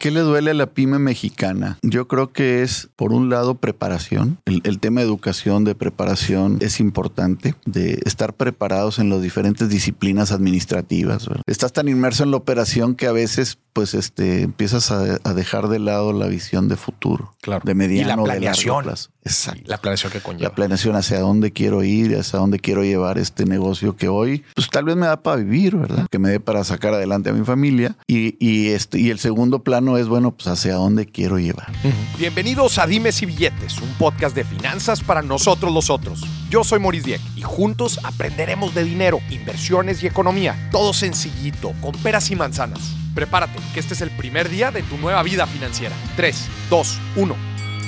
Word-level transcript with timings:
¿Qué 0.00 0.10
le 0.10 0.20
duele 0.20 0.52
a 0.52 0.54
la 0.54 0.64
pyme 0.64 0.98
mexicana? 0.98 1.76
Yo 1.82 2.08
creo 2.08 2.32
que 2.32 2.62
es, 2.62 2.88
por 2.96 3.12
un 3.12 3.28
lado, 3.28 3.56
preparación. 3.56 4.38
El, 4.46 4.80
tema 4.80 5.02
de 5.02 5.06
educación, 5.06 5.64
de 5.64 5.74
preparación, 5.74 6.56
es 6.62 6.80
importante, 6.80 7.54
de 7.66 8.00
estar 8.06 8.32
preparados 8.32 8.98
en 8.98 9.10
las 9.10 9.20
diferentes 9.20 9.68
disciplinas 9.68 10.32
administrativas. 10.32 11.28
Estás 11.44 11.74
tan 11.74 11.86
inmerso 11.86 12.22
en 12.22 12.30
la 12.30 12.38
operación 12.38 12.94
que 12.94 13.08
a 13.08 13.12
veces 13.12 13.58
pues 13.72 13.94
este 13.94 14.42
empiezas 14.42 14.90
a, 14.90 15.18
dejar 15.34 15.68
de 15.68 15.78
lado 15.78 16.12
la 16.12 16.26
visión 16.26 16.68
de 16.68 16.76
futuro, 16.76 17.34
claro. 17.40 17.62
de 17.64 17.74
mediano, 17.74 18.00
y 18.00 18.16
la 18.16 18.24
planeación, 18.24 18.84
Exacto. 19.22 19.62
La 19.66 19.78
planeación 19.78 20.12
que 20.12 20.20
conlleva. 20.20 20.48
La 20.48 20.54
planeación 20.54 20.96
hacia 20.96 21.20
dónde 21.20 21.52
quiero 21.52 21.84
ir, 21.84 22.16
hacia 22.16 22.38
dónde 22.38 22.58
quiero 22.58 22.82
llevar 22.82 23.18
este 23.18 23.44
negocio 23.44 23.94
que 23.94 24.08
hoy, 24.08 24.44
pues 24.54 24.70
tal 24.70 24.86
vez 24.86 24.96
me 24.96 25.06
da 25.06 25.22
para 25.22 25.36
vivir, 25.36 25.76
¿verdad? 25.76 26.06
Que 26.10 26.18
me 26.18 26.30
dé 26.30 26.40
para 26.40 26.64
sacar 26.64 26.94
adelante 26.94 27.30
a 27.30 27.32
mi 27.32 27.44
familia. 27.44 27.96
Y, 28.06 28.36
y, 28.44 28.68
este, 28.68 28.98
y 28.98 29.10
el 29.10 29.18
segundo 29.18 29.62
plano 29.62 29.89
es, 29.98 30.08
bueno, 30.08 30.32
pues 30.32 30.46
hacia 30.48 30.74
dónde 30.74 31.06
quiero 31.06 31.38
llevar. 31.38 31.72
Bienvenidos 32.18 32.78
a 32.78 32.86
Dimes 32.86 33.22
y 33.22 33.26
Billetes, 33.26 33.78
un 33.78 33.88
podcast 33.94 34.34
de 34.34 34.44
finanzas 34.44 35.02
para 35.02 35.22
nosotros 35.22 35.72
los 35.72 35.90
otros. 35.90 36.22
Yo 36.50 36.64
soy 36.64 36.80
Maurice 36.80 37.06
Dieck 37.06 37.20
y 37.36 37.42
juntos 37.42 38.00
aprenderemos 38.02 38.74
de 38.74 38.84
dinero, 38.84 39.20
inversiones 39.30 40.02
y 40.02 40.06
economía. 40.06 40.68
Todo 40.70 40.92
sencillito, 40.92 41.72
con 41.80 41.92
peras 41.92 42.30
y 42.30 42.36
manzanas. 42.36 42.80
Prepárate, 43.14 43.58
que 43.74 43.80
este 43.80 43.94
es 43.94 44.00
el 44.00 44.10
primer 44.10 44.48
día 44.48 44.70
de 44.70 44.82
tu 44.82 44.96
nueva 44.98 45.22
vida 45.22 45.46
financiera. 45.46 45.94
3, 46.16 46.48
2, 46.70 46.98
1. 47.16 47.36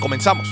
Comenzamos. 0.00 0.48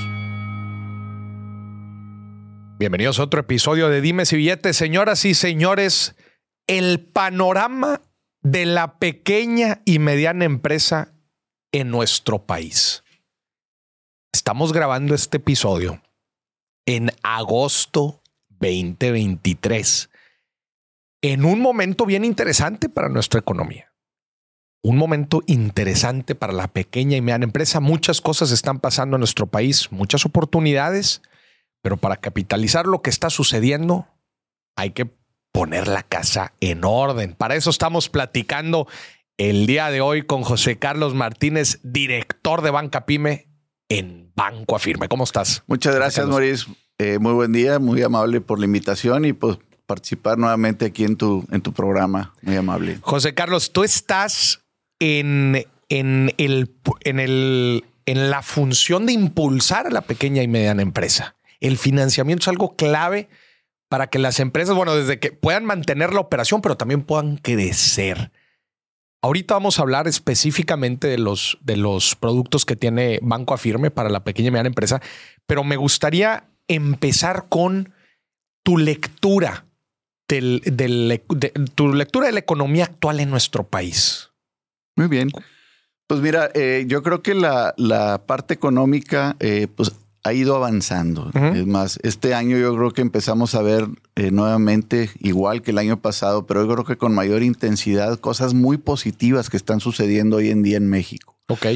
Bienvenidos 2.78 3.18
a 3.18 3.24
otro 3.24 3.40
episodio 3.40 3.88
de 3.88 4.00
Dimes 4.00 4.32
y 4.32 4.36
Billetes, 4.36 4.76
señoras 4.76 5.24
y 5.24 5.34
señores. 5.34 6.16
El 6.66 7.00
panorama 7.00 8.00
de 8.42 8.64
la 8.64 8.98
pequeña 8.98 9.82
y 9.84 9.98
mediana 9.98 10.44
empresa 10.44 11.12
en 11.72 11.90
nuestro 11.90 12.44
país. 12.44 13.02
Estamos 14.32 14.72
grabando 14.72 15.14
este 15.14 15.38
episodio 15.38 16.02
en 16.86 17.10
agosto 17.22 18.22
2023, 18.48 20.10
en 21.22 21.44
un 21.44 21.60
momento 21.60 22.06
bien 22.06 22.24
interesante 22.24 22.88
para 22.88 23.08
nuestra 23.08 23.40
economía. 23.40 23.92
Un 24.82 24.96
momento 24.96 25.42
interesante 25.46 26.34
para 26.34 26.54
la 26.54 26.68
pequeña 26.68 27.16
y 27.16 27.20
mediana 27.20 27.44
empresa. 27.44 27.80
Muchas 27.80 28.20
cosas 28.20 28.50
están 28.50 28.80
pasando 28.80 29.16
en 29.16 29.20
nuestro 29.20 29.46
país, 29.46 29.92
muchas 29.92 30.24
oportunidades 30.24 31.20
pero 31.82 31.96
para 31.96 32.16
capitalizar 32.16 32.86
lo 32.86 33.02
que 33.02 33.10
está 33.10 33.30
sucediendo, 33.30 34.06
hay 34.76 34.90
que 34.90 35.10
poner 35.52 35.88
la 35.88 36.02
casa 36.02 36.52
en 36.60 36.84
orden. 36.84 37.34
Para 37.34 37.56
eso 37.56 37.70
estamos 37.70 38.08
platicando 38.08 38.86
el 39.40 39.66
día 39.66 39.90
de 39.90 40.02
hoy 40.02 40.22
con 40.22 40.42
José 40.42 40.78
Carlos 40.78 41.14
Martínez, 41.14 41.80
director 41.82 42.60
de 42.60 42.70
Banca 42.70 43.06
Pyme 43.06 43.48
en 43.88 44.30
Banco 44.36 44.76
Afirme. 44.76 45.08
¿Cómo 45.08 45.24
estás? 45.24 45.64
Muchas 45.66 45.94
gracias, 45.94 46.26
Maurice. 46.26 46.66
Eh, 46.98 47.18
muy 47.18 47.32
buen 47.32 47.52
día, 47.52 47.78
muy 47.78 48.02
amable 48.02 48.40
por 48.42 48.58
la 48.58 48.66
invitación 48.66 49.24
y 49.24 49.32
pues 49.32 49.58
participar 49.86 50.38
nuevamente 50.38 50.84
aquí 50.84 51.04
en 51.04 51.16
tu, 51.16 51.46
en 51.50 51.62
tu 51.62 51.72
programa. 51.72 52.34
Muy 52.42 52.56
amable. 52.56 52.98
José 53.00 53.32
Carlos, 53.32 53.72
tú 53.72 53.82
estás 53.82 54.60
en, 54.98 55.66
en, 55.88 56.34
el, 56.36 56.76
en, 57.04 57.18
el, 57.18 57.84
en 58.04 58.30
la 58.30 58.42
función 58.42 59.06
de 59.06 59.14
impulsar 59.14 59.86
a 59.86 59.90
la 59.90 60.02
pequeña 60.02 60.42
y 60.42 60.48
mediana 60.48 60.82
empresa 60.82 61.34
el 61.60 61.78
financiamiento 61.78 62.44
es 62.44 62.48
algo 62.48 62.74
clave 62.74 63.28
para 63.88 64.08
que 64.08 64.18
las 64.18 64.40
empresas, 64.40 64.74
bueno, 64.74 64.94
desde 64.94 65.18
que 65.18 65.32
puedan 65.32 65.64
mantener 65.64 66.12
la 66.12 66.20
operación, 66.20 66.62
pero 66.62 66.76
también 66.76 67.02
puedan 67.02 67.36
crecer. 67.36 68.32
Ahorita 69.22 69.54
vamos 69.54 69.78
a 69.78 69.82
hablar 69.82 70.08
específicamente 70.08 71.06
de 71.06 71.18
los, 71.18 71.58
de 71.60 71.76
los 71.76 72.14
productos 72.16 72.64
que 72.64 72.76
tiene 72.76 73.18
Banco 73.22 73.52
Afirme 73.52 73.90
para 73.90 74.08
la 74.08 74.24
pequeña 74.24 74.48
y 74.48 74.50
mediana 74.50 74.68
empresa, 74.68 75.02
pero 75.46 75.62
me 75.62 75.76
gustaría 75.76 76.44
empezar 76.68 77.46
con 77.48 77.92
tu 78.62 78.78
lectura 78.78 79.66
del, 80.28 80.62
de, 80.64 81.22
tu 81.74 81.92
lectura 81.92 82.26
de 82.26 82.32
la 82.32 82.40
economía 82.40 82.84
actual 82.84 83.20
en 83.20 83.30
nuestro 83.30 83.64
país. 83.64 84.30
Muy 84.96 85.08
bien. 85.08 85.30
Pues 86.06 86.20
mira, 86.20 86.50
eh, 86.54 86.84
yo 86.86 87.02
creo 87.02 87.22
que 87.22 87.34
la, 87.34 87.74
la 87.76 88.22
parte 88.26 88.54
económica, 88.54 89.36
eh, 89.40 89.68
pues 89.74 89.92
ha 90.22 90.32
ido 90.32 90.54
avanzando. 90.54 91.30
Es 91.34 91.66
más, 91.66 91.98
este 92.02 92.34
año 92.34 92.58
yo 92.58 92.74
creo 92.76 92.90
que 92.90 93.00
empezamos 93.00 93.54
a 93.54 93.62
ver 93.62 93.88
eh, 94.16 94.30
nuevamente, 94.30 95.10
igual 95.18 95.62
que 95.62 95.70
el 95.70 95.78
año 95.78 96.00
pasado, 96.00 96.46
pero 96.46 96.66
yo 96.66 96.72
creo 96.72 96.84
que 96.84 96.96
con 96.96 97.14
mayor 97.14 97.42
intensidad, 97.42 98.18
cosas 98.18 98.52
muy 98.52 98.76
positivas 98.76 99.48
que 99.48 99.56
están 99.56 99.80
sucediendo 99.80 100.36
hoy 100.36 100.50
en 100.50 100.62
día 100.62 100.76
en 100.76 100.88
México. 100.88 101.36
Ok. 101.48 101.66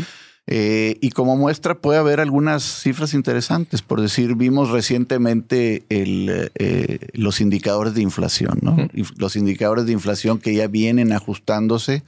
Eh, 0.46 0.98
y 1.00 1.10
como 1.10 1.38
muestra 1.38 1.74
puede 1.74 1.98
haber 1.98 2.20
algunas 2.20 2.62
cifras 2.62 3.14
interesantes. 3.14 3.80
Por 3.80 4.02
decir, 4.02 4.34
vimos 4.34 4.70
recientemente 4.70 5.84
el, 5.88 6.50
eh, 6.56 7.08
los 7.14 7.40
indicadores 7.40 7.94
de 7.94 8.02
inflación, 8.02 8.58
¿no? 8.60 8.76
Los 9.16 9.36
indicadores 9.36 9.86
de 9.86 9.92
inflación 9.92 10.38
que 10.38 10.54
ya 10.54 10.66
vienen 10.66 11.12
ajustándose. 11.12 12.02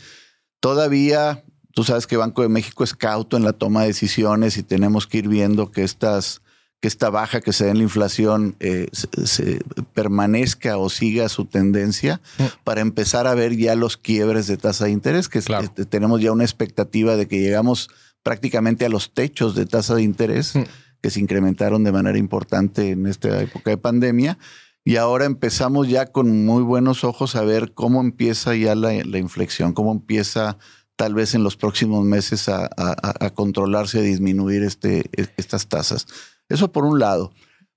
Todavía 0.60 1.44
Tú 1.76 1.84
sabes 1.84 2.06
que 2.06 2.16
Banco 2.16 2.40
de 2.40 2.48
México 2.48 2.84
es 2.84 2.94
cauto 2.94 3.36
en 3.36 3.44
la 3.44 3.52
toma 3.52 3.82
de 3.82 3.88
decisiones 3.88 4.56
y 4.56 4.62
tenemos 4.62 5.06
que 5.06 5.18
ir 5.18 5.28
viendo 5.28 5.70
que 5.70 5.84
estas 5.84 6.40
que 6.80 6.88
esta 6.88 7.10
baja 7.10 7.42
que 7.42 7.52
se 7.52 7.66
da 7.66 7.70
en 7.72 7.76
la 7.76 7.82
inflación 7.82 8.56
eh, 8.60 8.88
se, 8.92 9.60
permanezca 9.92 10.78
o 10.78 10.88
siga 10.88 11.28
su 11.28 11.44
tendencia 11.44 12.22
para 12.64 12.80
empezar 12.80 13.26
a 13.26 13.34
ver 13.34 13.58
ya 13.58 13.74
los 13.74 13.98
quiebres 13.98 14.46
de 14.46 14.56
tasa 14.56 14.86
de 14.86 14.92
interés, 14.92 15.28
que 15.28 15.38
este, 15.40 15.84
tenemos 15.84 16.22
ya 16.22 16.32
una 16.32 16.44
expectativa 16.44 17.14
de 17.14 17.28
que 17.28 17.40
llegamos 17.40 17.90
prácticamente 18.22 18.86
a 18.86 18.88
los 18.88 19.12
techos 19.12 19.54
de 19.54 19.66
tasa 19.66 19.94
de 19.96 20.02
interés 20.02 20.54
que 21.02 21.10
se 21.10 21.20
incrementaron 21.20 21.84
de 21.84 21.92
manera 21.92 22.16
importante 22.16 22.92
en 22.92 23.06
esta 23.06 23.42
época 23.42 23.68
de 23.68 23.76
pandemia. 23.76 24.38
Y 24.82 24.96
ahora 24.96 25.26
empezamos 25.26 25.88
ya 25.88 26.06
con 26.06 26.46
muy 26.46 26.62
buenos 26.62 27.04
ojos 27.04 27.36
a 27.36 27.42
ver 27.42 27.74
cómo 27.74 28.00
empieza 28.00 28.54
ya 28.54 28.74
la, 28.74 28.94
la 29.04 29.18
inflexión, 29.18 29.74
cómo 29.74 29.92
empieza 29.92 30.56
tal 30.96 31.14
vez 31.14 31.34
en 31.34 31.44
los 31.44 31.56
próximos 31.56 32.04
meses 32.04 32.48
a, 32.48 33.30
controlarse, 33.34 33.98
a 33.98 34.02
disminuir 34.02 34.62
este, 34.62 35.10
e, 35.12 35.28
estas 35.36 35.68
tasas. 35.68 36.06
Eso 36.48 36.72
por 36.72 36.84
un 36.84 36.98
lado. 36.98 37.32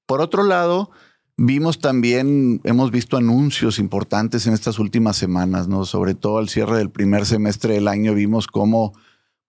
Por 0.06 0.22
otro 0.22 0.44
lado, 0.44 0.90
vimos 1.38 1.80
también, 1.80 2.62
hemos 2.64 2.92
visto 2.92 3.18
anuncios 3.18 3.78
importantes 3.78 4.48
en 4.48 4.54
estas 4.54 4.80
últimas 4.80 5.18
semanas, 5.18 5.68
¿no? 5.68 5.86
Sobre 5.86 6.16
todo 6.16 6.38
al 6.38 6.50
cierre 6.50 6.78
del 6.78 6.90
primer 6.90 7.26
semestre 7.26 7.76
del 7.76 7.88
año, 7.88 8.14
vimos 8.14 8.48
cómo 8.48 8.94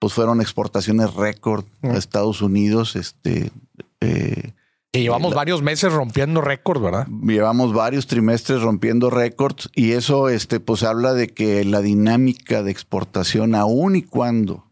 pues 0.01 0.15
fueron 0.15 0.41
exportaciones 0.41 1.15
récord 1.15 1.65
a 1.83 1.89
mm. 1.89 1.97
Estados 1.97 2.43
Unidos, 2.43 2.97
este, 2.97 3.53
eh, 4.01 4.55
y 4.93 5.01
llevamos 5.01 5.35
varios 5.35 5.63
meses 5.63 5.93
rompiendo 5.93 6.41
récords, 6.41 6.81
¿verdad? 6.81 7.07
Llevamos 7.23 7.73
varios 7.73 8.07
trimestres 8.07 8.61
rompiendo 8.61 9.09
récords 9.09 9.71
y 9.75 9.93
eso 9.93 10.29
este, 10.29 10.59
pues 10.59 10.83
habla 10.83 11.15
de 11.15 11.29
que 11.29 11.65
la 11.65 11.81
dinámica 11.81 12.63
de 12.63 12.73
exportación, 12.73 13.55
aun 13.55 13.95
y 13.97 14.03
cuando 14.03 14.67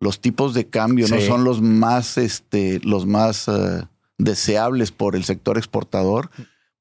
los 0.00 0.20
tipos 0.20 0.52
de 0.52 0.66
cambio 0.66 1.06
no 1.06 1.20
son 1.20 1.44
los 1.44 1.62
más, 1.62 2.18
este, 2.18 2.80
los 2.82 3.06
más 3.06 3.46
eh, 3.46 3.84
deseables 4.18 4.90
por 4.90 5.14
el 5.14 5.22
sector 5.22 5.56
exportador, 5.56 6.30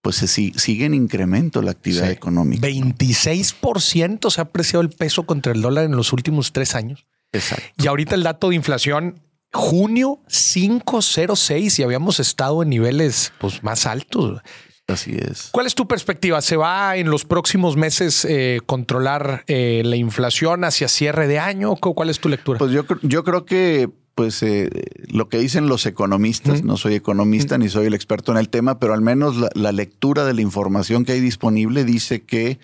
pues 0.01 0.15
se 0.15 0.27
sigue 0.27 0.85
en 0.85 0.95
incremento 0.95 1.61
la 1.61 1.71
actividad 1.71 2.09
económica. 2.09 2.67
26% 2.67 4.31
se 4.31 4.41
ha 4.41 4.43
apreciado 4.43 4.81
el 4.81 4.89
peso 4.89 5.27
contra 5.27 5.53
el 5.53 5.61
dólar 5.61 5.85
en 5.85 5.95
los 5.95 6.13
últimos 6.13 6.51
tres 6.51 6.73
años. 6.73 7.05
Exacto. 7.31 7.63
Y 7.77 7.85
ahorita 7.85 8.15
el 8.15 8.23
dato 8.23 8.49
de 8.49 8.55
inflación 8.55 9.21
junio 9.53 10.19
506 10.28 11.79
y 11.79 11.84
habíamos 11.84 12.19
estado 12.19 12.63
en 12.63 12.69
niveles 12.69 13.34
pues, 13.39 13.63
más 13.63 13.85
altos. 13.85 14.41
Así 14.88 15.16
es. 15.16 15.50
¿Cuál 15.51 15.67
es 15.67 15.75
tu 15.75 15.88
perspectiva? 15.88 16.41
¿Se 16.41 16.57
va 16.57 16.97
en 16.97 17.09
los 17.09 17.23
próximos 17.23 17.78
meses 17.78 18.25
eh, 18.25 18.59
controlar 18.66 19.44
eh, 19.47 19.84
la 19.85 19.95
inflación 19.95 20.63
hacia 20.63 20.88
cierre 20.88 21.28
de 21.28 21.40
año? 21.40 21.75
¿Cuál 21.75 22.09
es 22.09 22.20
tu 22.20 22.29
lectura? 22.29 22.59
Pues 22.59 22.72
yo, 22.72 22.84
yo 23.02 23.23
creo 23.23 23.46
que 23.46 23.90
pues 24.16 24.43
eh, 24.43 24.70
lo 25.08 25.29
que 25.29 25.37
dicen 25.37 25.67
los 25.67 25.85
economistas, 25.85 26.64
no 26.64 26.75
soy 26.75 26.96
economista 26.96 27.58
ni 27.58 27.70
soy 27.70 27.87
el 27.87 27.93
experto 27.93 28.31
en 28.31 28.37
el 28.37 28.49
tema, 28.49 28.78
pero 28.78 28.93
al 28.93 29.02
menos 29.02 29.37
la 29.55 29.72
lectura 29.72 30.25
de 30.25 30.34
la 30.34 30.41
información 30.41 31.05
que 31.05 31.14
hay 31.14 31.22
disponible 31.22 31.85
dice 31.85 32.22
que 32.23 32.59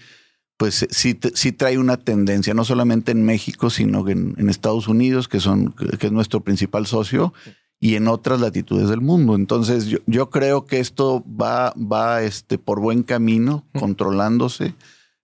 pues 0.57 0.88
sí, 0.89 1.19
sí 1.36 1.51
trae 1.51 1.77
una 1.77 1.98
tendencia, 1.98 2.54
no 2.56 2.65
solamente 2.65 3.12
en 3.12 3.24
México, 3.24 3.69
sino 3.69 4.07
en, 4.09 4.33
en 4.38 4.50
Estados 4.50 4.88
Unidos, 4.88 5.27
que, 5.27 5.39
son, 5.39 5.74
que 6.00 6.07
es 6.07 6.12
nuestro 6.12 6.42
principal 6.42 6.88
socio, 6.88 7.31
y 7.80 7.94
en 7.94 8.07
otras 8.07 8.42
latitudes 8.42 8.89
del 8.89 9.01
mundo. 9.01 9.36
Entonces, 9.36 9.86
yo, 9.86 10.00
yo 10.07 10.31
creo 10.31 10.65
que 10.65 10.80
esto 10.80 11.24
va, 11.30 11.74
va 11.74 12.24
este, 12.24 12.57
por 12.57 12.80
buen 12.80 13.04
camino, 13.04 13.65
controlándose. 13.77 14.74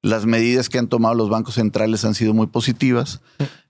Las 0.04 0.28
medidas 0.28 0.70
que 0.70 0.78
han 0.78 0.88
tomado 0.88 1.16
los 1.16 1.30
bancos 1.30 1.56
centrales 1.56 2.06
han 2.06 2.14
sido 2.14 2.36
muy 2.36 2.48
positivas. 2.48 3.22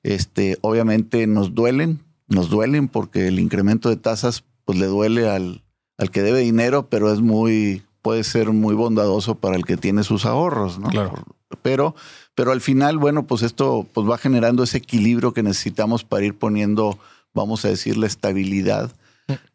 Este, 0.04 0.57
obviamente 0.60 1.27
nos 1.27 1.56
duelen, 1.56 2.04
nos 2.27 2.50
duelen 2.50 2.89
porque 2.89 3.27
el 3.27 3.39
incremento 3.39 3.88
de 3.88 3.95
tasas 3.95 4.44
pues, 4.65 4.77
le 4.77 4.88
duele 4.88 5.30
al, 5.30 5.63
al 5.98 6.12
que 6.12 6.24
debe 6.24 6.39
dinero, 6.39 6.89
pero 6.89 7.13
es 7.13 7.21
muy, 7.21 7.83
puede 8.01 8.25
ser 8.25 8.51
muy 8.51 8.75
bondadoso 8.75 9.36
para 9.36 9.56
el 9.56 9.63
que 9.63 9.77
tiene 9.77 10.04
sus 10.04 10.25
ahorros, 10.25 10.77
¿no? 10.77 10.89
Claro 10.89 11.24
Pero, 11.61 11.95
pero 12.35 12.51
al 12.51 12.61
final, 12.61 12.97
bueno, 12.97 13.27
pues 13.27 13.41
esto 13.41 13.88
pues 13.94 14.09
va 14.09 14.17
generando 14.17 14.63
ese 14.63 14.77
equilibrio 14.77 15.33
que 15.33 15.44
necesitamos 15.44 16.03
para 16.03 16.25
ir 16.25 16.38
poniendo, 16.38 17.00
vamos 17.33 17.65
a 17.65 17.69
decir, 17.69 17.97
la 17.97 18.07
estabilidad 18.07 18.91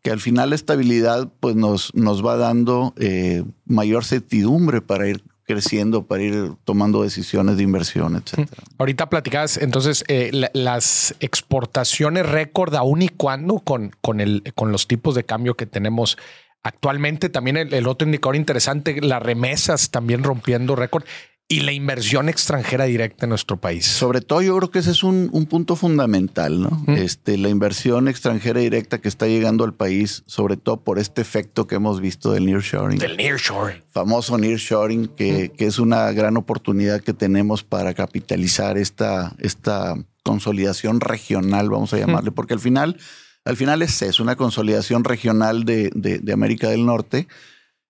que 0.02 0.10
al 0.10 0.20
final 0.20 0.50
la 0.50 0.56
estabilidad 0.56 1.28
pues 1.40 1.54
nos, 1.56 1.94
nos 1.94 2.24
va 2.24 2.36
dando 2.36 2.94
eh, 2.98 3.44
mayor 3.66 4.04
certidumbre 4.04 4.80
para 4.80 5.08
ir 5.08 5.22
creciendo, 5.44 6.04
para 6.04 6.22
ir 6.22 6.52
tomando 6.64 7.02
decisiones 7.02 7.56
de 7.56 7.62
inversión, 7.62 8.16
etcétera. 8.16 8.62
Ahorita 8.76 9.08
platicabas 9.08 9.56
entonces 9.56 10.04
eh, 10.08 10.30
las 10.52 11.14
exportaciones 11.20 12.26
récord 12.26 12.74
aún 12.74 13.02
y 13.02 13.08
cuando 13.08 13.60
con, 13.60 13.92
con, 14.02 14.20
el, 14.20 14.42
con 14.54 14.72
los 14.72 14.86
tipos 14.86 15.14
de 15.14 15.24
cambio 15.24 15.54
que 15.54 15.64
tenemos 15.64 16.18
actualmente. 16.62 17.30
También 17.30 17.56
el, 17.56 17.72
el 17.72 17.86
otro 17.86 18.06
indicador 18.06 18.36
interesante, 18.36 19.00
las 19.00 19.22
remesas 19.22 19.90
también 19.90 20.22
rompiendo 20.22 20.76
récord 20.76 21.04
y 21.50 21.60
la 21.60 21.72
inversión 21.72 22.28
extranjera 22.28 22.84
directa 22.84 23.24
en 23.24 23.30
nuestro 23.30 23.56
país. 23.56 23.86
Sobre 23.86 24.20
todo 24.20 24.42
yo 24.42 24.54
creo 24.58 24.70
que 24.70 24.80
ese 24.80 24.90
es 24.90 25.02
un, 25.02 25.30
punto 25.48 25.76
fundamental, 25.76 26.60
¿no? 26.60 26.84
Este, 26.88 27.38
la 27.38 27.48
inversión 27.48 28.06
extranjera 28.06 28.60
directa 28.60 28.98
que 28.98 29.08
está 29.08 29.26
llegando 29.26 29.64
al 29.64 29.72
país, 29.72 30.24
sobre 30.26 30.58
todo 30.58 30.84
por 30.84 30.98
este 30.98 31.22
efecto 31.22 31.66
que 31.66 31.76
hemos 31.76 32.02
visto 32.02 32.32
del 32.32 32.44
nearshoring. 32.44 32.98
Del 32.98 33.16
nearshoring. 33.16 33.82
Famoso 33.88 34.36
nearshoring, 34.36 35.08
que, 35.08 35.50
que 35.56 35.64
es 35.64 35.78
una 35.78 36.12
gran 36.12 36.36
oportunidad 36.36 37.00
que 37.00 37.14
tenemos 37.14 37.64
para 37.64 37.94
capitalizar 37.94 38.76
esta, 38.76 39.34
esta 39.38 39.94
consolidación 40.22 41.00
regional, 41.00 41.70
vamos 41.70 41.94
a 41.94 41.98
llamarle, 41.98 42.30
porque 42.30 42.52
al 42.52 42.60
final, 42.60 42.98
al 43.46 43.56
final 43.56 43.80
es 43.80 44.02
eso, 44.02 44.22
una 44.22 44.36
consolidación 44.36 45.02
regional 45.02 45.64
de, 45.64 45.90
de, 45.94 46.32
América 46.34 46.68
del 46.68 46.84
Norte. 46.84 47.26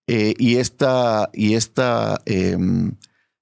Eh, 0.06 0.34
y 0.38 0.56
esta, 0.56 1.28
y 1.34 1.55
esta 1.55 2.22
em, 2.25 2.93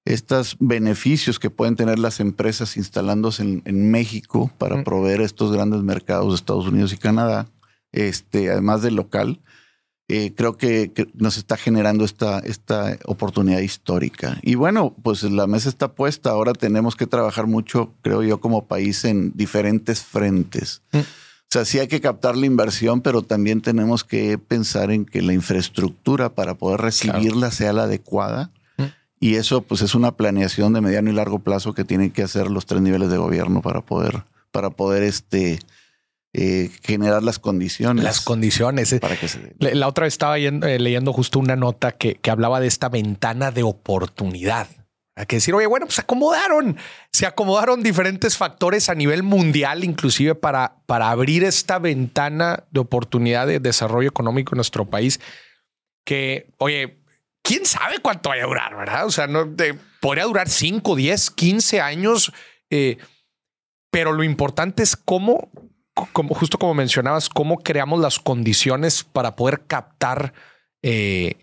estos 0.07 0.57
beneficios 0.61 1.39
que 1.39 1.51
pueden 1.51 1.75
tener 1.75 1.99
las 1.99 2.21
empresas 2.21 2.77
instalándose 2.77 3.43
en, 3.43 3.91
México 3.91 4.51
para 4.57 4.85
proveer 4.85 5.21
estos 5.21 5.53
grandes 5.53 5.83
mercados 5.83 6.29
de 6.29 6.37
Estados 6.37 6.69
Unidos 6.69 6.93
y 6.93 6.97
Canadá, 6.97 7.49
este, 7.93 8.51
además 8.51 8.83
del 8.83 8.95
local, 8.95 9.41
eh, 10.09 10.33
creo 10.37 10.57
que, 10.57 10.93
nos 11.15 11.37
está 11.37 11.57
generando 11.57 12.05
esta, 12.05 12.39
esta 12.39 12.97
oportunidad 13.05 13.59
histórica. 13.59 14.39
Y 14.43 14.55
bueno, 14.55 14.95
pues 15.03 15.25
la 15.25 15.49
mesa 15.49 15.69
está 15.69 15.93
puesta. 15.93 16.31
Ahora 16.31 16.53
tenemos 16.53 16.95
que 16.95 17.09
trabajar 17.09 17.49
mucho, 17.49 17.93
creo 18.03 18.23
yo, 18.23 18.39
como 18.39 18.67
país 18.67 19.05
en 19.05 19.33
diferentes 19.35 20.05
frentes. 20.05 20.83
O 20.95 21.49
sea, 21.51 21.65
sí 21.65 21.81
hay 21.81 21.89
que 21.89 22.01
captar 22.01 22.37
la 22.37 22.47
inversión, 22.47 23.01
pero 23.01 23.23
también 23.23 23.61
tenemos 23.61 24.05
que 24.05 24.39
pensar 24.39 24.93
en 24.93 25.05
que 25.05 25.23
la 25.23 25.33
infraestructura 25.33 26.33
para 26.33 26.55
poder 26.55 26.81
recibirla 26.81 27.51
sea 27.51 27.73
la 27.73 27.85
adecuada 27.85 28.53
y 29.19 29.37
eso 29.37 29.63
pues 29.63 29.83
es 29.83 29.95
una 29.95 30.13
planeación 30.17 30.73
de 30.73 30.81
mediano 30.81 31.11
y 31.11 31.15
largo 31.15 31.39
plazo 31.39 31.73
que 31.75 31.85
tienen 31.85 32.11
que 32.11 32.23
hacer 32.23 32.51
los 32.51 32.67
tres 32.67 32.83
niveles 32.83 33.11
de 33.11 33.17
gobierno 33.17 33.63
para 33.63 33.81
poder, 33.81 34.25
para 34.51 34.71
poder 34.71 35.03
este, 35.03 35.59
eh, 36.39 36.71
generar 36.83 37.23
las 37.23 37.39
condiciones. 37.39 38.05
Las 38.05 38.21
condiciones. 38.21 38.93
Eh. 38.93 39.01
Para 39.01 39.17
que 39.17 39.27
la, 39.59 39.89
otra 39.89 40.05
vez 40.05 40.15
estaba 40.15 40.39
eh, 40.39 40.79
leyendo 40.79 41.15
justo 41.15 41.39
una 41.39 41.57
nota 41.57 41.93
que, 41.93 42.17
que, 42.17 42.31
hablaba 42.31 42.61
de 42.61 42.67
esta 42.67 42.91
ventana 42.91 43.51
de 43.51 43.63
oportunidad. 43.63 44.69
Hay 45.19 45.25
que 45.25 45.37
decir, 45.37 45.55
oye, 45.55 45.67
bueno, 45.67 45.87
pues 45.87 45.99
acomodaron, 45.99 46.77
se 47.11 47.25
acomodaron 47.25 47.83
diferentes 47.83 48.37
factores 48.37 48.91
a 48.91 48.95
nivel 48.95 49.23
mundial, 49.23 49.83
inclusive 49.83 50.35
para, 50.35 50.77
para 50.85 51.09
abrir 51.09 51.43
esta 51.43 51.79
ventana 51.79 52.65
de 52.71 52.81
oportunidad 52.81 53.47
de 53.47 53.59
desarrollo 53.59 54.11
económico 54.11 54.55
en 54.55 54.59
nuestro 54.59 54.85
país. 54.85 55.21
Que, 56.05 56.53
oye, 56.59 56.99
quién 57.47 57.65
sabe 57.65 57.99
cuánto 58.01 58.31
vaya 58.31 58.45
a 58.45 58.49
durar, 58.49 58.77
¿verdad? 58.77 59.07
O 59.07 59.11
sea, 59.11 59.27
no 59.27 59.55
podría 60.01 60.25
durar 60.25 60.49
5, 60.49 60.97
10, 60.97 61.31
15 61.31 61.81
años. 61.81 62.33
Eh, 62.71 62.99
pero 63.91 64.13
lo 64.13 64.25
importante 64.25 64.83
es 64.83 64.97
cómo, 64.97 65.49
como, 66.13 66.35
justo 66.35 66.59
como 66.59 66.75
mencionabas, 66.75 67.29
cómo 67.29 67.59
creamos 67.59 68.01
las 68.01 68.19
condiciones 68.19 69.05
para 69.05 69.37
poder 69.37 69.63
captar 69.67 70.35
eh, 70.83 71.37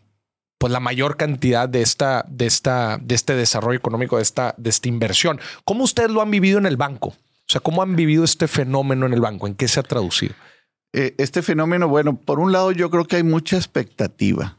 pues 0.58 0.72
la 0.72 0.82
mayor 0.82 1.18
cantidad 1.18 1.70
de 1.70 1.82
esta, 1.82 2.26
de 2.28 2.46
esta, 2.46 3.00
de 3.02 3.16
este 3.16 3.36
desarrollo 3.36 3.78
económico, 3.78 4.18
de 4.18 4.24
esta, 4.24 4.54
de 4.58 4.70
esta 4.70 4.90
inversión. 4.90 5.40
¿Cómo 5.64 5.86
ustedes 5.86 6.12
lo 6.12 6.22
han 6.22 6.32
vivido 6.32 6.60
en 6.60 6.66
el 6.66 6.78
banco? 6.78 7.08
O 7.10 7.48
sea, 7.48 7.62
¿cómo 7.62 7.82
han 7.82 7.96
vivido 7.96 8.24
este 8.24 8.48
fenómeno 8.48 9.06
en 9.06 9.14
el 9.14 9.22
banco? 9.22 9.48
¿En 9.48 9.56
qué 9.56 9.68
se 9.68 9.80
ha 9.80 9.84
traducido? 9.84 10.36
Eh, 10.94 11.16
este 11.18 11.42
fenómeno, 11.42 11.88
bueno, 11.88 12.18
por 12.18 12.40
un 12.40 12.52
lado 12.52 12.72
yo 12.72 12.90
creo 12.90 13.06
que 13.06 13.16
hay 13.16 13.24
mucha 13.24 13.56
expectativa. 13.56 14.58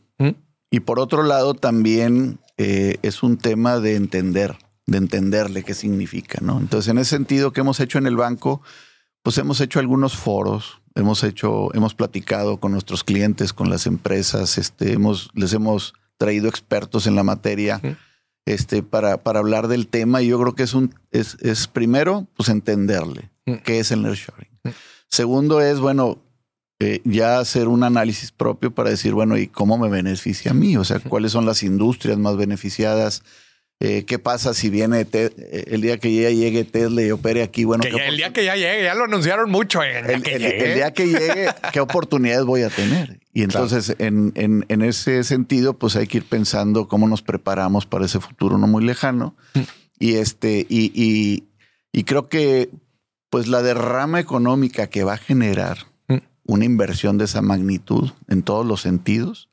Y 0.75 0.81
por 0.81 0.99
otro 0.99 1.23
lado, 1.23 1.55
también 1.55 2.41
eh, 2.57 2.97
es 3.03 3.23
un 3.23 3.39
tema 3.39 3.79
de 3.79 3.95
entender, 3.95 4.57
de 4.87 4.99
entenderle 4.99 5.63
qué 5.63 5.73
significa, 5.73 6.41
¿no? 6.43 6.59
Entonces, 6.59 6.91
en 6.91 6.99
ese 6.99 7.11
sentido, 7.11 7.53
¿qué 7.53 7.61
hemos 7.61 7.79
hecho 7.79 7.99
en 7.99 8.09
el 8.09 8.17
banco? 8.17 8.61
Pues 9.23 9.39
hemos 9.39 9.61
hecho 9.61 9.79
algunos 9.79 10.17
foros, 10.17 10.81
hemos 10.97 11.23
hecho, 11.23 11.73
hemos 11.75 11.95
platicado 11.95 12.59
con 12.59 12.73
nuestros 12.73 13.05
clientes, 13.05 13.53
con 13.53 13.71
las 13.71 13.87
empresas, 13.87 14.59
este, 14.59 14.95
hemos, 14.95 15.31
les 15.35 15.53
hemos 15.53 15.95
traído 16.17 16.49
expertos 16.49 17.07
en 17.07 17.15
la 17.15 17.23
materia. 17.23 17.81
Este, 18.45 18.83
para, 18.83 19.23
para 19.23 19.39
hablar 19.39 19.69
del 19.69 19.87
tema. 19.87 20.23
Y 20.23 20.27
yo 20.27 20.41
creo 20.41 20.57
que 20.57 20.65
es 20.65 20.75
un, 20.75 20.93
es, 21.13 21.37
es 21.41 21.69
primero, 21.69 22.27
pues 22.37 22.49
entenderle 22.49 23.31
qué 23.63 23.79
es 23.79 23.93
el 23.93 24.03
nearshoring. 24.03 24.51
Segundo 25.09 25.61
es, 25.61 25.79
bueno, 25.79 26.19
eh, 26.81 27.01
ya 27.05 27.39
hacer 27.39 27.69
un 27.69 27.85
análisis 27.85 28.33
propio 28.33 28.75
para 28.75 28.91
decir, 28.91 29.13
bueno, 29.13 29.39
¿y 29.39 29.47
cómo 29.47 29.79
me 29.79 29.89
beneficia 29.89 30.51
a 30.51 30.55
mí? 30.55 30.77
O 30.77 30.85
sea, 30.85 30.99
¿cuáles 30.99 31.33
son 31.33 31.47
las 31.47 31.63
industrias 31.63 32.19
más 32.19 32.37
beneficiadas? 32.37 33.23
Eh, 33.81 34.05
¿Qué 34.07 34.19
pasa 34.19 34.55
si 34.55 34.71
viene 34.71 35.07
eh, 35.13 35.65
el 35.69 35.83
día 35.83 35.99
que 35.99 36.13
ya 36.15 36.31
llegue 36.31 36.65
Tesla 36.65 37.03
y 37.03 37.11
opere 37.11 37.43
aquí? 37.43 37.65
Bueno, 37.65 37.85
el 37.85 38.17
día 38.17 38.33
que 38.33 38.45
ya 38.45 38.57
llegue, 38.57 38.85
ya 38.85 38.95
lo 38.95 39.05
anunciaron 39.05 39.51
mucho. 39.51 39.83
El, 39.83 40.23
día 40.23 40.93
que 40.93 41.07
llegue, 41.07 41.49
¿qué 41.73 41.81
oportunidades 41.81 42.45
voy 42.45 42.63
a 42.63 42.71
tener? 42.71 43.21
Y 43.33 43.43
entonces, 43.43 43.95
en, 43.99 44.33
en, 44.37 44.65
en, 44.69 44.83
ese 44.83 45.23
sentido, 45.23 45.75
pues 45.75 45.97
hay 45.97 46.07
que 46.07 46.19
ir 46.19 46.25
pensando 46.25 46.89
cómo 46.89 47.09
nos 47.09 47.23
preparamos 47.23 47.85
para 47.85 48.07
ese 48.07 48.21
futuro 48.21 48.59
no 48.59 48.67
muy 48.67 48.85
lejano. 48.85 49.37
Mm. 49.55 49.61
Y 49.99 50.15
este, 50.15 50.67
y, 50.69 50.93
y, 50.95 51.45
y 51.93 52.05
creo 52.05 52.29
que 52.29 52.71
pues 53.31 53.49
la 53.49 53.63
derrama 53.63 54.21
económica 54.21 54.87
que 54.87 55.05
va 55.05 55.15
a 55.15 55.19
generar 55.19 55.79
una 56.45 56.65
inversión 56.65 57.19
de 57.19 57.25
esa 57.25 57.43
magnitud 57.43 58.11
en 58.29 58.43
todos 58.43 58.67
los 58.67 58.81
sentidos. 58.81 59.49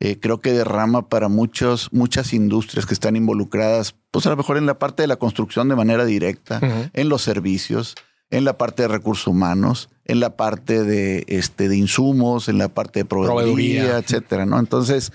Eh, 0.00 0.18
creo 0.20 0.40
que 0.40 0.52
derrama 0.52 1.08
para 1.08 1.28
muchos, 1.28 1.88
muchas 1.92 2.32
industrias 2.32 2.84
que 2.84 2.94
están 2.94 3.16
involucradas, 3.16 3.94
pues 4.10 4.26
a 4.26 4.30
lo 4.30 4.36
mejor 4.36 4.56
en 4.56 4.66
la 4.66 4.78
parte 4.78 5.02
de 5.02 5.06
la 5.06 5.16
construcción 5.16 5.68
de 5.68 5.76
manera 5.76 6.04
directa, 6.04 6.60
en 6.92 7.08
los 7.08 7.22
servicios, 7.22 7.94
en 8.30 8.44
la 8.44 8.58
parte 8.58 8.82
de 8.82 8.88
recursos 8.88 9.28
humanos, 9.28 9.88
en 10.04 10.20
la 10.20 10.36
parte 10.36 10.82
de, 10.82 11.24
este, 11.28 11.68
de 11.68 11.76
insumos, 11.76 12.48
en 12.48 12.58
la 12.58 12.68
parte 12.68 13.00
de 13.00 13.04
proveeduría, 13.04 13.98
etcétera, 13.98 14.44
¿no? 14.44 14.58
Entonces, 14.58 15.12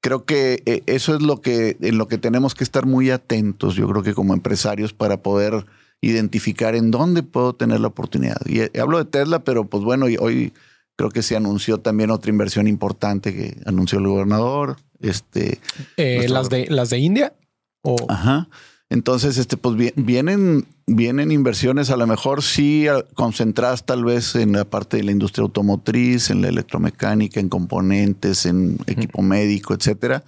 creo 0.00 0.24
que 0.24 0.62
eh, 0.64 0.82
eso 0.86 1.16
es 1.16 1.22
lo 1.22 1.40
que, 1.40 1.76
en 1.80 1.98
lo 1.98 2.08
que 2.08 2.18
tenemos 2.18 2.54
que 2.54 2.64
estar 2.64 2.86
muy 2.86 3.10
atentos, 3.10 3.74
yo 3.74 3.88
creo 3.88 4.02
que 4.02 4.14
como 4.14 4.32
empresarios, 4.32 4.92
para 4.92 5.22
poder 5.22 5.66
identificar 6.00 6.74
en 6.74 6.90
dónde 6.90 7.22
puedo 7.22 7.54
tener 7.54 7.80
la 7.80 7.88
oportunidad. 7.88 8.40
Y 8.46 8.60
eh, 8.60 8.70
hablo 8.80 8.98
de 8.98 9.04
Tesla, 9.04 9.44
pero 9.44 9.64
pues 9.64 9.84
bueno, 9.84 10.06
hoy 10.20 10.52
creo 10.96 11.10
que 11.10 11.22
se 11.22 11.36
anunció 11.36 11.78
también 11.78 12.10
otra 12.10 12.30
inversión 12.30 12.66
importante 12.66 13.34
que 13.34 13.56
anunció 13.66 13.98
el 13.98 14.06
gobernador. 14.06 14.76
Este, 15.00 15.60
eh, 15.96 16.28
las 16.28 16.48
de 16.48 16.66
las 16.70 16.90
de 16.90 16.98
India. 16.98 17.34
¿O? 17.82 17.96
Ajá. 18.08 18.48
Entonces, 18.90 19.38
este, 19.38 19.56
pues 19.56 19.76
vienen, 19.96 20.66
vienen 20.86 21.32
inversiones 21.32 21.90
a 21.90 21.96
lo 21.96 22.06
mejor 22.06 22.42
sí 22.42 22.86
concentradas 23.14 23.84
tal 23.84 24.04
vez 24.04 24.36
en 24.36 24.52
la 24.52 24.64
parte 24.64 24.98
de 24.98 25.04
la 25.04 25.10
industria 25.10 25.42
automotriz, 25.42 26.30
en 26.30 26.42
la 26.42 26.48
electromecánica, 26.48 27.40
en 27.40 27.48
componentes, 27.48 28.46
en 28.46 28.78
equipo 28.86 29.22
médico, 29.22 29.74
etcétera. 29.74 30.22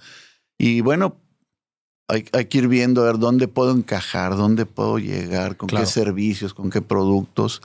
Y 0.57 0.81
bueno, 0.81 1.15
hay, 2.07 2.23
que 2.23 2.57
ir 2.57 2.67
viendo 2.67 3.01
a 3.01 3.05
ver 3.05 3.19
dónde 3.19 3.47
puedo 3.47 3.71
encajar, 3.71 4.35
dónde 4.35 4.65
puedo 4.65 4.97
llegar, 4.97 5.57
con 5.57 5.67
qué 5.67 5.85
servicios, 5.85 6.53
con 6.53 6.69
qué 6.69 6.81
productos. 6.81 7.61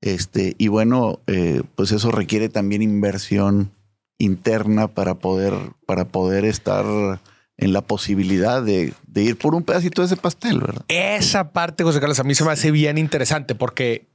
Este, 0.00 0.54
y 0.58 0.68
bueno, 0.68 1.20
eh, 1.26 1.62
pues 1.74 1.92
eso 1.92 2.10
requiere 2.10 2.48
también 2.48 2.82
inversión 2.82 3.72
interna 4.18 4.88
para 4.88 5.14
poder, 5.14 5.54
para 5.86 6.06
poder 6.06 6.44
estar 6.44 7.20
en 7.56 7.72
la 7.72 7.80
posibilidad 7.80 8.62
de, 8.62 8.92
de, 9.06 9.22
ir 9.22 9.38
por 9.38 9.54
un 9.54 9.64
pedacito 9.64 10.02
de 10.02 10.06
ese 10.06 10.16
pastel, 10.16 10.60
¿verdad? 10.60 10.84
Esa 10.88 11.52
parte, 11.52 11.82
José 11.82 11.98
Carlos, 11.98 12.20
a 12.20 12.24
mí 12.24 12.34
se 12.34 12.44
me 12.44 12.52
hace 12.52 12.70
bien 12.70 12.98
interesante 12.98 13.54
porque 13.54 14.06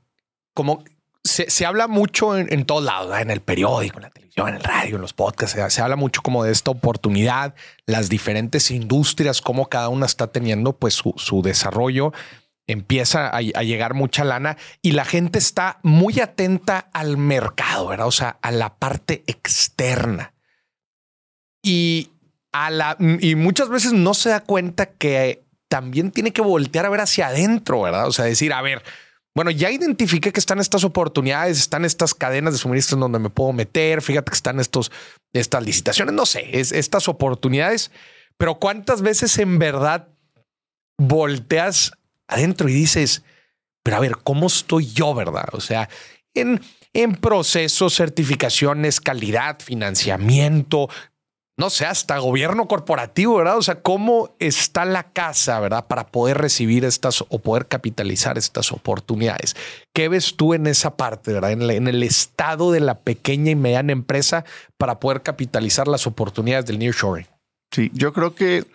como 0.53 0.84
se, 1.24 1.65
habla 1.65 1.88
mucho 1.88 2.38
en, 2.38 2.65
todos 2.65 2.84
lados, 2.84 3.18
en 3.18 3.32
el 3.32 3.42
periódico, 3.42 3.98
en 3.98 4.03
la 4.03 4.10
televisión, 4.10 4.50
en 4.50 4.56
el 4.56 4.63
radio, 4.63 4.96
en 4.96 5.01
los 5.01 5.13
podcasts. 5.13 5.58
Se, 5.74 5.82
habla 5.82 5.96
mucho 5.96 6.22
como 6.22 6.44
de 6.44 6.51
esta 6.51 6.72
oportunidad, 6.72 7.56
las 7.86 8.10
diferentes 8.10 8.72
industrias, 8.72 9.42
cómo 9.42 9.70
cada 9.70 9.89
una 9.89 10.06
está 10.06 10.27
teniendo 10.27 10.74
pues 10.74 10.94
su, 10.94 11.42
desarrollo. 11.42 12.12
Empieza 12.68 13.30
a, 13.30 13.42
llegar 13.42 13.94
mucha 13.94 14.24
lana 14.25 14.58
y 14.82 14.92
la 14.92 15.06
gente 15.06 15.39
está 15.39 15.80
muy 15.82 16.20
atenta 16.20 16.89
al 16.94 17.18
mercado, 17.18 17.88
¿verdad? 17.88 18.08
O 18.08 18.12
sea, 18.12 18.38
a 18.42 18.51
la 18.51 18.75
parte 18.75 19.24
externa. 19.27 20.34
Y, 21.62 22.10
a 22.51 22.70
la, 22.70 22.98
y 23.00 23.36
muchas 23.36 23.70
veces 23.70 23.94
no 23.94 24.13
se 24.13 24.30
da 24.30 24.42
cuenta 24.42 24.88
que 24.88 25.44
también 25.70 26.12
tiene 26.12 26.32
que 26.32 26.42
voltear 26.42 26.86
a 26.86 26.89
ver 26.89 27.01
hacia 27.01 27.27
adentro, 27.27 27.82
¿verdad? 27.82 28.08
O 28.08 28.12
sea, 28.12 28.25
decir, 28.25 28.51
a 28.51 28.62
ver, 28.62 28.84
bueno, 29.36 29.50
ya 29.50 29.72
identifiqué 29.72 30.32
que 30.32 30.40
están 30.40 30.60
estas 30.60 30.84
oportunidades, 30.84 31.58
están 31.58 31.86
estas 31.86 32.13
cadenas 32.13 32.54
de 32.54 32.60
suministro 32.60 32.96
en 32.96 33.02
donde 33.02 33.20
me 33.20 33.30
puedo 33.30 33.52
meter. 33.52 34.02
Fíjate 34.02 34.30
que 34.30 34.36
están 34.36 34.60
estos, 34.60 34.92
estas 35.34 35.63
licitaciones, 35.63 36.13
no 36.13 36.25
sé, 36.25 36.60
es, 36.60 36.72
estas 36.72 37.08
oportunidades, 37.08 37.92
pero 38.38 38.60
cuántas 38.60 39.02
veces 39.02 39.38
en 39.40 39.58
verdad 39.58 40.10
volteas 41.00 41.94
adentro 42.28 42.70
y 42.70 42.74
dices, 42.74 43.24
pero 43.84 43.98
a 43.98 44.02
ver, 44.02 44.18
¿cómo 44.24 44.48
estoy 44.48 44.92
yo, 44.92 45.16
verdad? 45.16 45.50
O 45.54 45.62
sea, 45.62 45.90
en, 46.36 46.62
en 46.94 47.16
procesos, 47.16 47.96
certificaciones, 47.96 49.02
calidad, 49.02 49.60
financiamiento, 49.60 50.90
no 51.55 51.69
sé, 51.69 51.86
hasta 51.86 52.17
gobierno 52.17 52.67
corporativo, 52.67 53.38
¿verdad? 53.38 53.57
O 53.57 53.62
sea, 53.62 53.81
cómo 53.81 54.36
está 54.39 54.86
la 54.86 55.12
casa, 55.12 55.60
¿verdad? 55.60 55.86
Para 55.88 56.07
poder 56.07 56.39
recibir 56.39 56.83
estas 56.83 57.24
o 57.27 57.39
poder 57.39 57.67
capitalizar 57.67 58.38
estas 58.39 58.72
oportunidades. 58.72 59.55
¿Qué 59.93 60.10
ves 60.10 60.36
tú 60.36 60.55
en 60.55 60.65
esa 60.65 60.98
parte, 60.98 61.31
¿verdad? 61.31 61.51
En, 61.51 61.88
el 61.88 62.01
estado 62.01 62.72
de 62.72 62.79
la 62.79 63.00
pequeña 63.00 63.51
y 63.51 63.55
mediana 63.55 63.91
empresa 63.91 64.45
para 64.77 65.00
poder 65.00 65.22
capitalizar 65.22 65.88
las 65.88 66.07
oportunidades 66.07 66.65
del 66.65 66.79
nearshoring. 66.79 67.27
Sí, 67.72 67.91
yo 67.93 68.13
creo 68.13 68.33
que 68.33 68.65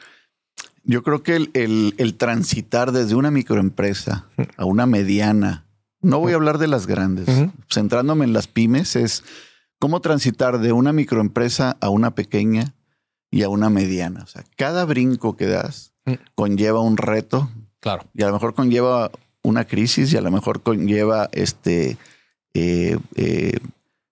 yo 0.84 1.02
creo 1.02 1.22
que 1.22 1.36
el, 1.36 1.94
el 1.98 2.14
transitar 2.14 2.92
desde 2.92 3.14
una 3.14 3.30
microempresa 3.30 4.26
a 4.56 4.64
una 4.64 4.86
mediana, 4.86 5.66
no 6.00 6.18
voy 6.20 6.32
a 6.32 6.36
hablar 6.36 6.58
de 6.58 6.68
las 6.68 6.86
grandes, 6.86 7.28
centrándome 7.68 8.24
en 8.24 8.32
las 8.32 8.46
pymes, 8.46 8.96
es 8.96 9.22
cómo 9.78 10.00
transitar 10.00 10.58
de 10.58 10.72
una 10.72 10.92
microempresa 10.92 11.76
a 11.80 11.88
una 11.88 12.14
pequeña 12.14 12.74
y 13.30 13.42
a 13.42 13.48
una 13.48 13.70
mediana. 13.70 14.22
O 14.22 14.26
sea, 14.26 14.44
cada 14.56 14.84
brinco 14.84 15.36
que 15.36 15.46
das 15.46 15.92
mm. 16.06 16.14
conlleva 16.34 16.80
un 16.80 16.96
reto. 16.96 17.50
Claro. 17.80 18.04
Y 18.14 18.22
a 18.22 18.26
lo 18.26 18.32
mejor 18.32 18.54
conlleva 18.54 19.10
una 19.42 19.64
crisis 19.64 20.12
y 20.12 20.16
a 20.16 20.20
lo 20.20 20.30
mejor 20.30 20.62
conlleva 20.62 21.28
este 21.32 21.96
eh, 22.54 22.98
eh, 23.14 23.58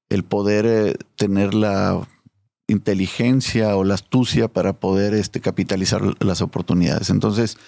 el 0.09 0.23
poder 0.23 0.67
eh, 0.67 0.95
tener 1.17 1.55
la 1.55 2.07
inteligencia 2.69 3.77
o 3.77 3.85
la 3.85 3.95
astucia 3.95 4.49
para 4.49 4.75
poder 4.75 5.15
este, 5.15 5.41
capitalizar 5.41 6.03
las 6.21 6.43
oportunidades. 6.43 7.11
Entonces, 7.11 7.59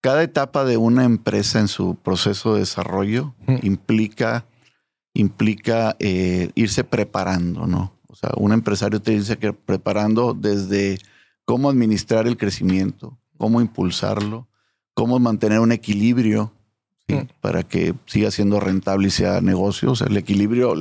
cada 0.00 0.22
etapa 0.22 0.64
de 0.64 0.76
una 0.76 1.04
empresa 1.04 1.60
en 1.60 1.68
su 1.68 1.96
proceso 1.96 2.54
de 2.54 2.60
desarrollo 2.60 3.34
mm. 3.46 3.56
implica 3.62 4.44
implica 5.18 5.96
eh, 5.98 6.50
irse 6.54 6.84
preparando, 6.84 7.66
¿no? 7.66 7.92
O 8.06 8.14
sea, 8.14 8.30
un 8.36 8.52
empresario 8.52 9.02
te 9.02 9.10
dice 9.10 9.36
que 9.36 9.52
preparando 9.52 10.32
desde 10.32 10.98
cómo 11.44 11.68
administrar 11.68 12.26
el 12.28 12.36
crecimiento, 12.36 13.18
cómo 13.36 13.60
impulsarlo, 13.60 14.46
cómo 14.94 15.18
mantener 15.18 15.58
un 15.58 15.72
equilibrio 15.72 16.52
mm. 17.08 17.40
para 17.40 17.64
que 17.64 17.94
siga 18.06 18.30
siendo 18.30 18.60
rentable 18.60 19.08
y 19.08 19.10
sea 19.10 19.40
negocio. 19.40 19.92
O 19.92 19.96
sea, 19.96 20.06
el 20.06 20.16
equilibrio, 20.16 20.70
o 20.72 20.76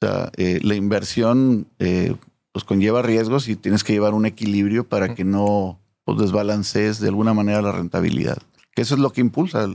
sea, 0.00 0.30
eh, 0.36 0.60
la 0.62 0.74
inversión 0.74 1.66
eh, 1.78 2.14
pues 2.52 2.64
conlleva 2.64 3.00
riesgos 3.02 3.48
y 3.48 3.56
tienes 3.56 3.84
que 3.84 3.94
llevar 3.94 4.12
un 4.12 4.26
equilibrio 4.26 4.86
para 4.86 5.08
mm. 5.08 5.14
que 5.14 5.24
no 5.24 5.78
pues, 6.04 6.18
desbalancees 6.18 7.00
de 7.00 7.08
alguna 7.08 7.32
manera 7.32 7.62
la 7.62 7.72
rentabilidad. 7.72 8.38
Que 8.74 8.82
eso 8.82 8.94
es 8.94 9.00
lo 9.00 9.12
que 9.12 9.22
impulsa 9.22 9.66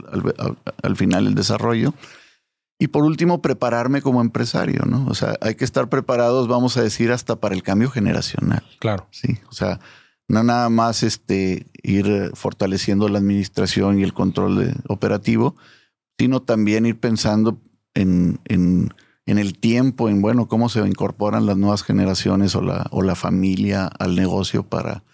al 0.82 0.96
final 0.96 1.26
el 1.26 1.34
desarrollo. 1.34 1.92
Y 2.82 2.88
por 2.88 3.04
último, 3.04 3.40
prepararme 3.40 4.02
como 4.02 4.20
empresario, 4.20 4.82
¿no? 4.84 5.06
O 5.06 5.14
sea, 5.14 5.36
hay 5.40 5.54
que 5.54 5.64
estar 5.64 5.88
preparados, 5.88 6.48
vamos 6.48 6.76
a 6.76 6.82
decir, 6.82 7.12
hasta 7.12 7.36
para 7.36 7.54
el 7.54 7.62
cambio 7.62 7.88
generacional. 7.90 8.64
Claro. 8.80 9.06
Sí. 9.12 9.38
O 9.48 9.52
sea, 9.52 9.78
no 10.26 10.42
nada 10.42 10.68
más 10.68 11.04
este, 11.04 11.68
ir 11.84 12.32
fortaleciendo 12.34 13.08
la 13.08 13.20
administración 13.20 14.00
y 14.00 14.02
el 14.02 14.12
control 14.12 14.74
operativo, 14.88 15.54
sino 16.18 16.42
también 16.42 16.84
ir 16.84 16.98
pensando 16.98 17.62
en, 17.94 18.40
en, 18.46 18.92
en, 19.26 19.38
el 19.38 19.56
tiempo, 19.60 20.08
en 20.08 20.20
bueno, 20.20 20.48
cómo 20.48 20.68
se 20.68 20.80
incorporan 20.80 21.46
las 21.46 21.56
nuevas 21.56 21.84
generaciones 21.84 22.56
o 22.56 22.62
la, 22.62 22.88
o 22.90 23.02
la 23.02 23.14
familia 23.14 23.86
al 23.86 24.16
negocio 24.16 24.64
para, 24.64 25.04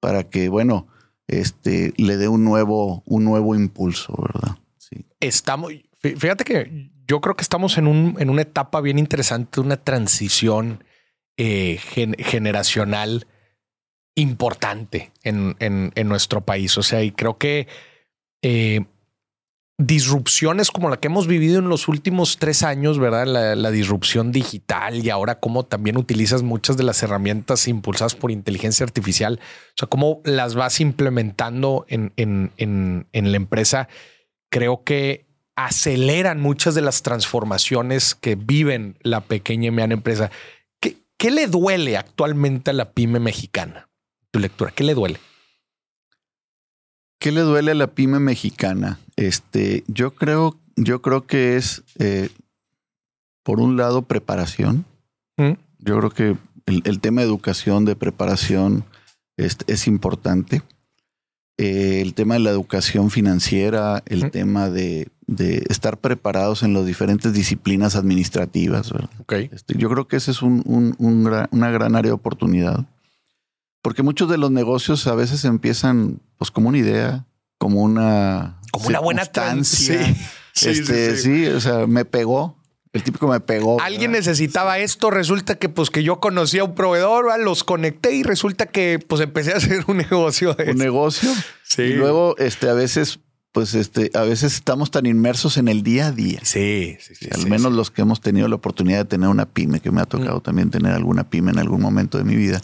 para 0.00 0.24
que, 0.24 0.48
bueno, 0.48 0.88
este, 1.28 1.94
le 1.96 2.16
dé 2.16 2.26
un 2.26 2.42
nuevo, 2.42 3.04
un 3.06 3.22
nuevo 3.22 3.54
impulso, 3.54 4.20
¿verdad? 4.20 4.58
Sí. 4.78 5.06
Estamos, 5.20 5.70
fíjate 6.00 6.42
que 6.42 6.92
yo 7.06 7.20
creo 7.20 7.36
que 7.36 7.42
estamos 7.42 7.78
en, 7.78 7.86
un, 7.86 8.16
en 8.18 8.30
una 8.30 8.42
etapa 8.42 8.80
bien 8.80 8.98
interesante, 8.98 9.60
una 9.60 9.76
transición 9.76 10.84
eh, 11.36 11.78
generacional 12.18 13.26
importante 14.14 15.12
en, 15.22 15.56
en, 15.58 16.08
nuestro 16.08 16.42
país. 16.42 16.78
O 16.78 16.82
sea, 16.82 17.02
y 17.02 17.10
creo 17.10 17.36
que 17.36 17.66
eh, 18.42 18.84
disrupciones 19.76 20.70
como 20.70 20.88
la 20.88 20.98
que 20.98 21.08
hemos 21.08 21.26
vivido 21.26 21.58
en 21.58 21.68
los 21.68 21.88
últimos 21.88 22.38
tres 22.38 22.62
años, 22.62 23.00
¿verdad? 23.00 23.26
La, 23.56 23.70
disrupción 23.72 24.30
digital 24.30 25.04
y 25.04 25.10
ahora 25.10 25.40
cómo 25.40 25.64
también 25.64 25.96
utilizas 25.96 26.42
muchas 26.42 26.76
de 26.76 26.84
las 26.84 27.02
herramientas 27.02 27.66
impulsadas 27.66 28.14
por 28.14 28.30
inteligencia 28.30 28.84
artificial, 28.84 29.40
o 29.42 29.74
sea, 29.76 29.88
cómo 29.88 30.20
las 30.24 30.54
vas 30.54 30.80
implementando 30.80 31.84
en, 31.88 32.12
en, 32.16 32.52
en, 32.56 33.08
en 33.12 33.30
la 33.32 33.36
empresa, 33.36 33.88
creo 34.48 34.84
que 34.84 35.23
aceleran 35.56 36.40
muchas 36.40 36.74
de 36.74 36.82
las 36.82 37.02
transformaciones 37.02 38.14
que 38.14 38.34
viven 38.34 38.96
la 39.02 39.20
pequeña 39.20 39.68
y 39.68 39.70
mediana 39.70 39.94
empresa. 39.94 40.30
¿Qué, 40.80 40.98
¿Qué, 41.16 41.30
le 41.30 41.46
duele 41.46 41.96
actualmente 41.96 42.70
a 42.70 42.74
la 42.74 42.90
pyme 42.92 43.20
mexicana? 43.20 43.88
Tu 44.30 44.40
lectura, 44.40 44.72
¿qué 44.72 44.84
le 44.84 44.94
duele? 44.94 45.18
¿Qué 47.18 47.32
le 47.32 47.40
duele 47.40 47.70
a 47.70 47.74
la 47.74 47.86
pyme 47.86 48.18
mexicana? 48.18 48.98
Este, 49.16 49.84
yo 49.86 50.14
creo, 50.14 50.58
yo 50.76 51.00
creo 51.02 51.26
que 51.26 51.56
es, 51.56 51.82
eh, 51.98 52.28
por 53.42 53.60
un 53.60 53.76
lado, 53.76 54.02
preparación. 54.02 54.84
¿Mm? 55.36 55.52
Yo 55.78 55.98
creo 55.98 56.10
que 56.10 56.36
el, 56.66 57.00
tema 57.00 57.20
de 57.20 57.28
educación, 57.28 57.84
de 57.84 57.96
preparación, 57.96 58.84
es 59.36 59.86
importante. 59.86 60.62
Eh, 61.56 62.00
el 62.00 62.14
tema 62.14 62.34
de 62.34 62.40
la 62.40 62.50
educación 62.50 63.10
financiera, 63.10 64.02
el 64.06 64.32
tema 64.32 64.68
de, 64.70 65.08
estar 65.26 65.98
preparados 65.98 66.62
en 66.62 66.74
las 66.74 66.86
diferentes 66.86 67.32
disciplinas 67.32 67.96
administrativas. 67.96 68.92
Este, 69.50 69.76
yo 69.76 69.88
creo 69.88 70.06
que 70.08 70.16
ese 70.16 70.30
es 70.30 70.42
un, 70.42 70.96
una 70.98 71.70
gran 71.70 71.96
área 71.96 72.10
de 72.10 72.14
oportunidad. 72.14 72.86
Porque 73.82 74.02
muchos 74.02 74.30
de 74.30 74.38
los 74.38 74.50
negocios 74.50 75.06
a 75.06 75.14
veces 75.14 75.44
empiezan 75.44 76.20
pues 76.38 76.50
como 76.50 76.70
una 76.70 76.78
idea, 76.78 77.26
como 77.58 77.82
una... 77.82 78.60
Como 78.72 78.88
una 78.88 79.00
buena 79.00 79.22
estancia. 79.22 80.14
Sí, 80.56 80.68
este, 80.68 81.16
sí, 81.16 81.46
o 81.46 81.60
sea, 81.60 81.88
me 81.88 82.04
pegó. 82.04 82.56
El 82.92 83.02
típico 83.02 83.26
me 83.26 83.40
pegó. 83.40 83.80
Alguien 83.80 84.12
necesitaba 84.12 84.78
esto, 84.78 85.10
resulta 85.10 85.56
que 85.56 85.68
pues 85.68 85.90
que 85.90 86.04
yo 86.04 86.20
conocía 86.20 86.62
a 86.62 86.64
un 86.64 86.76
proveedor, 86.76 87.40
los 87.40 87.64
conecté 87.64 88.14
y 88.14 88.22
resulta 88.22 88.66
que 88.66 89.00
pues 89.04 89.20
empecé 89.20 89.52
a 89.52 89.56
hacer 89.56 89.82
un 89.88 89.96
negocio. 90.08 90.56
un 90.64 90.76
negocio. 90.76 91.28
Sí. 91.64 91.82
Y 91.82 91.92
luego 91.94 92.36
este 92.38 92.68
a 92.68 92.74
veces 92.74 93.18
pues 93.54 93.74
este 93.74 94.10
a 94.14 94.22
veces 94.22 94.54
estamos 94.54 94.90
tan 94.90 95.06
inmersos 95.06 95.56
en 95.56 95.68
el 95.68 95.82
día 95.82 96.08
a 96.08 96.12
día. 96.12 96.40
Sí, 96.42 96.98
sí, 97.00 97.14
sí 97.14 97.28
Al 97.32 97.46
menos 97.46 97.72
los 97.72 97.90
que 97.90 98.02
hemos 98.02 98.20
tenido 98.20 98.48
la 98.48 98.56
oportunidad 98.56 98.98
de 98.98 99.04
tener 99.06 99.30
una 99.30 99.46
pyme, 99.46 99.80
que 99.80 99.90
me 99.90 100.02
ha 100.02 100.06
tocado 100.06 100.38
mm. 100.38 100.42
también 100.42 100.70
tener 100.70 100.92
alguna 100.92 101.24
pyme 101.30 101.52
en 101.52 101.58
algún 101.58 101.80
momento 101.80 102.18
de 102.18 102.24
mi 102.24 102.36
vida 102.36 102.60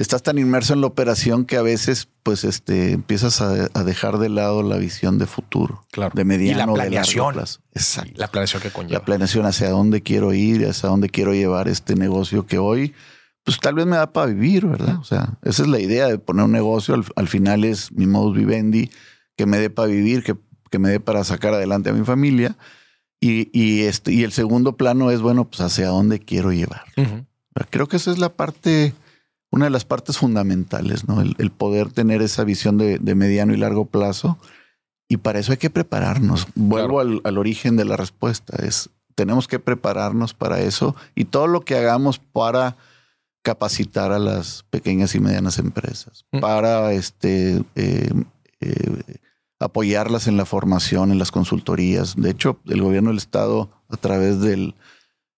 estás 0.00 0.22
tan 0.22 0.38
inmerso 0.38 0.72
en 0.72 0.80
la 0.80 0.86
operación 0.86 1.44
que 1.44 1.58
a 1.58 1.62
veces 1.62 2.08
pues 2.22 2.44
este 2.44 2.92
empiezas 2.92 3.42
a, 3.42 3.68
dejar 3.84 4.18
de 4.18 4.30
lado 4.30 4.62
la 4.62 4.76
visión 4.76 5.18
de 5.18 5.26
futuro, 5.26 5.84
claro. 5.92 6.12
de 6.14 6.24
mediano 6.24 6.74
y 6.74 6.78
la 6.78 6.84
planeación. 6.84 7.34
Exacto. 7.74 8.12
La 8.16 8.28
planeación 8.28 8.62
que 8.62 8.70
conlleva. 8.70 9.00
La 9.00 9.04
planeación 9.04 9.44
hacia 9.44 9.68
dónde 9.68 10.02
quiero 10.02 10.32
ir, 10.32 10.66
hacia 10.66 10.88
dónde 10.88 11.10
quiero 11.10 11.34
llevar 11.34 11.68
este 11.68 11.96
negocio 11.96 12.46
que 12.46 12.58
hoy 12.58 12.94
pues 13.42 13.58
tal 13.58 13.74
vez 13.74 13.86
me 13.86 13.96
da 13.96 14.12
para 14.12 14.26
vivir, 14.26 14.66
¿verdad? 14.66 14.96
O 14.98 15.04
sea, 15.04 15.38
esa 15.42 15.62
es 15.62 15.68
la 15.68 15.80
idea 15.80 16.06
de 16.06 16.18
poner 16.18 16.44
un 16.44 16.52
negocio. 16.52 16.94
Al, 17.16 17.28
final 17.28 17.64
es 17.64 17.90
mi 17.90 18.06
modus 18.06 18.36
vivendi, 18.36 18.90
que 19.36 19.46
me 19.46 19.58
dé 19.58 19.70
para 19.70 19.88
vivir, 19.88 20.22
que, 20.22 20.36
que, 20.70 20.78
me 20.78 20.90
dé 20.90 21.00
para 21.00 21.24
sacar 21.24 21.54
adelante 21.54 21.90
a 21.90 21.92
mi 21.92 22.04
familia. 22.04 22.56
Y, 23.20 23.50
y, 23.58 23.82
este, 23.82 24.12
y 24.12 24.24
el 24.24 24.32
segundo 24.32 24.76
plano 24.76 25.10
es, 25.10 25.20
bueno, 25.20 25.44
pues 25.44 25.60
hacia 25.60 25.88
dónde 25.88 26.20
quiero 26.20 26.52
llevar. 26.52 26.84
Creo 27.70 27.86
que 27.86 27.96
esa 27.96 28.10
es 28.10 28.18
la 28.18 28.34
parte 28.34 28.94
una 29.50 29.64
de 29.64 29.70
las 29.70 29.84
partes 29.84 30.16
fundamentales, 30.18 31.08
¿no? 31.08 31.20
El, 31.20 31.50
poder 31.50 31.90
tener 31.90 32.22
esa 32.22 32.44
visión 32.44 32.78
de, 32.78 33.14
mediano 33.14 33.52
y 33.52 33.56
largo 33.56 33.84
plazo. 33.84 34.38
Y 35.08 35.16
para 35.16 35.40
eso 35.40 35.50
hay 35.50 35.58
que 35.58 35.70
prepararnos. 35.70 36.46
Vuelvo 36.54 37.00
al, 37.00 37.38
origen 37.38 37.76
de 37.76 37.84
la 37.84 37.96
respuesta. 37.96 38.56
Es 38.64 38.90
tenemos 39.16 39.48
que 39.48 39.58
prepararnos 39.58 40.32
para 40.32 40.60
eso 40.60 40.96
y 41.14 41.26
todo 41.26 41.46
lo 41.46 41.60
que 41.60 41.76
hagamos 41.76 42.18
para 42.18 42.76
capacitar 43.42 44.12
a 44.12 44.18
las 44.18 44.64
pequeñas 44.70 45.14
y 45.14 45.20
medianas 45.20 45.58
empresas, 45.58 46.24
mm. 46.32 46.40
para 46.40 46.92
este 46.92 47.62
eh, 47.74 48.10
eh, 48.60 49.18
apoyarlas 49.58 50.26
en 50.26 50.36
la 50.36 50.44
formación, 50.44 51.12
en 51.12 51.18
las 51.18 51.30
consultorías. 51.30 52.16
De 52.16 52.30
hecho, 52.30 52.60
el 52.68 52.82
gobierno 52.82 53.10
del 53.10 53.18
estado, 53.18 53.70
a 53.88 53.96
través 53.96 54.40
del 54.40 54.74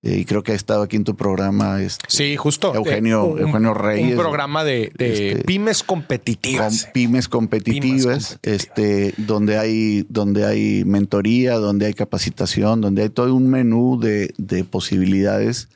eh, 0.04 0.18
y 0.18 0.24
creo 0.24 0.42
que 0.42 0.50
ha 0.50 0.56
estado 0.56 0.82
aquí 0.82 0.96
en 0.96 1.04
tu 1.04 1.14
programa. 1.14 1.80
Este, 1.80 2.06
sí, 2.08 2.36
justo. 2.36 2.74
Eugenio, 2.74 3.38
Eugenio 3.38 3.72
Reyes. 3.72 4.10
Un 4.10 4.18
programa 4.18 4.64
de, 4.64 4.92
este, 4.98 5.44
pymes 5.44 5.84
competitivas. 5.84 6.88
pymes 6.92 7.28
competitivas, 7.28 8.38
este, 8.42 9.14
donde 9.16 9.58
hay, 9.58 10.04
donde 10.08 10.44
hay 10.44 10.84
mentoría, 10.84 11.54
donde 11.54 11.86
hay 11.86 11.94
capacitación, 11.94 12.80
donde 12.80 13.02
hay 13.02 13.10
todo 13.10 13.32
un 13.32 13.48
menú 13.48 14.00
de, 14.00 14.34
de 14.38 14.64
posibilidades 14.64 15.68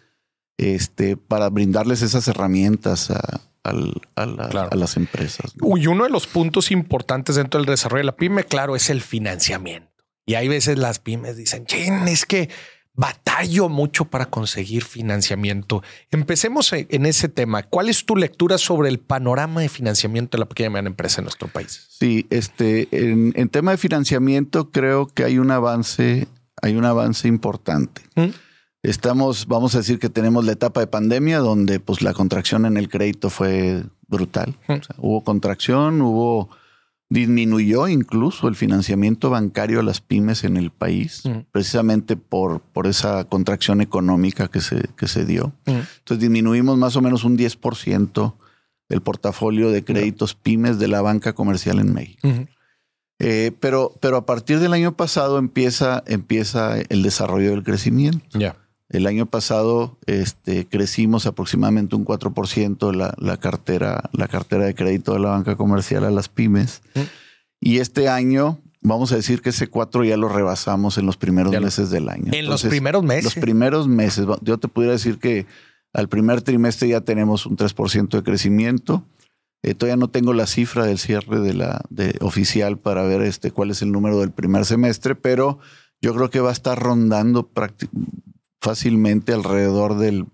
este, 0.59 1.17
para 1.17 1.49
brindarles 1.49 2.03
esas 2.03 2.27
herramientas 2.27 3.13
a, 3.13 3.41
a, 3.67 4.75
las 4.75 4.97
empresas. 4.97 5.55
Y 5.77 5.87
uno 5.87 6.05
de 6.05 6.11
los 6.11 6.27
puntos 6.27 6.71
importantes 6.71 7.37
dentro 7.37 7.61
del 7.61 7.67
desarrollo 7.67 8.01
de 8.01 8.07
la 8.07 8.17
pyme, 8.17 8.45
claro, 8.45 8.77
es 8.77 8.91
el 8.91 9.01
financiamiento. 9.03 9.91
Y 10.25 10.35
hay 10.35 10.49
veces 10.49 10.79
las 10.79 10.99
pymes 10.99 11.37
dicen, 11.37 11.67
es 12.09 12.27
que 12.27 12.49
batallo 12.97 13.69
mucho 13.69 14.07
para 14.07 14.27
conseguir 14.27 14.83
financiamiento. 14.83 15.83
Empecemos 16.11 16.73
en 16.73 17.07
ese 17.07 17.29
tema. 17.29 17.63
¿Cuál 17.63 17.89
es 17.89 18.05
tu 18.07 18.17
lectura 18.17 18.59
sobre 18.59 18.89
el 18.89 18.99
panorama 18.99 19.61
de 19.61 19.69
financiamiento 19.69 20.37
de 20.37 20.41
la 20.41 20.49
pequeña 20.49 20.69
y 20.69 20.71
mediana 20.71 20.89
empresa 20.89 21.21
en 21.21 21.25
nuestro 21.25 21.49
país? 21.49 21.87
Sí, 21.91 22.27
este, 22.31 22.89
en, 22.91 23.49
tema 23.51 23.73
de 23.73 23.77
financiamiento 23.77 24.71
creo 24.71 25.07
que 25.07 25.25
hay 25.25 25.39
un 25.39 25.51
avance, 25.51 26.27
hay 26.63 26.75
un 26.75 26.87
avance 26.87 27.29
importante. 27.29 28.03
¿Mm? 28.17 28.31
Estamos, 28.91 29.47
vamos 29.47 29.75
a 29.75 29.79
decir 29.79 29.99
que 29.99 30.09
tenemos 30.09 30.45
la 30.45 30.53
etapa 30.53 30.81
de 30.81 30.87
pandemia 30.87 31.39
donde 31.39 31.81
pues 31.81 32.03
la 32.03 32.15
contracción 32.15 32.67
en 32.67 32.77
el 32.77 32.89
crédito 32.89 33.31
fue 33.31 33.83
brutal. 34.09 34.55
¿Mm? 34.69 34.75
hubo 34.99 35.25
contracción, 35.25 36.01
hubo 36.03 36.49
disminuyó 37.09 37.89
incluso 37.89 38.49
el 38.49 38.55
financiamiento 38.55 39.31
bancario 39.31 39.81
a 39.81 39.83
las 39.83 40.01
pymes 40.01 40.45
en 40.45 40.57
el 40.57 40.71
país, 40.71 41.23
precisamente 41.53 42.17
por, 42.17 42.61
por 42.61 42.87
esa 42.87 43.25
contracción 43.25 43.81
económica 43.81 44.49
que 44.49 44.61
se, 44.61 44.83
que 44.97 45.07
se 45.07 45.25
dio. 45.25 45.53
Entonces 45.67 46.21
disminuimos 46.21 46.79
más 46.79 46.97
o 46.97 47.03
menos 47.03 47.25
un 47.25 47.37
10% 47.37 48.35
el 48.89 49.01
portafolio 49.01 49.71
de 49.71 49.85
créditos 49.85 50.35
pymes 50.35 50.79
de 50.79 50.89
la 50.89 51.03
banca 51.03 51.33
comercial 51.33 51.81
en 51.81 51.93
México. 51.93 52.29
Eh, 53.19 53.53
pero, 53.61 53.95
pero 54.01 54.19
a 54.19 54.27
partir 54.27 54.61
del 54.61 54.73
año 54.73 54.97
pasado 54.97 55.39
empieza, 55.39 56.05
empieza 56.07 56.79
el 56.89 57.03
desarrollo 57.03 57.51
del 57.51 57.65
crecimiento. 57.65 58.39
El 58.89 59.07
año 59.07 59.27
pasado 59.27 59.99
este, 60.07 60.67
crecimos 60.67 61.27
aproximadamente 61.27 61.97
un 61.97 62.05
4% 62.05 62.95
la, 62.95 63.15
la, 63.19 63.37
cartera, 63.37 64.11
la 64.13 64.29
cartera 64.29 64.65
de 64.65 64.75
crédito 64.75 65.15
de 65.15 65.21
la 65.21 65.31
banca 65.31 65.57
comercial 65.57 66.05
a 66.05 66.11
las 66.11 66.29
pymes. 66.29 66.83
Y 67.61 67.79
este 67.79 68.09
año, 68.09 68.61
vamos 68.81 69.11
a 69.11 69.17
decir 69.17 69.43
que 69.43 69.51
ese 69.51 69.67
4 69.67 70.05
ya 70.05 70.17
lo 70.17 70.29
rebasamos 70.29 70.99
en 70.99 71.07
los 71.07 71.17
primeros 71.17 71.53
meses 71.61 71.91
del 71.91 72.09
año. 72.09 72.33
En 72.33 72.47
los 72.47 72.63
primeros 72.63 73.03
meses. 73.03 73.25
Los 73.25 73.35
primeros 73.35 73.89
meses. 73.89 74.27
Yo 74.43 74.59
te 74.59 74.69
pudiera 74.69 74.93
decir 74.93 75.19
que 75.19 75.47
al 75.93 76.09
primer 76.09 76.43
trimestre 76.43 76.89
ya 76.89 77.01
tenemos 77.01 77.47
un 77.47 77.57
3% 77.57 78.09
de 78.09 78.23
crecimiento. 78.23 79.05
Eh, 79.63 79.75
todavía 79.75 79.97
no 79.97 80.09
tengo 80.09 80.33
la 80.33 80.47
cifra 80.47 80.85
del 80.85 80.99
cierre 80.99 81.41
de 81.41 81.55
la 81.55 81.81
de 81.91 82.17
oficial 82.21 82.79
para 82.79 83.03
ver 83.03 83.23
este 83.23 83.51
cuál 83.51 83.73
es 83.73 83.83
el 83.83 83.91
número 83.91 84.21
del 84.21 84.31
primer 84.31 84.65
semestre, 84.65 85.17
pero 85.17 85.59
yo 86.01 86.15
creo 86.15 86.31
que 86.31 86.41
va 86.41 86.51
a 86.51 86.53
estar 86.53 86.79
rondando 86.79 87.49
fácilmente 88.67 89.33
alrededor 89.33 89.97
del 89.97 90.27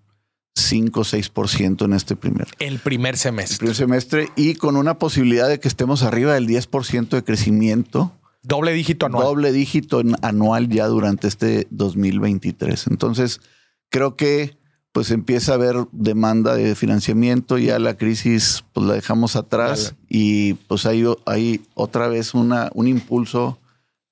5 0.55 1.01
o 1.01 1.05
6% 1.05 1.85
en 1.85 1.93
este 1.93 2.17
primer. 2.17 2.49
El 2.61 2.79
primer 2.79 3.19
semestre. 3.19 3.57
El 3.57 3.59
primer 3.59 3.77
semestre 3.77 4.29
y 4.37 4.55
con 4.55 4.77
una 4.77 4.99
posibilidad 4.99 5.51
de 5.51 5.61
que 5.61 5.69
estemos 5.69 6.03
arriba 6.03 6.33
del 6.33 6.49
10% 6.49 7.11
de 7.11 7.25
crecimiento. 7.25 8.11
Doble 8.43 8.73
dígito 8.73 9.05
anual. 9.05 9.25
Doble 9.25 9.53
dígito 9.53 10.03
anual 10.23 10.71
ya 10.71 10.87
durante 10.87 11.29
este 11.29 11.67
2023. 11.69 12.87
Entonces, 12.87 13.43
creo 13.91 14.17
que 14.17 14.57
pues 14.93 15.11
empieza 15.11 15.53
a 15.53 15.57
haber 15.57 15.77
demanda 15.93 16.55
de 16.55 16.75
financiamiento, 16.75 17.59
ya 17.59 17.79
la 17.79 17.99
crisis 17.99 18.65
pues 18.73 18.87
la 18.87 18.95
dejamos 18.95 19.37
atrás 19.37 19.95
y 20.09 20.55
pues 20.55 20.87
hay, 20.87 21.05
hay 21.27 21.61
otra 21.75 22.09
vez 22.09 22.33
una, 22.33 22.71
un 22.75 22.89
impulso, 22.89 23.59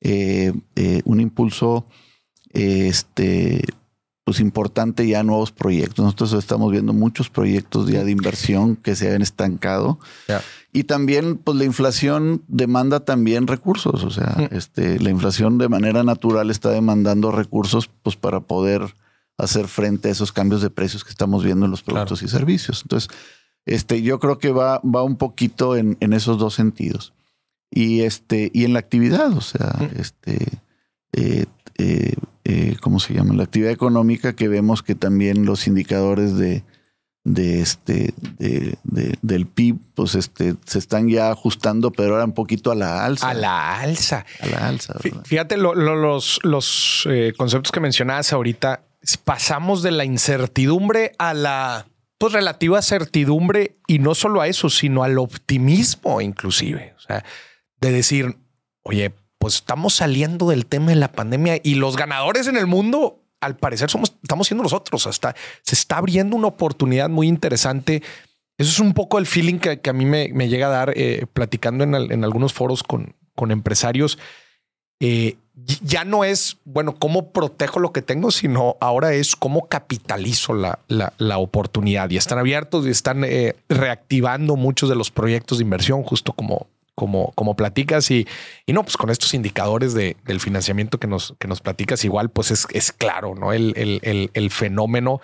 eh, 0.03 0.53
eh, 0.77 1.01
un 1.05 1.21
impulso 1.21 1.87
este, 2.51 3.63
pues 4.31 4.39
importante 4.39 5.09
ya 5.09 5.25
nuevos 5.25 5.51
proyectos. 5.51 6.05
Nosotros 6.05 6.35
estamos 6.35 6.71
viendo 6.71 6.93
muchos 6.93 7.29
proyectos 7.29 7.89
ya 7.89 8.05
de 8.05 8.13
inversión 8.13 8.77
que 8.77 8.95
se 8.95 9.13
han 9.13 9.23
estancado. 9.23 9.99
Y 10.73 10.85
también, 10.85 11.37
pues 11.37 11.59
la 11.59 11.65
inflación 11.65 12.45
demanda 12.47 13.01
también 13.01 13.49
recursos. 13.49 14.05
O 14.05 14.11
sea, 14.11 14.49
este, 14.53 15.01
la 15.01 15.11
inflación 15.11 15.59
de 15.59 15.69
manera 15.69 16.05
natural 16.05 16.49
está 16.53 16.71
demandando 16.71 17.33
recursos 17.33 17.91
pues 18.05 18.15
para 18.15 18.39
poder 18.39 18.95
hacer 19.37 19.67
frente 19.67 20.11
a 20.11 20.13
esos 20.13 20.31
cambios 20.31 20.63
de 20.63 20.71
precios 20.71 21.03
que 21.03 21.11
estamos 21.11 21.43
viendo 21.43 21.65
en 21.65 21.73
los 21.73 21.83
productos 21.83 22.23
y 22.23 22.29
servicios. 22.29 22.83
Entonces, 22.83 23.11
este, 23.67 24.01
yo 24.01 24.21
creo 24.21 24.39
que 24.39 24.53
va, 24.53 24.81
va 24.83 25.03
un 25.03 25.17
poquito 25.17 25.75
en, 25.75 25.97
en, 25.99 26.13
esos 26.13 26.39
dos 26.39 26.55
sentidos. 26.55 27.15
Y 27.69 28.03
este, 28.03 28.53
y 28.55 28.65
en 28.65 28.75
la 28.75 28.79
actividad, 28.79 29.33
o 29.37 29.41
sea, 29.41 29.91
este, 29.97 30.61
eh, 31.13 31.47
eh, 31.79 32.15
eh, 32.45 32.77
¿cómo 32.81 33.01
se 33.01 33.15
llama? 33.15 33.35
La 33.35 33.45
actividad 33.45 33.71
económica 33.71 34.35
que 34.35 34.49
vemos 34.49 34.83
que 34.83 34.95
también 34.95 35.47
los 35.47 35.67
indicadores 35.67 36.37
de, 36.37 36.65
de 37.25 37.61
este 37.61 38.15
de, 38.39 38.79
del 39.21 39.47
PIB 39.47 39.77
pues 39.95 40.15
este 40.15 40.55
se 40.65 40.79
están 40.79 41.09
ya 41.09 41.31
ajustando 41.31 41.91
pero 41.93 42.15
ahora 42.15 42.25
un 42.25 42.33
poquito 42.33 42.71
a 42.71 42.75
la 42.75 43.05
alza. 43.05 43.29
A 43.29 43.35
la 43.35 43.79
alza. 43.79 44.25
A 44.41 44.47
la 44.47 44.69
alza 44.69 44.95
fíjate 45.25 45.57
los 45.59 46.41
los 46.43 47.07
eh, 47.11 47.33
conceptos 47.37 47.73
que 47.73 47.81
mencionabas 47.81 48.33
ahorita 48.33 48.83
pasamos 49.25 49.83
de 49.83 49.91
la 49.91 50.05
incertidumbre 50.05 51.13
a 51.19 51.35
la 51.35 51.87
pues 52.19 52.33
relativa 52.33 52.83
certidumbre 52.83 53.77
y 53.87 53.99
no 53.99 54.15
solo 54.15 54.41
a 54.41 54.49
eso 54.49 54.71
sino 54.71 55.03
al 55.03 55.19
optimismo 55.19 56.21
inclusive. 56.21 56.95
O 56.97 57.01
sea 57.01 57.25
de 57.81 57.93
decir 57.93 58.37
oye 58.83 59.13
pues 59.41 59.55
estamos 59.55 59.95
saliendo 59.95 60.51
del 60.51 60.67
tema 60.67 60.89
de 60.89 60.97
la 60.97 61.11
pandemia 61.11 61.59
y 61.63 61.77
los 61.77 61.97
ganadores 61.97 62.47
en 62.47 62.59
el 62.59 62.67
mundo, 62.67 63.23
al 63.41 63.57
parecer, 63.57 63.89
somos, 63.89 64.15
estamos 64.23 64.47
siendo 64.47 64.63
nosotros. 64.63 65.07
Hasta 65.07 65.35
se 65.63 65.75
está 65.75 65.97
abriendo 65.97 66.37
una 66.37 66.49
oportunidad 66.49 67.09
muy 67.09 67.27
interesante. 67.27 68.03
Eso 68.59 68.71
es 68.71 68.81
un 68.81 68.93
poco 68.93 69.19
el 69.19 69.25
feeling 69.25 69.59
que, 69.59 69.81
a 69.83 69.93
mí 69.95 70.05
me, 70.05 70.29
llega 70.51 70.67
a 70.67 70.71
dar 70.71 70.93
eh, 70.95 71.25
platicando 71.33 71.85
en, 71.85 72.23
algunos 72.23 72.53
foros 72.53 72.83
con, 72.83 73.15
con 73.35 73.51
empresarios. 73.51 74.19
Eh, 75.01 75.39
ya 75.55 76.05
no 76.05 76.25
es, 76.25 76.59
bueno, 76.67 76.97
cómo 76.97 77.33
protejo 77.33 77.81
lo 77.81 77.95
que 77.95 78.03
tengo, 78.03 78.31
sino 78.31 78.77
ahora 78.79 79.15
es 79.15 79.37
cómo 79.37 79.69
capitalizo 79.69 80.53
la, 80.53 80.81
la, 80.89 81.39
oportunidad. 81.39 82.11
Y 82.11 82.19
están 82.19 82.39
abiertos 82.39 82.87
y 82.87 82.91
están 82.91 83.25
eh, 83.25 83.57
reactivando 83.71 84.57
muchos 84.57 84.91
de 84.91 84.97
los 84.97 85.11
proyectos 85.11 85.57
de 85.57 85.65
inversión, 85.65 86.03
justo 86.03 86.35
como, 86.35 86.67
como, 87.01 87.33
como 87.35 87.57
platicas 87.57 88.11
y, 88.11 88.29
y 88.67 88.75
no, 88.75 88.83
pues 88.83 88.99
con 88.99 89.09
estos 89.09 89.33
indicadores 89.33 89.95
de, 89.95 90.19
del 90.27 90.39
financiamiento 90.39 91.01
que 91.01 91.07
nos, 91.07 91.35
que 91.39 91.49
nos 91.49 91.63
platicas, 91.63 92.05
igual 92.05 92.29
pues 92.29 92.51
es, 92.51 92.67
es 92.75 92.93
claro, 92.93 93.35
¿no? 93.35 93.55
El, 93.55 93.73
el, 93.75 94.31
el, 94.35 94.51
fenómeno 94.51 95.23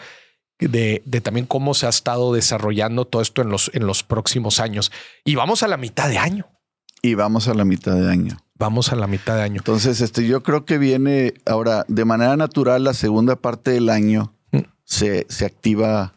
de, 0.59 1.03
de, 1.05 1.21
también 1.21 1.45
cómo 1.45 1.75
se 1.75 1.85
ha 1.85 1.91
estado 1.91 2.33
desarrollando 2.33 3.05
todo 3.05 3.21
esto 3.21 3.43
en 3.43 3.51
los, 3.51 3.71
en 3.75 3.87
los 3.87 4.05
próximos 4.05 4.59
años. 4.59 4.91
Y 5.23 5.35
vamos 5.35 5.63
a 5.63 5.69
la 5.69 5.77
mitad 5.77 6.09
de 6.09 6.17
año. 6.17 6.47
Y 7.03 7.13
vamos 7.13 7.47
a 7.47 7.53
la 7.53 7.67
mitad 7.67 7.95
de 7.95 8.11
año. 8.11 8.39
Vamos 8.55 8.91
a 8.91 8.97
la 8.97 9.07
mitad 9.07 9.37
de 9.37 9.43
año. 9.43 9.59
Entonces, 9.59 10.01
este, 10.01 10.27
yo 10.27 10.43
creo 10.43 10.65
que 10.65 10.79
viene 10.79 11.35
ahora 11.45 11.85
de 11.89 12.07
manera 12.07 12.39
natural 12.39 12.85
la 12.85 12.95
segunda 12.95 13.37
parte 13.37 13.73
del 13.73 13.91
año 13.91 14.35
mm. 14.53 14.61
se, 14.85 15.27
se 15.29 15.45
activa 15.45 16.15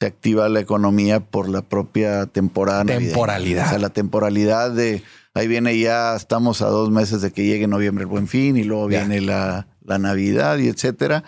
se 0.00 0.06
activa 0.06 0.48
la 0.48 0.60
economía 0.60 1.20
por 1.20 1.48
la 1.48 1.62
propia 1.62 2.26
temporada. 2.26 2.84
Temporalidad. 2.84 3.66
O 3.66 3.70
sea, 3.70 3.78
la 3.78 3.90
temporalidad 3.90 4.70
de 4.70 5.02
ahí 5.34 5.48
viene 5.48 5.78
ya, 5.78 6.14
estamos 6.14 6.62
a 6.62 6.66
dos 6.66 6.90
meses 6.90 7.20
de 7.20 7.32
que 7.32 7.44
llegue 7.44 7.66
noviembre 7.66 8.02
el 8.02 8.08
buen 8.08 8.28
fin 8.28 8.56
y 8.56 8.64
luego 8.64 8.86
viene 8.86 9.20
la, 9.20 9.66
la, 9.84 9.98
Navidad 9.98 10.58
y 10.58 10.68
etcétera. 10.68 11.24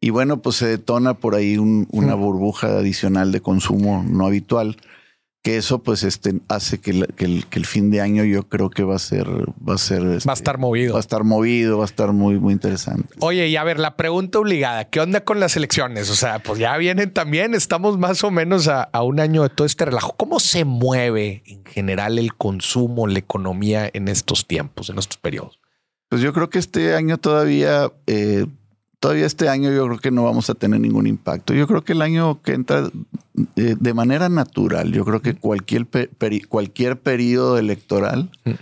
Y 0.00 0.10
bueno, 0.10 0.42
pues 0.42 0.56
se 0.56 0.66
detona 0.66 1.14
por 1.14 1.34
ahí 1.34 1.56
una 1.56 2.14
burbuja 2.14 2.66
adicional 2.68 3.32
de 3.32 3.40
consumo 3.40 4.04
no 4.06 4.26
habitual 4.26 4.76
que 5.42 5.56
eso 5.56 5.82
pues 5.82 6.04
este 6.04 6.40
hace 6.48 6.80
que, 6.80 6.92
el, 6.92 7.06
que, 7.14 7.58
el, 7.58 7.66
fin 7.66 7.90
de 7.90 8.00
año 8.00 8.22
yo 8.22 8.44
creo 8.48 8.70
que 8.70 8.84
va 8.84 8.94
a 8.94 9.00
ser 9.00 9.26
va 9.28 9.74
a 9.74 9.78
ser 9.78 10.06
va 10.06 10.12
a 10.12 10.16
este, 10.16 10.32
estar 10.32 10.58
movido. 10.58 10.92
va 10.94 10.98
a 10.98 11.00
estar 11.00 11.24
movido 11.24 11.78
va 11.78 11.84
a 11.84 11.86
estar 11.86 12.12
muy 12.12 12.38
muy 12.38 12.52
interesante. 12.52 13.12
Oye 13.18 13.48
y 13.48 13.56
a 13.56 13.64
ver 13.64 13.80
la 13.80 13.96
pregunta 13.96 14.38
obligada 14.38 14.88
qué 14.88 15.00
onda 15.00 15.24
con 15.24 15.40
las 15.40 15.56
elecciones 15.56 16.08
o 16.10 16.14
sea 16.14 16.38
pues 16.38 16.60
ya 16.60 16.76
vienen 16.76 17.12
también 17.12 17.54
estamos 17.54 17.98
más 17.98 18.22
o 18.22 18.30
menos 18.30 18.68
a, 18.68 18.88
un 19.02 19.18
año 19.18 19.42
de 19.42 19.48
todo 19.48 19.66
este 19.66 19.84
relajo. 19.84 20.14
Cómo 20.16 20.38
se 20.38 20.64
mueve 20.64 21.42
en 21.46 21.64
general 21.64 22.20
el 22.20 22.34
consumo 22.34 23.08
la 23.08 23.18
economía 23.18 23.90
en 23.92 24.06
estos 24.06 24.46
tiempos 24.46 24.90
en 24.90 24.98
estos 24.98 25.16
periodos 25.16 25.58
pues 26.08 26.22
yo 26.22 26.32
creo 26.32 26.50
que 26.50 26.60
este 26.60 26.94
año 26.94 27.18
todavía 27.18 27.90
eh, 28.06 28.46
todavía 29.02 29.26
este 29.26 29.48
año 29.48 29.72
yo 29.72 29.84
creo 29.86 29.98
que 29.98 30.12
no 30.12 30.22
vamos 30.22 30.48
a 30.48 30.54
tener 30.54 30.78
ningún 30.78 31.08
impacto. 31.08 31.54
Yo 31.54 31.66
creo 31.66 31.82
que 31.82 31.92
el 31.92 32.02
año 32.02 32.40
que 32.40 32.52
entra 32.52 32.88
eh, 33.56 33.74
de 33.76 33.94
manera 33.94 34.28
natural, 34.28 34.92
yo 34.92 35.04
creo 35.04 35.20
que 35.20 35.34
cualquier, 35.34 35.88
cualquier 36.48 37.00
periodo 37.00 37.58
electoral 37.58 38.30
mm. 38.44 38.52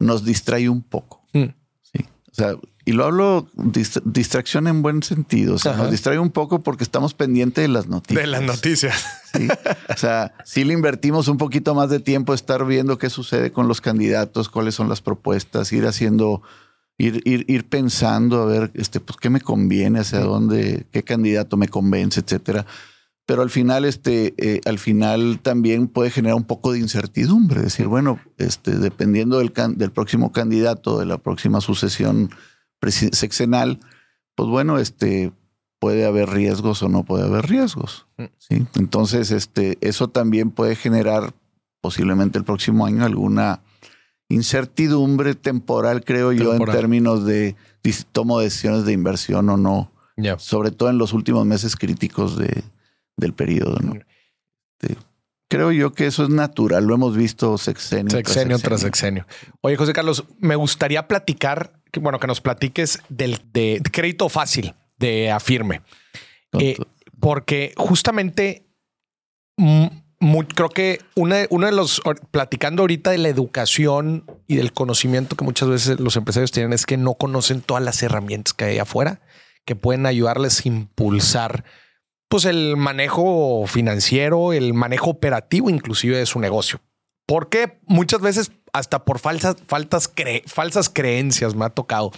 nos 0.00 0.24
distrae 0.24 0.68
un 0.68 0.82
poco. 0.82 1.22
Mm. 1.32 1.44
Sí. 1.80 2.04
O 2.28 2.34
sea, 2.34 2.56
y 2.84 2.90
lo 2.90 3.04
hablo 3.04 3.48
distracción 3.54 4.66
en 4.66 4.82
buen 4.82 5.04
sentido. 5.04 5.54
O 5.54 5.58
sea, 5.58 5.76
nos 5.76 5.92
distrae 5.92 6.18
un 6.18 6.30
poco 6.30 6.60
porque 6.60 6.82
estamos 6.82 7.14
pendientes 7.14 7.62
de 7.62 7.68
las 7.68 7.86
noticias. 7.86 8.20
De 8.20 8.26
las 8.26 8.42
noticias. 8.42 9.06
O 9.94 9.96
sea, 9.96 10.34
si 10.44 10.64
le 10.64 10.74
invertimos 10.74 11.28
un 11.28 11.38
poquito 11.38 11.74
más 11.74 11.88
de 11.88 12.00
tiempo 12.00 12.32
a 12.32 12.34
estar 12.34 12.66
viendo 12.66 12.98
qué 12.98 13.10
sucede 13.10 13.52
con 13.52 13.68
los 13.68 13.80
candidatos, 13.80 14.48
cuáles 14.48 14.74
son 14.74 14.88
las 14.88 15.00
propuestas, 15.00 15.72
ir 15.72 15.86
haciendo, 15.86 16.42
ir, 16.98 17.20
ir, 17.24 17.44
ir 17.48 17.68
pensando 17.68 18.42
a 18.42 18.46
ver, 18.46 18.70
este, 18.74 19.00
pues, 19.00 19.16
qué 19.18 19.30
me 19.30 19.40
conviene, 19.40 20.00
hacia 20.00 20.20
dónde, 20.20 20.86
qué 20.92 21.02
candidato 21.02 21.56
me 21.56 21.68
convence, 21.68 22.20
etcétera 22.20 22.66
pero 23.26 23.42
al 23.42 23.50
final, 23.50 23.84
este, 23.84 24.34
eh, 24.36 24.60
al 24.66 24.78
final 24.78 25.40
también 25.40 25.88
puede 25.88 26.10
generar 26.10 26.36
un 26.36 26.44
poco 26.44 26.72
de 26.72 26.80
incertidumbre. 26.80 27.62
Decir, 27.62 27.86
bueno, 27.86 28.20
este, 28.36 28.72
dependiendo 28.72 29.38
del, 29.38 29.52
del 29.76 29.92
próximo 29.92 30.30
candidato, 30.30 30.98
de 30.98 31.06
la 31.06 31.18
próxima 31.18 31.60
sucesión 31.62 32.30
sexenal, 33.12 33.80
pues 34.34 34.50
bueno, 34.50 34.78
este, 34.78 35.32
puede 35.78 36.04
haber 36.04 36.28
riesgos 36.28 36.82
o 36.82 36.90
no 36.90 37.04
puede 37.04 37.24
haber 37.24 37.46
riesgos. 37.46 38.06
Mm. 38.18 38.24
¿sí? 38.36 38.66
Entonces, 38.74 39.30
este, 39.30 39.78
eso 39.80 40.08
también 40.08 40.50
puede 40.50 40.76
generar 40.76 41.32
posiblemente 41.80 42.38
el 42.38 42.44
próximo 42.44 42.84
año 42.84 43.06
alguna 43.06 43.62
incertidumbre 44.28 45.34
temporal, 45.34 46.04
creo 46.04 46.32
yo, 46.32 46.54
en 46.54 46.64
términos 46.64 47.24
de 47.24 47.56
tomo 48.12 48.40
decisiones 48.40 48.84
de 48.84 48.92
inversión 48.92 49.48
o 49.50 49.56
no. 49.56 49.90
Sobre 50.38 50.70
todo 50.70 50.90
en 50.90 50.98
los 50.98 51.12
últimos 51.12 51.44
meses 51.44 51.76
críticos 51.76 52.38
de, 52.38 52.62
del 53.16 53.32
periodo. 53.32 53.78
¿no? 53.80 53.94
creo 55.48 55.70
yo 55.70 55.92
que 55.92 56.06
eso 56.06 56.24
es 56.24 56.30
natural, 56.30 56.84
lo 56.84 56.94
hemos 56.94 57.16
visto 57.16 57.56
sexenio. 57.58 58.10
Sexenio 58.10 58.58
tras 58.58 58.80
sexenio. 58.80 59.26
Oye, 59.60 59.76
José 59.76 59.92
Carlos, 59.92 60.24
me 60.38 60.56
gustaría 60.56 61.06
platicar, 61.06 61.80
que, 61.92 62.00
bueno, 62.00 62.18
que 62.18 62.26
nos 62.26 62.40
platiques 62.40 63.00
del 63.08 63.40
de 63.52 63.80
crédito 63.92 64.28
fácil 64.28 64.74
de 64.98 65.30
Afirme. 65.30 65.82
Eh, 66.58 66.76
porque 67.20 67.72
justamente 67.76 68.66
creo 70.54 70.68
que 70.68 71.00
uno 71.14 71.36
de 71.36 71.72
los, 71.72 72.00
platicando 72.30 72.82
ahorita 72.82 73.10
de 73.10 73.18
la 73.18 73.28
educación 73.28 74.24
y 74.46 74.56
del 74.56 74.72
conocimiento 74.72 75.36
que 75.36 75.44
muchas 75.44 75.68
veces 75.68 76.00
los 76.00 76.16
empresarios 76.16 76.52
tienen 76.52 76.72
es 76.72 76.86
que 76.86 76.96
no 76.96 77.14
conocen 77.14 77.60
todas 77.60 77.82
las 77.82 78.02
herramientas 78.02 78.54
que 78.54 78.64
hay 78.64 78.78
afuera 78.78 79.20
que 79.64 79.76
pueden 79.76 80.06
ayudarles 80.06 80.64
a 80.64 80.68
impulsar 80.68 81.64
pues 82.28 82.44
el 82.44 82.76
manejo 82.76 83.64
financiero, 83.66 84.52
el 84.52 84.74
manejo 84.74 85.10
operativo 85.10 85.70
inclusive 85.70 86.16
de 86.16 86.26
su 86.26 86.40
negocio. 86.40 86.80
Porque 87.26 87.78
muchas 87.86 88.20
veces 88.20 88.52
hasta 88.72 89.04
por 89.04 89.18
falsas, 89.18 89.56
faltas 89.66 90.12
falsas 90.46 90.90
creencias 90.90 91.54
me 91.54 91.64
ha 91.64 91.70
tocado. 91.70 92.12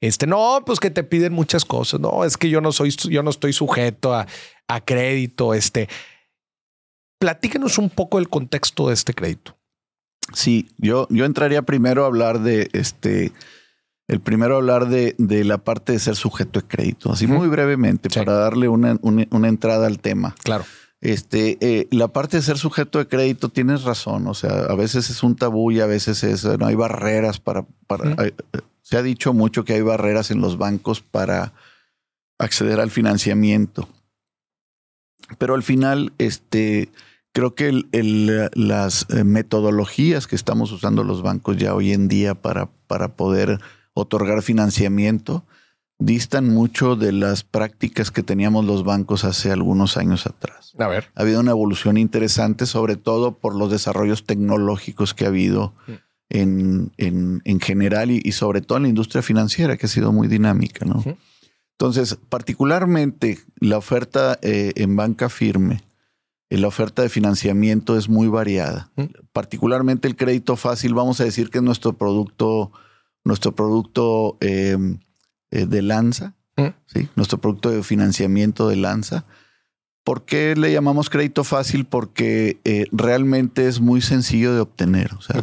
Este, 0.00 0.26
no, 0.26 0.62
pues 0.64 0.78
que 0.78 0.90
te 0.90 1.02
piden 1.02 1.32
muchas 1.32 1.64
cosas. 1.64 1.98
No, 1.98 2.24
es 2.24 2.36
que 2.36 2.50
yo 2.50 2.60
no 2.60 2.70
soy, 2.70 2.90
yo 2.90 3.22
no 3.22 3.30
estoy 3.30 3.52
sujeto 3.52 4.14
a, 4.14 4.26
a 4.68 4.80
crédito. 4.80 5.54
Este, 5.54 5.88
platíquenos 7.24 7.78
un 7.78 7.88
poco 7.88 8.18
el 8.18 8.28
contexto 8.28 8.88
de 8.88 8.94
este 8.94 9.14
crédito. 9.14 9.56
Sí, 10.34 10.68
yo, 10.76 11.06
yo 11.08 11.24
entraría 11.24 11.62
primero 11.62 12.04
a 12.04 12.06
hablar 12.06 12.40
de 12.40 12.68
este 12.74 13.32
el 14.08 14.20
primero 14.20 14.56
hablar 14.56 14.88
de, 14.90 15.14
de, 15.16 15.42
la 15.42 15.56
parte 15.56 15.92
de 15.92 15.98
ser 16.00 16.16
sujeto 16.16 16.60
de 16.60 16.66
crédito, 16.66 17.10
así 17.10 17.26
muy 17.26 17.48
brevemente, 17.48 18.10
para 18.10 18.34
darle 18.34 18.68
una, 18.68 18.98
una, 19.00 19.48
entrada 19.48 19.86
al 19.86 20.00
tema. 20.00 20.34
Claro. 20.44 20.66
Este, 21.00 21.56
eh, 21.62 21.88
la 21.90 22.08
parte 22.08 22.36
de 22.36 22.42
ser 22.42 22.58
sujeto 22.58 22.98
de 22.98 23.08
crédito, 23.08 23.48
tienes 23.48 23.84
razón. 23.84 24.26
O 24.26 24.34
sea, 24.34 24.66
a 24.66 24.74
veces 24.74 25.08
es 25.08 25.22
un 25.22 25.34
tabú 25.34 25.72
y 25.72 25.80
a 25.80 25.86
veces 25.86 26.22
es, 26.24 26.44
no 26.44 26.66
hay 26.66 26.74
barreras 26.74 27.40
para. 27.40 27.64
para 27.86 28.14
se 28.82 28.98
ha 28.98 29.02
dicho 29.02 29.32
mucho 29.32 29.64
que 29.64 29.72
hay 29.72 29.80
barreras 29.80 30.30
en 30.30 30.42
los 30.42 30.58
bancos 30.58 31.00
para 31.00 31.54
acceder 32.38 32.80
al 32.80 32.90
financiamiento. 32.90 33.88
Pero 35.38 35.54
al 35.54 35.62
final, 35.62 36.12
este, 36.18 36.90
creo 37.34 37.54
que 37.54 37.68
el, 37.68 38.50
las 38.54 39.06
eh, 39.10 39.24
metodologías 39.24 40.26
que 40.26 40.36
estamos 40.36 40.72
usando 40.72 41.04
los 41.04 41.20
bancos 41.20 41.58
ya 41.58 41.74
hoy 41.74 41.92
en 41.92 42.08
día 42.08 42.34
para, 42.34 42.70
para 42.86 43.16
poder 43.16 43.60
otorgar 43.92 44.40
financiamiento 44.42 45.44
distan 45.98 46.48
mucho 46.48 46.96
de 46.96 47.12
las 47.12 47.42
prácticas 47.42 48.10
que 48.10 48.22
teníamos 48.22 48.64
los 48.64 48.84
bancos 48.84 49.24
hace 49.24 49.50
algunos 49.50 49.96
años 49.96 50.26
atrás. 50.26 50.74
A 50.78 50.86
ver. 50.86 51.10
Ha 51.14 51.22
habido 51.22 51.40
una 51.40 51.50
evolución 51.50 51.96
interesante, 51.96 52.66
sobre 52.66 52.96
todo 52.96 53.38
por 53.38 53.54
los 53.54 53.70
desarrollos 53.70 54.24
tecnológicos 54.24 55.12
que 55.12 55.24
ha 55.24 55.28
habido 55.28 55.74
mm. 55.86 55.92
en, 56.30 56.92
en, 57.44 57.60
general 57.60 58.10
y, 58.10 58.32
sobre 58.32 58.60
todo 58.60 58.78
en 58.78 58.82
la 58.84 58.88
industria 58.88 59.22
financiera, 59.22 59.76
que 59.76 59.86
ha 59.86 59.88
sido 59.88 60.12
muy 60.12 60.28
dinámica. 60.28 60.84
¿no? 60.84 61.02
Entonces, 61.72 62.16
particularmente 62.28 63.38
la 63.56 63.78
oferta 63.78 64.38
eh, 64.42 64.72
en 64.76 64.94
banca 64.94 65.28
firme, 65.28 65.80
la 66.56 66.68
oferta 66.68 67.02
de 67.02 67.08
financiamiento 67.08 67.96
es 67.96 68.08
muy 68.08 68.28
variada. 68.28 68.90
Particularmente 69.32 70.08
el 70.08 70.16
crédito 70.16 70.56
fácil, 70.56 70.94
vamos 70.94 71.20
a 71.20 71.24
decir 71.24 71.50
que 71.50 71.58
es 71.58 71.64
nuestro 71.64 71.94
producto 71.94 72.72
nuestro 73.24 73.54
producto 73.54 74.36
eh, 74.40 74.76
eh, 75.50 75.66
de 75.66 75.82
lanza, 75.82 76.34
mm. 76.56 76.66
¿sí? 76.86 77.08
nuestro 77.16 77.38
producto 77.38 77.70
de 77.70 77.82
financiamiento 77.82 78.68
de 78.68 78.76
lanza. 78.76 79.24
¿Por 80.04 80.26
qué 80.26 80.54
le 80.54 80.70
llamamos 80.70 81.08
crédito 81.08 81.44
fácil? 81.44 81.86
Porque 81.86 82.60
eh, 82.64 82.86
realmente 82.92 83.66
es 83.66 83.80
muy 83.80 84.02
sencillo 84.02 84.54
de 84.54 84.60
obtener. 84.60 85.14
O 85.14 85.22
sea, 85.22 85.42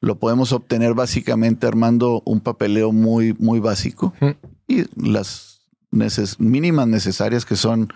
lo 0.00 0.18
podemos 0.18 0.52
obtener 0.52 0.92
básicamente 0.92 1.66
armando 1.66 2.22
un 2.26 2.40
papeleo 2.40 2.92
muy, 2.92 3.34
muy 3.38 3.58
básico 3.58 4.12
mm. 4.20 4.30
y 4.68 4.84
las 4.96 5.60
mínimas 6.38 6.88
necesarias 6.88 7.46
que 7.46 7.56
son 7.56 7.92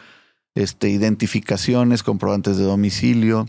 este, 0.57 0.89
identificaciones, 0.89 2.03
comprobantes 2.03 2.57
de 2.57 2.65
domicilio, 2.65 3.47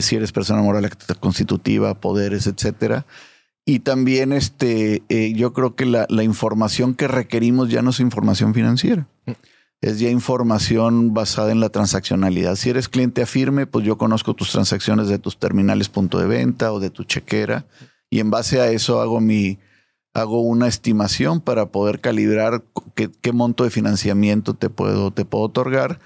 si 0.00 0.16
eres 0.16 0.30
persona 0.30 0.62
moral 0.62 0.88
constitutiva, 1.18 1.94
poderes, 1.94 2.46
etcétera. 2.46 3.06
Y 3.64 3.80
también 3.80 4.32
este, 4.32 5.02
eh, 5.08 5.32
yo 5.34 5.52
creo 5.52 5.76
que 5.76 5.86
la, 5.86 6.06
información 6.22 6.94
que 6.94 7.06
requerimos 7.06 7.70
ya 7.70 7.82
no 7.82 7.90
es 7.90 8.00
información 8.00 8.54
financiera. 8.54 9.06
Mm. 9.26 9.32
Es 9.80 9.98
ya 9.98 10.10
información 10.10 11.12
basada 11.12 11.50
en 11.50 11.60
la 11.60 11.68
transaccionalidad. 11.68 12.54
Si 12.54 12.70
eres 12.70 12.88
cliente 12.88 13.22
afirme, 13.22 13.66
pues 13.66 13.84
yo 13.84 13.98
conozco 13.98 14.34
tus 14.34 14.52
transacciones 14.52 15.08
de 15.08 15.18
tus 15.18 15.38
terminales 15.38 15.88
punto 15.88 16.18
de 16.18 16.26
venta 16.26 16.72
o 16.72 16.78
de 16.78 16.90
tu 16.90 17.04
chequera. 17.04 17.66
Y 18.08 18.20
en 18.20 18.30
base 18.30 18.60
a 18.60 18.70
eso 18.70 19.00
hago 19.00 19.20
mi, 19.20 19.58
hago 20.14 20.40
una 20.40 20.68
estimación 20.68 21.40
para 21.40 21.66
poder 21.66 22.00
calibrar 22.00 22.62
qué, 22.94 23.10
qué 23.10 23.32
monto 23.32 23.64
de 23.64 23.70
financiamiento 23.70 24.54
te 24.54 24.70
puedo, 24.70 25.10
te 25.10 25.24
puedo 25.24 25.44
otorgar 25.44 25.98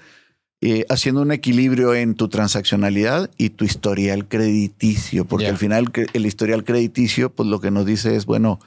eh, 0.59 0.85
haciendo 0.89 1.21
un 1.21 1.31
equilibrio 1.31 1.93
en 1.93 2.15
tu 2.15 2.29
transaccionalidad 2.29 3.29
y 3.37 3.51
tu 3.51 3.63
historial 3.63 4.27
crediticio, 4.27 5.23
porque 5.23 5.47
al 5.47 5.57
final 5.57 5.91
el 6.13 6.25
historial 6.25 6.63
crediticio, 6.63 7.31
pues 7.31 7.47
lo 7.47 7.61
que 7.61 7.69
nos 7.69 7.85
dice 7.85 8.15
es, 8.15 8.25
bueno, 8.25 8.59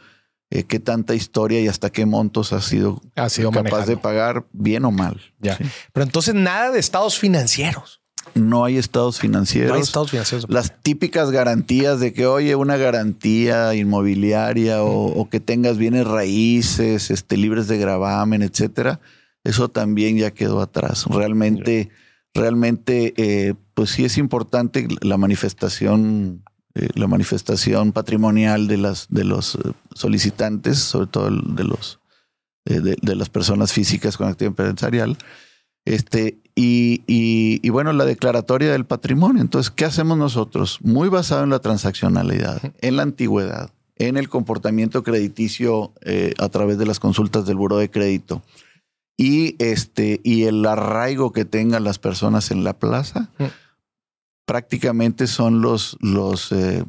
eh, 0.50 0.62
qué 0.62 0.78
tanta 0.78 1.16
historia 1.16 1.60
y 1.60 1.66
hasta 1.66 1.90
qué 1.90 2.06
montos 2.06 2.52
has 2.52 2.64
sido, 2.64 3.02
capaz 3.52 3.86
de 3.86 3.96
pagar, 3.96 4.46
bien 4.52 4.84
o 4.84 4.92
mal. 4.92 5.20
Ya. 5.40 5.58
Pero 5.92 6.04
entonces 6.04 6.32
nada 6.36 6.70
de 6.70 6.78
estados 6.78 7.18
financieros. 7.18 8.00
No 8.34 8.64
hay 8.64 8.76
estados 8.76 9.18
financieros. 9.18 9.70
No 9.70 9.74
hay 9.74 9.80
estados 9.80 10.12
financieros. 10.12 10.46
Las 10.48 10.80
típicas 10.82 11.32
garantías 11.32 11.98
de 11.98 12.12
que, 12.12 12.26
oye, 12.26 12.54
una 12.54 12.76
garantía 12.76 13.74
inmobiliaria 13.74 14.84
o, 14.84 15.06
o, 15.06 15.28
que 15.28 15.40
tengas 15.40 15.76
bienes 15.76 16.06
raíces, 16.06 17.10
este, 17.10 17.36
libres 17.36 17.66
de 17.66 17.78
gravamen, 17.78 18.42
etcétera 18.42 19.00
eso 19.44 19.68
también 19.68 20.18
ya 20.18 20.30
quedó 20.32 20.60
atrás. 20.60 21.06
Realmente, 21.06 21.90
realmente, 22.34 23.14
eh, 23.16 23.54
pues 23.74 23.90
sí 23.90 24.04
es 24.04 24.18
importante 24.18 24.86
la 25.00 25.16
manifestación, 25.16 26.44
eh, 26.74 26.88
la 26.94 27.06
manifestación 27.06 27.92
patrimonial 27.92 28.68
de 28.68 28.76
las 28.76 29.08
de 29.08 29.24
los 29.24 29.54
eh, 29.54 29.72
solicitantes, 29.94 30.78
sobre 30.78 31.06
todo 31.06 31.30
de 31.30 31.64
los 31.64 32.00
de, 32.64 32.96
las 33.16 33.30
personas 33.30 33.72
físicas 33.72 34.16
con 34.16 34.28
actividad 34.28 34.60
empresarial. 34.60 35.16
Este, 35.86 36.38
y, 36.54 37.02
y, 37.06 37.68
bueno, 37.70 37.94
la 37.94 38.04
declaratoria 38.04 38.70
del 38.70 38.84
patrimonio. 38.84 39.40
Entonces, 39.40 39.70
¿qué 39.70 39.86
hacemos 39.86 40.18
nosotros? 40.18 40.78
Muy 40.82 41.08
basado 41.08 41.42
en 41.42 41.48
la 41.48 41.60
transaccionalidad, 41.60 42.60
en 42.82 42.96
la 42.96 43.02
antigüedad, 43.02 43.70
en 43.96 44.18
el 44.18 44.28
comportamiento 44.28 45.02
crediticio 45.02 45.94
a 46.38 46.48
través 46.50 46.76
de 46.76 46.84
las 46.84 47.00
consultas 47.00 47.46
del 47.46 47.56
buro 47.56 47.78
de 47.78 47.90
crédito 47.90 48.42
y 49.20 49.54
este 49.58 50.18
y 50.24 50.44
el 50.44 50.64
arraigo 50.64 51.30
que 51.34 51.44
tengan 51.44 51.84
las 51.84 51.98
personas 51.98 52.50
en 52.50 52.64
la 52.64 52.78
plaza 52.78 53.28
mm. 53.36 53.44
prácticamente 54.46 55.26
son 55.26 55.60
los 55.60 55.98
los 56.00 56.52
eh, 56.52 56.84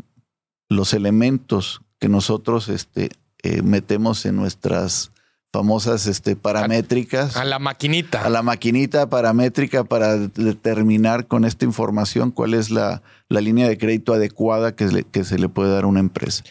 los 0.70 0.94
elementos 0.94 1.82
que 2.00 2.08
nosotros 2.08 2.70
este 2.70 3.10
eh, 3.44 3.62
metemos 3.64 4.26
en 4.26 4.38
nuestras 4.38 5.12
famosas 5.52 6.08
este 6.08 6.38
paramétricas. 6.38 7.36
A, 7.36 7.44
la 7.44 7.60
maquinita. 7.60 8.22
A 8.22 8.30
la 8.30 8.42
maquinita 8.42 9.10
paramétrica 9.10 9.84
para 9.84 10.16
determinar 10.16 11.28
con 11.28 11.44
esta 11.44 11.66
información 11.66 12.32
cuál 12.32 12.54
es 12.54 12.70
la, 12.70 13.02
la 13.28 13.42
línea 13.42 13.68
de 13.68 13.78
crédito 13.78 14.14
adecuada 14.14 14.74
que, 14.74 15.06
que 15.12 15.26
se 15.26 15.38
le 15.38 15.50
puede 15.50 15.74
dar 15.74 15.84
a 15.84 15.88
una 15.88 16.00
empresa. 16.00 16.46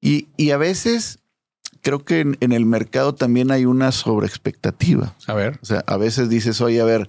Y, 0.00 0.26
y 0.36 0.50
a 0.50 0.56
veces 0.56 1.20
creo 1.82 2.04
que 2.04 2.20
en, 2.20 2.36
en 2.40 2.52
el 2.52 2.64
mercado 2.64 3.14
también 3.14 3.50
hay 3.50 3.64
una 3.66 3.92
sobreexpectativa. 3.92 5.14
A 5.26 5.34
ver. 5.34 5.58
O 5.62 5.66
sea, 5.66 5.84
a 5.86 5.96
veces 5.96 6.28
dices, 6.28 6.60
oye, 6.60 6.80
a 6.80 6.84
ver, 6.84 7.08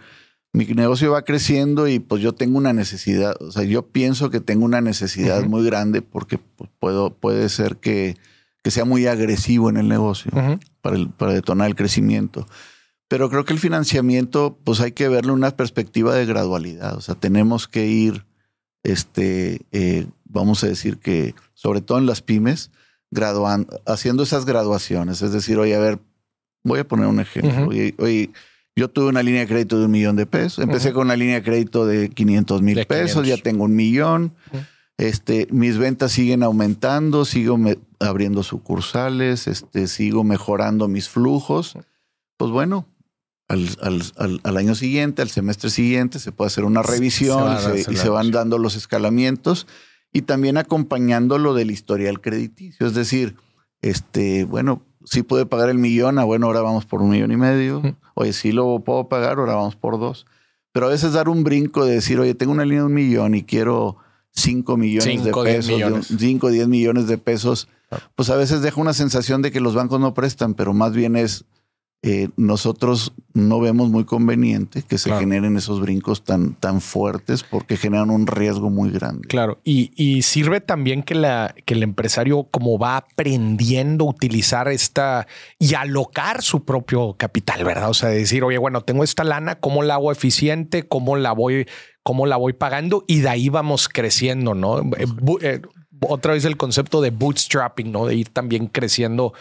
mi 0.51 0.65
negocio 0.65 1.12
va 1.12 1.23
creciendo 1.23 1.88
y 1.88 1.99
pues 1.99 2.21
yo 2.21 2.33
tengo 2.33 2.57
una 2.57 2.73
necesidad, 2.73 3.36
o 3.41 3.51
sea, 3.51 3.63
yo 3.63 3.88
pienso 3.88 4.29
que 4.29 4.39
tengo 4.39 4.65
una 4.65 4.81
necesidad 4.81 5.43
muy 5.45 5.65
grande 5.65 6.01
porque 6.01 6.38
pues, 6.38 6.69
puedo, 6.79 7.12
puede 7.13 7.49
ser 7.49 7.77
que, 7.77 8.17
que 8.62 8.69
sea 8.71 8.86
muy 8.86 9.07
agresivo 9.07 9.69
en 9.69 9.77
el 9.77 9.88
negocio 9.88 10.31
para, 10.81 10.95
el- 10.95 11.09
para 11.09 11.33
detonar 11.33 11.67
el 11.69 11.75
crecimiento. 11.75 12.45
Pero 13.07 13.29
creo 13.29 13.45
que 13.45 13.53
el 13.53 13.59
financiamiento, 13.59 14.57
pues 14.63 14.79
hay 14.79 14.91
que 14.91 15.07
verle 15.07 15.31
una 15.33 15.51
perspectiva 15.51 16.15
de 16.15 16.25
gradualidad. 16.25 16.95
O 16.97 17.01
sea, 17.01 17.15
tenemos 17.15 17.67
que 17.67 17.86
ir, 17.88 18.25
este, 18.83 19.62
eh, 19.71 20.07
vamos 20.25 20.63
a 20.63 20.67
decir 20.67 20.97
que, 20.97 21.36
sobre 21.53 21.81
todo 21.81 21.97
en 21.99 22.05
las 22.05 22.21
pymes, 22.21 22.71
graduando, 23.13 23.80
haciendo 23.86 24.23
esas 24.23 24.45
graduaciones. 24.45 25.21
Es 25.21 25.32
decir, 25.32 25.58
oye, 25.60 25.76
a 25.76 25.80
ver, 25.80 25.99
voy 26.63 26.80
a 26.80 26.88
poner 26.88 27.08
un 27.08 27.19
ejemplo. 27.19 27.52
Ujú. 27.63 27.69
Oye, 27.69 27.95
oye, 27.99 28.32
yo 28.76 28.89
tuve 28.89 29.08
una 29.10 29.21
línea 29.23 29.41
de 29.41 29.47
crédito 29.47 29.80
de 29.80 29.86
un 29.86 29.91
millón 29.91 30.15
de 30.15 30.26
pesos. 30.26 30.63
Empecé 30.63 30.93
con 30.93 31.06
una 31.08 31.15
línea 31.15 31.36
de 31.36 31.43
crédito 31.43 31.86
de 31.86 32.10
500 32.10 32.62
mil 32.62 32.76
De 32.76 32.86
pesos, 32.86 33.21
500. 33.23 33.28
ya 33.38 33.43
tengo 33.43 33.63
un 33.65 33.76
millón. 33.76 34.34
Este, 34.97 35.47
mis 35.52 35.78
ventas 35.78 36.12
siguen 36.12 36.43
aumentando, 36.43 37.26
sigo 37.26 37.58
me- 37.58 37.80
abriendo 37.99 38.43
sucursales, 38.43 39.47
este, 39.47 39.88
sigo 39.88 40.23
mejorando 40.23 40.88
mis 40.88 41.10
flujos. 41.10 41.76
Pues 42.38 42.52
bueno, 42.52 42.88
al, 43.47 43.67
al- 43.82 44.02
al- 44.17 44.41
al 44.43 44.58
año 44.58 44.76
siguiente, 44.76 45.21
al 45.21 45.30
semestre 45.30 45.69
siguiente, 45.69 46.19
se 46.19 46.32
puede 46.32 46.47
hacer 46.47 46.63
una 46.63 46.82
revisión 46.84 47.60
se 47.60 47.80
y, 47.80 47.84
se, 47.84 48.06
y 48.08 48.10
van 48.10 48.32
dando 48.32 48.58
los 48.58 48.76
escalamientos 48.76 49.67
y 50.13 50.21
también 50.21 50.58
acompañando 50.58 51.38
lo 51.38 51.54
del 51.54 51.71
historial 51.71 52.21
crediticio. 52.21 52.86
Es 52.88 52.93
decir, 52.93 53.36
este, 53.82 54.45
bueno, 54.45 54.82
sí 55.04 55.23
puede 55.23 55.45
pagar 55.45 55.69
el 55.69 55.78
millón, 55.78 56.19
ah, 56.19 56.23
bueno, 56.23 56.45
ahora 56.47 56.62
vamos 56.62 56.86
por 56.86 57.02
un 57.02 57.10
millón 57.10 57.32
y 57.32 57.38
medio. 57.38 57.82
Oye, 58.13 58.32
sí 58.34 58.52
lo 58.52 58.80
puedo 58.80 59.10
pagar, 59.10 59.39
ahora 59.39 59.56
vamos 59.56 59.76
por 59.76 59.99
dos. 59.99 60.26
Pero 60.71 60.86
a 60.88 60.89
veces 60.89 61.13
dar 61.13 61.30
un 61.30 61.43
brinco 61.43 61.86
de 61.86 61.95
decir, 61.95 62.19
oye, 62.19 62.34
tengo 62.36 62.52
una 62.52 62.63
línea 62.63 62.80
de 62.82 62.86
un 62.88 62.93
millón 62.93 63.36
y 63.36 63.43
quiero 63.43 63.97
cinco 64.32 64.78
millones 64.78 65.21
Cinco, 65.23 65.43
de 65.43 65.52
diez 65.52 65.65
pesos, 65.65 65.67
de 65.67 65.73
un- 65.86 65.89
millones. 65.91 66.08
cinco, 66.17 66.49
diez 66.49 66.67
millones 66.67 67.08
de 67.08 67.17
pesos, 67.17 67.67
Claro. 67.89 68.06
pues 68.15 68.30
a 68.32 68.36
veces 68.36 68.62
deja 68.62 68.82
una 68.82 68.93
sensación 68.93 69.41
de 69.43 69.52
que 69.52 69.60
los 69.60 69.76
bancos 69.76 69.99
no 69.99 70.13
prestan, 70.15 70.54
pero 70.56 70.73
más 70.73 70.93
bien 70.93 71.15
es 71.15 71.45
eh, 72.05 72.27
nosotros 72.35 73.13
no 73.33 73.61
vemos 73.61 73.89
muy 73.89 74.03
conveniente 74.03 74.83
que 74.83 74.97
se 74.97 75.07
Claro. 75.09 75.21
generen 75.21 75.55
esos 75.55 75.79
brincos 75.79 76.23
tan, 76.25 76.53
tan 76.55 76.81
fuertes 76.81 77.43
porque 77.43 77.77
generan 77.77 78.09
un 78.09 78.27
riesgo 78.27 78.69
muy 78.69 78.91
grande. 78.91 79.27
Claro, 79.29 79.59
y, 79.63 79.91
y 79.95 80.21
sirve 80.23 80.59
también 80.59 81.01
que, 81.01 81.15
la, 81.15 81.55
que 81.65 81.73
el 81.75 81.81
empresario 81.81 82.43
como 82.51 82.77
va 82.77 82.97
aprendiendo 82.97 84.05
a 84.05 84.09
utilizar 84.09 84.67
esta 84.67 85.27
y 85.59 85.73
alocar 85.75 86.41
su 86.41 86.65
propio 86.65 87.13
capital, 87.17 87.63
¿verdad? 87.63 87.89
O 87.89 87.93
sea, 87.93 88.09
decir, 88.09 88.43
oye, 88.43 88.57
bueno, 88.57 88.81
tengo 88.81 89.03
esta 89.05 89.23
lana, 89.23 89.55
¿cómo 89.55 89.81
la 89.81 89.93
hago 89.95 90.11
eficiente? 90.11 90.83
¿Cómo 90.83 91.15
la 91.15 91.31
voy, 91.31 91.67
cómo 92.03 92.25
la 92.25 92.35
voy 92.35 92.51
pagando? 92.51 93.05
Y 93.07 93.21
de 93.21 93.29
ahí 93.29 93.47
vamos 93.49 93.87
creciendo, 93.87 94.53
¿no? 94.55 94.79
Eh, 94.97 95.05
eh, 95.41 95.61
otra 96.01 96.33
vez 96.33 96.43
el 96.43 96.57
concepto 96.57 96.99
de 96.99 97.11
bootstrapping, 97.11 97.91
¿no? 97.93 98.05
De 98.07 98.15
ir 98.15 98.27
también 98.29 98.67
creciendo. 98.67 99.33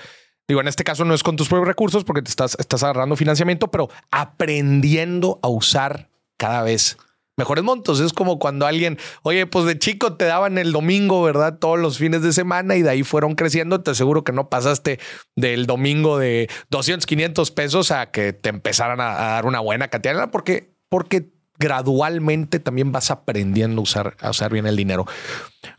Digo, 0.52 0.60
en 0.60 0.68
este 0.68 0.84
caso 0.84 1.06
no 1.06 1.14
es 1.14 1.22
con 1.22 1.34
tus 1.36 1.48
propios 1.48 1.66
recursos 1.66 2.04
porque 2.04 2.20
te 2.20 2.28
estás, 2.28 2.58
estás 2.60 2.82
agarrando 2.82 3.16
financiamiento, 3.16 3.70
pero 3.70 3.88
aprendiendo 4.10 5.40
a 5.42 5.48
usar 5.48 6.10
cada 6.36 6.62
vez 6.62 6.98
mejores 7.38 7.64
montos. 7.64 8.00
Es 8.00 8.12
como 8.12 8.38
cuando 8.38 8.66
alguien, 8.66 8.98
oye, 9.22 9.46
pues 9.46 9.64
de 9.64 9.78
chico 9.78 10.12
te 10.18 10.26
daban 10.26 10.58
el 10.58 10.72
domingo, 10.72 11.22
¿verdad? 11.22 11.58
Todos 11.58 11.78
los 11.78 11.96
fines 11.96 12.20
de 12.20 12.34
semana 12.34 12.76
y 12.76 12.82
de 12.82 12.90
ahí 12.90 13.02
fueron 13.02 13.34
creciendo. 13.34 13.80
Te 13.80 13.92
aseguro 13.92 14.24
que 14.24 14.32
no 14.32 14.50
pasaste 14.50 15.00
del 15.36 15.64
domingo 15.64 16.18
de 16.18 16.50
200, 16.68 17.06
500 17.06 17.50
pesos 17.50 17.90
a 17.90 18.10
que 18.10 18.34
te 18.34 18.50
empezaran 18.50 19.00
a, 19.00 19.14
dar 19.14 19.46
una 19.46 19.60
buena 19.60 19.88
cantidad, 19.88 20.30
porque, 20.30 20.74
porque 20.90 21.30
gradualmente 21.58 22.58
también 22.58 22.92
vas 22.92 23.10
aprendiendo 23.10 23.80
a 23.80 23.84
usar, 23.84 24.16
a 24.20 24.28
usar 24.28 24.52
bien 24.52 24.66
el 24.66 24.76
dinero. 24.76 25.06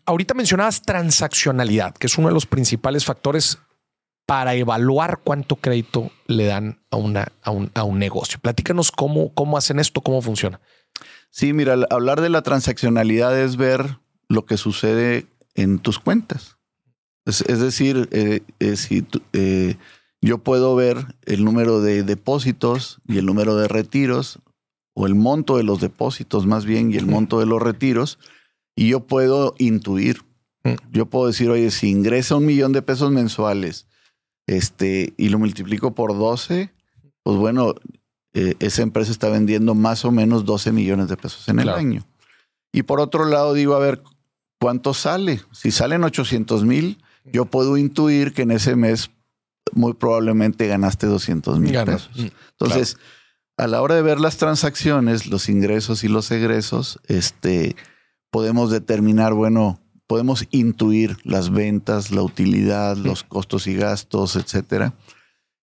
Ahorita 0.08 0.34
mencionabas 0.34 0.82
transaccionalidad, 0.82 1.94
que 1.94 2.08
es 2.08 2.18
uno 2.18 2.30
de 2.30 2.34
los 2.34 2.48
principales 2.48 3.06
factores 3.06 3.60
para 4.26 4.56
evaluar 4.56 5.20
cuánto 5.24 5.58
crédito 5.58 6.12
le 6.28 6.46
dan 6.46 6.80
a, 6.92 6.98
una, 6.98 7.32
a, 7.42 7.52
un, 7.52 7.72
a 7.74 7.84
un 7.84 8.00
negocio. 8.00 8.40
Platícanos 8.40 8.92
cómo, 8.92 9.34
cómo 9.34 9.58
hacen 9.58 9.80
esto, 9.80 10.02
cómo 10.02 10.22
funciona. 10.22 10.62
Sí, 11.30 11.54
mira, 11.54 11.76
hablar 11.90 12.22
de 12.22 12.30
la 12.30 12.42
transaccionalidad 12.42 13.38
es 13.40 13.58
ver 13.58 13.98
lo 14.30 14.46
que 14.46 14.58
sucede 14.58 15.26
en 15.56 15.80
tus 15.80 16.00
cuentas. 16.00 16.58
Es, 17.26 17.42
es 17.42 17.60
decir, 17.60 18.08
eh, 18.12 18.42
eh, 18.60 18.76
si 18.76 19.06
eh, 19.34 19.78
yo 20.22 20.38
puedo 20.38 20.76
ver 20.76 21.16
el 21.26 21.44
número 21.44 21.82
de 21.82 22.04
depósitos 22.04 23.02
y 23.08 23.18
el 23.18 23.26
número 23.26 23.56
de 23.56 23.68
retiros, 23.68 24.40
o 24.96 25.08
el 25.08 25.16
monto 25.16 25.58
de 25.58 25.64
los 25.64 25.82
depósitos 25.82 26.46
más 26.46 26.66
bien 26.66 26.92
y 26.92 26.98
el 26.98 27.08
monto 27.08 27.40
de 27.40 27.48
los 27.48 27.62
retiros, 27.62 28.20
y 28.76 28.90
yo 28.90 29.02
puedo 29.02 29.56
intuir. 29.58 30.22
Mm. 30.64 30.76
Yo 30.92 31.08
puedo 31.08 31.28
decir, 31.28 31.50
oye, 31.50 31.72
si 31.72 31.90
ingresa 31.90 32.36
un 32.36 32.46
millón 32.46 32.74
de 32.74 32.84
pesos 32.84 33.12
mensuales 33.12 33.88
este, 34.48 35.14
y 35.18 35.30
lo 35.30 35.40
multiplico 35.40 35.94
por 35.94 36.18
12, 36.18 36.74
pues 37.24 37.38
bueno, 37.38 37.76
eh, 38.34 38.56
esa 38.60 38.82
empresa 38.82 39.12
está 39.12 39.30
vendiendo 39.30 39.76
más 39.76 40.06
o 40.06 40.12
menos 40.12 40.46
12 40.46 40.72
millones 40.72 41.08
de 41.08 41.18
pesos 41.18 41.48
en 41.50 41.60
el 41.60 41.70
año. 41.70 42.06
Y 42.72 42.84
por 42.84 43.00
otro 43.00 43.26
lado, 43.26 43.54
digo, 43.54 43.76
a 43.76 43.80
ver, 43.80 44.02
¿cuánto 44.60 44.94
sale? 44.94 45.42
Si 45.52 45.72
salen 45.72 46.04
800 46.04 46.66
mil, 46.66 46.98
yo 47.32 47.46
puedo 47.46 47.78
intuir 47.78 48.34
que 48.34 48.42
en 48.42 48.52
ese 48.52 48.76
mes 48.76 49.12
muy 49.72 49.94
probablemente 49.94 50.68
ganaste 50.68 51.08
200 51.08 51.60
mil 51.60 51.74
pesos. 51.86 52.10
Mm, 52.16 52.28
Entonces, 52.52 52.98
a 53.58 53.68
la 53.68 53.82
hora 53.82 53.96
de 53.96 54.02
ver 54.02 54.20
las 54.20 54.38
transacciones, 54.38 55.28
los 55.28 55.48
ingresos 55.50 56.04
y 56.04 56.08
los 56.08 56.32
egresos, 56.32 57.00
este, 57.08 57.76
podemos 58.32 58.72
determinar, 58.72 59.34
bueno, 59.34 59.80
podemos 60.14 60.46
intuir 60.52 61.18
las 61.24 61.50
ventas, 61.50 62.12
la 62.12 62.22
utilidad, 62.22 62.96
los 62.98 63.24
costos 63.24 63.66
y 63.66 63.74
gastos, 63.74 64.36
etcétera. 64.36 64.94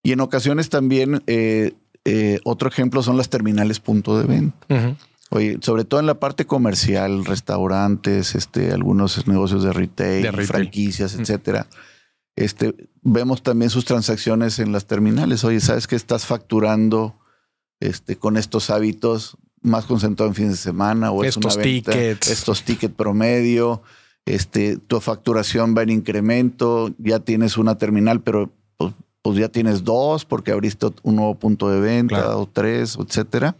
Y 0.02 0.10
en 0.10 0.18
ocasiones 0.20 0.70
también, 0.70 1.22
eh, 1.28 1.74
eh, 2.04 2.40
otro 2.42 2.68
ejemplo 2.68 3.04
son 3.04 3.16
las 3.16 3.28
terminales 3.28 3.78
punto 3.78 4.18
de 4.18 4.24
venta. 4.26 4.96
Oye, 5.30 5.58
sobre 5.62 5.84
todo 5.84 6.00
en 6.00 6.06
la 6.06 6.18
parte 6.18 6.46
comercial, 6.46 7.24
restaurantes, 7.24 8.34
este, 8.34 8.72
algunos 8.72 9.28
negocios 9.28 9.62
de 9.62 9.72
retail, 9.72 10.22
De 10.24 10.30
retail. 10.32 10.46
franquicias, 10.48 11.14
etcétera. 11.14 11.68
Este, 12.34 12.74
vemos 13.02 13.44
también 13.44 13.70
sus 13.70 13.84
transacciones 13.84 14.58
en 14.58 14.72
las 14.72 14.86
terminales. 14.88 15.44
Oye, 15.44 15.60
¿sabes 15.60 15.86
que 15.86 15.94
estás 15.94 16.26
facturando 16.26 17.14
este, 17.78 18.16
con 18.16 18.36
estos 18.36 18.70
hábitos 18.70 19.36
más 19.62 19.84
concentrado 19.84 20.28
en 20.30 20.34
fines 20.34 20.52
de 20.52 20.56
semana? 20.58 21.12
O 21.12 21.22
es 21.22 21.36
Estos 21.36 21.54
una 21.54 21.62
venta- 21.64 21.92
tickets. 21.92 22.28
Estos 22.28 22.64
tickets 22.64 22.94
promedio. 22.96 23.82
Este, 24.26 24.76
tu 24.76 25.00
facturación 25.00 25.74
va 25.76 25.83
en 25.83 25.90
incremento. 25.90 26.90
Ya 26.98 27.20
tienes 27.20 27.59
una 27.59 27.76
terminal, 27.78 28.20
pero 28.20 28.50
pues, 28.76 28.94
pues 29.22 29.38
ya 29.38 29.48
tienes 29.48 29.85
dos 29.85 30.24
porque 30.24 30.52
abriste 30.52 30.87
un 31.02 31.16
nuevo 31.16 31.35
punto 31.35 31.68
de 31.68 31.80
venta 31.80 32.16
Claro. 32.16 32.40
o 32.40 32.46
tres, 32.46 32.96
etcétera. 33.00 33.56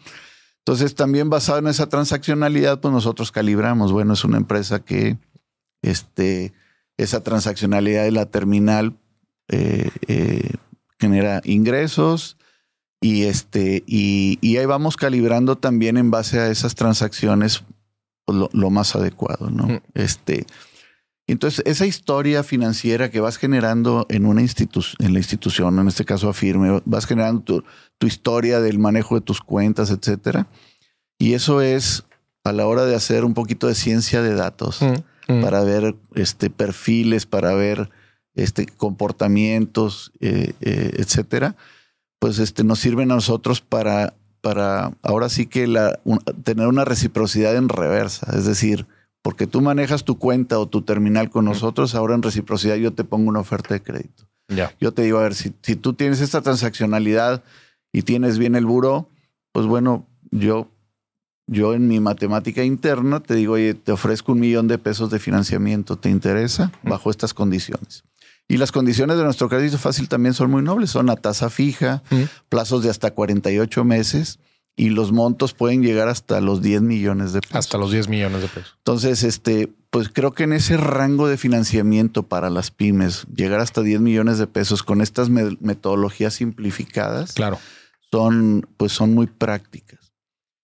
Entonces, 0.59 0.95
también 0.95 1.31
basado 1.31 1.59
en 1.59 1.67
esa 1.69 1.89
transaccionalidad, 1.89 2.81
pues 2.81 2.93
nosotros 2.93 3.33
calibramos. 3.33 3.93
Bueno, 3.93 4.13
es 4.13 4.25
una 4.25 4.37
empresa 4.37 4.81
que 4.81 5.17
este, 5.83 6.53
esa 6.97 7.23
transaccionalidad 7.23 8.05
de 8.05 8.13
la 8.13 8.27
terminal 8.27 8.95
eh, 9.49 9.91
eh, 10.07 10.53
genera 10.99 11.41
ingresos 11.45 12.37
y, 13.01 13.25
este, 13.25 13.83
y, 13.87 14.39
y 14.43 14.59
ahí 14.59 14.67
vamos 14.67 14.97
calibrando 14.97 15.57
también 15.57 15.97
en 15.97 16.11
base 16.11 16.39
a 16.39 16.51
esas 16.51 16.75
transacciones 16.75 17.65
pues, 18.31 18.39
lo, 18.39 18.51
lo 18.53 18.71
más 18.71 18.95
adecuado, 18.97 19.51
¿no? 19.51 19.67
Mm. 19.67 19.81
Este, 19.95 20.47
entonces, 21.27 21.63
esa 21.65 21.87
historia 21.87 22.43
financiera 22.43 23.11
que 23.11 23.21
vas 23.21 23.37
generando 23.37 24.05
en 24.09 24.27
una 24.27 24.43
institu- 24.43 24.97
en 24.99 25.13
la 25.13 25.21
institución, 25.21 25.79
en 25.79 25.87
este 25.87 26.05
caso 26.05 26.29
Afirme, 26.29 26.81
vas 26.85 27.07
generando 27.07 27.43
tu, 27.43 27.65
tu 27.99 28.07
historia 28.07 28.61
del 28.61 28.79
manejo 28.79 29.15
de 29.15 29.21
tus 29.21 29.41
cuentas, 29.41 29.91
etcétera. 29.91 30.49
Y 31.19 31.35
eso 31.35 31.61
es 31.61 32.05
a 32.43 32.53
la 32.53 32.67
hora 32.67 32.85
de 32.85 32.97
hacer 32.97 33.25
un 33.25 33.35
poquito 33.35 33.67
de 33.69 33.75
ciencia 33.75 34.23
de 34.23 34.35
datos 34.35 34.81
Mm, 34.83 35.35
mm. 35.35 35.43
para 35.43 35.63
ver 35.63 35.95
este, 36.15 36.51
perfiles, 36.51 37.27
para 37.27 37.55
ver 37.55 37.91
este, 38.35 38.67
comportamientos, 38.67 40.13
eh, 40.21 40.53
eh, 40.61 40.91
etcétera, 40.97 41.57
pues 42.19 42.39
este, 42.39 42.65
nos 42.65 42.79
sirven 42.81 43.11
a 43.13 43.15
nosotros 43.15 43.61
para, 43.61 44.15
para 44.41 44.97
ahora 45.03 45.29
sí 45.29 45.47
que 45.47 45.67
la, 45.67 45.99
un- 46.05 46.19
tener 46.45 46.67
una 46.67 46.85
reciprocidad 46.85 47.57
en 47.57 47.69
reversa. 47.69 48.37
Es 48.37 48.45
decir, 48.47 48.87
porque 49.23 49.47
tú 49.47 49.61
manejas 49.61 50.05
tu 50.05 50.19
cuenta 50.19 50.59
o 50.59 50.67
tu 50.69 50.83
terminal 50.83 51.29
con 51.31 51.45
nosotros, 51.45 51.95
ahora 51.95 52.15
en 52.15 52.23
reciprocidad 52.23 52.77
yo 52.77 52.93
te 52.93 53.05
pongo 53.05 53.29
una 53.29 53.41
oferta 53.41 53.75
de 53.75 53.83
crédito. 53.83 54.27
Yo 54.81 54.93
te 54.93 55.03
digo, 55.03 55.19
a 55.19 55.23
ver, 55.23 55.35
si, 55.35 55.53
si 55.63 55.77
tú 55.77 55.93
tienes 55.93 56.21
esta 56.21 56.41
transaccionalidad 56.41 57.43
y 57.93 58.03
tienes 58.03 58.39
bien 58.39 58.55
el 58.57 58.67
buro, 58.67 59.09
pues 59.53 59.67
bueno, 59.67 60.07
yo, 60.31 60.69
yo 61.47 61.75
en 61.75 61.87
mi 61.89 62.01
matemática 62.01 62.65
interna 62.65 63.21
te 63.21 63.35
digo, 63.35 63.55
oye, 63.55 63.75
te 63.75 63.93
ofrezco 63.93 64.33
un 64.33 64.41
millón 64.41 64.69
de 64.69 64.79
pesos 64.79 65.11
de 65.11 65.19
financiamiento, 65.19 65.97
¿te 65.99 66.09
interesa? 66.11 66.73
Bajo 66.83 67.11
estas 67.11 67.35
condiciones. 67.35 68.05
Y 68.51 68.57
las 68.57 68.73
condiciones 68.73 69.17
de 69.17 69.23
nuestro 69.23 69.49
crédito 69.49 69.79
fácil 69.79 70.09
también 70.09 70.35
son 70.35 70.51
muy 70.51 70.61
nobles. 70.61 70.91
Son 70.91 71.09
a 71.09 71.15
tasa 71.15 71.51
fija, 71.51 72.03
plazos 72.49 72.83
de 72.83 72.91
hasta 72.91 73.13
48 73.13 73.85
meses 73.85 74.41
y 74.75 74.89
los 74.89 75.13
montos 75.13 75.55
pueden 75.55 75.83
llegar 75.83 76.09
hasta 76.09 76.41
los 76.41 76.61
10 76.61 76.83
millones 76.83 77.33
de 77.33 77.43
pesos. 77.43 77.57
Hasta 77.57 77.79
los 77.79 77.93
10 77.93 78.09
millones 78.09 78.43
de 78.43 78.49
pesos. 78.49 78.75
Entonces, 78.79 79.23
este, 79.23 79.73
pues 79.91 80.09
creo 80.09 80.33
que 80.33 80.45
en 80.45 80.53
ese 80.53 80.77
rango 80.77 81.29
de 81.29 81.37
financiamiento 81.37 82.25
para 82.25 82.51
las 82.51 82.71
pymes, 82.71 83.27
llegar 83.35 83.61
hasta 83.61 83.83
10 83.83 84.01
millones 84.01 84.39
de 84.39 84.47
pesos 84.47 84.83
con 84.83 85.01
estas 85.01 85.29
metodologías 85.29 86.35
simplificadas, 86.35 87.35
claro. 87.35 87.59
son, 88.11 88.67
pues 88.77 88.93
son 88.93 89.15
muy 89.15 89.27
prácticas. 89.27 89.90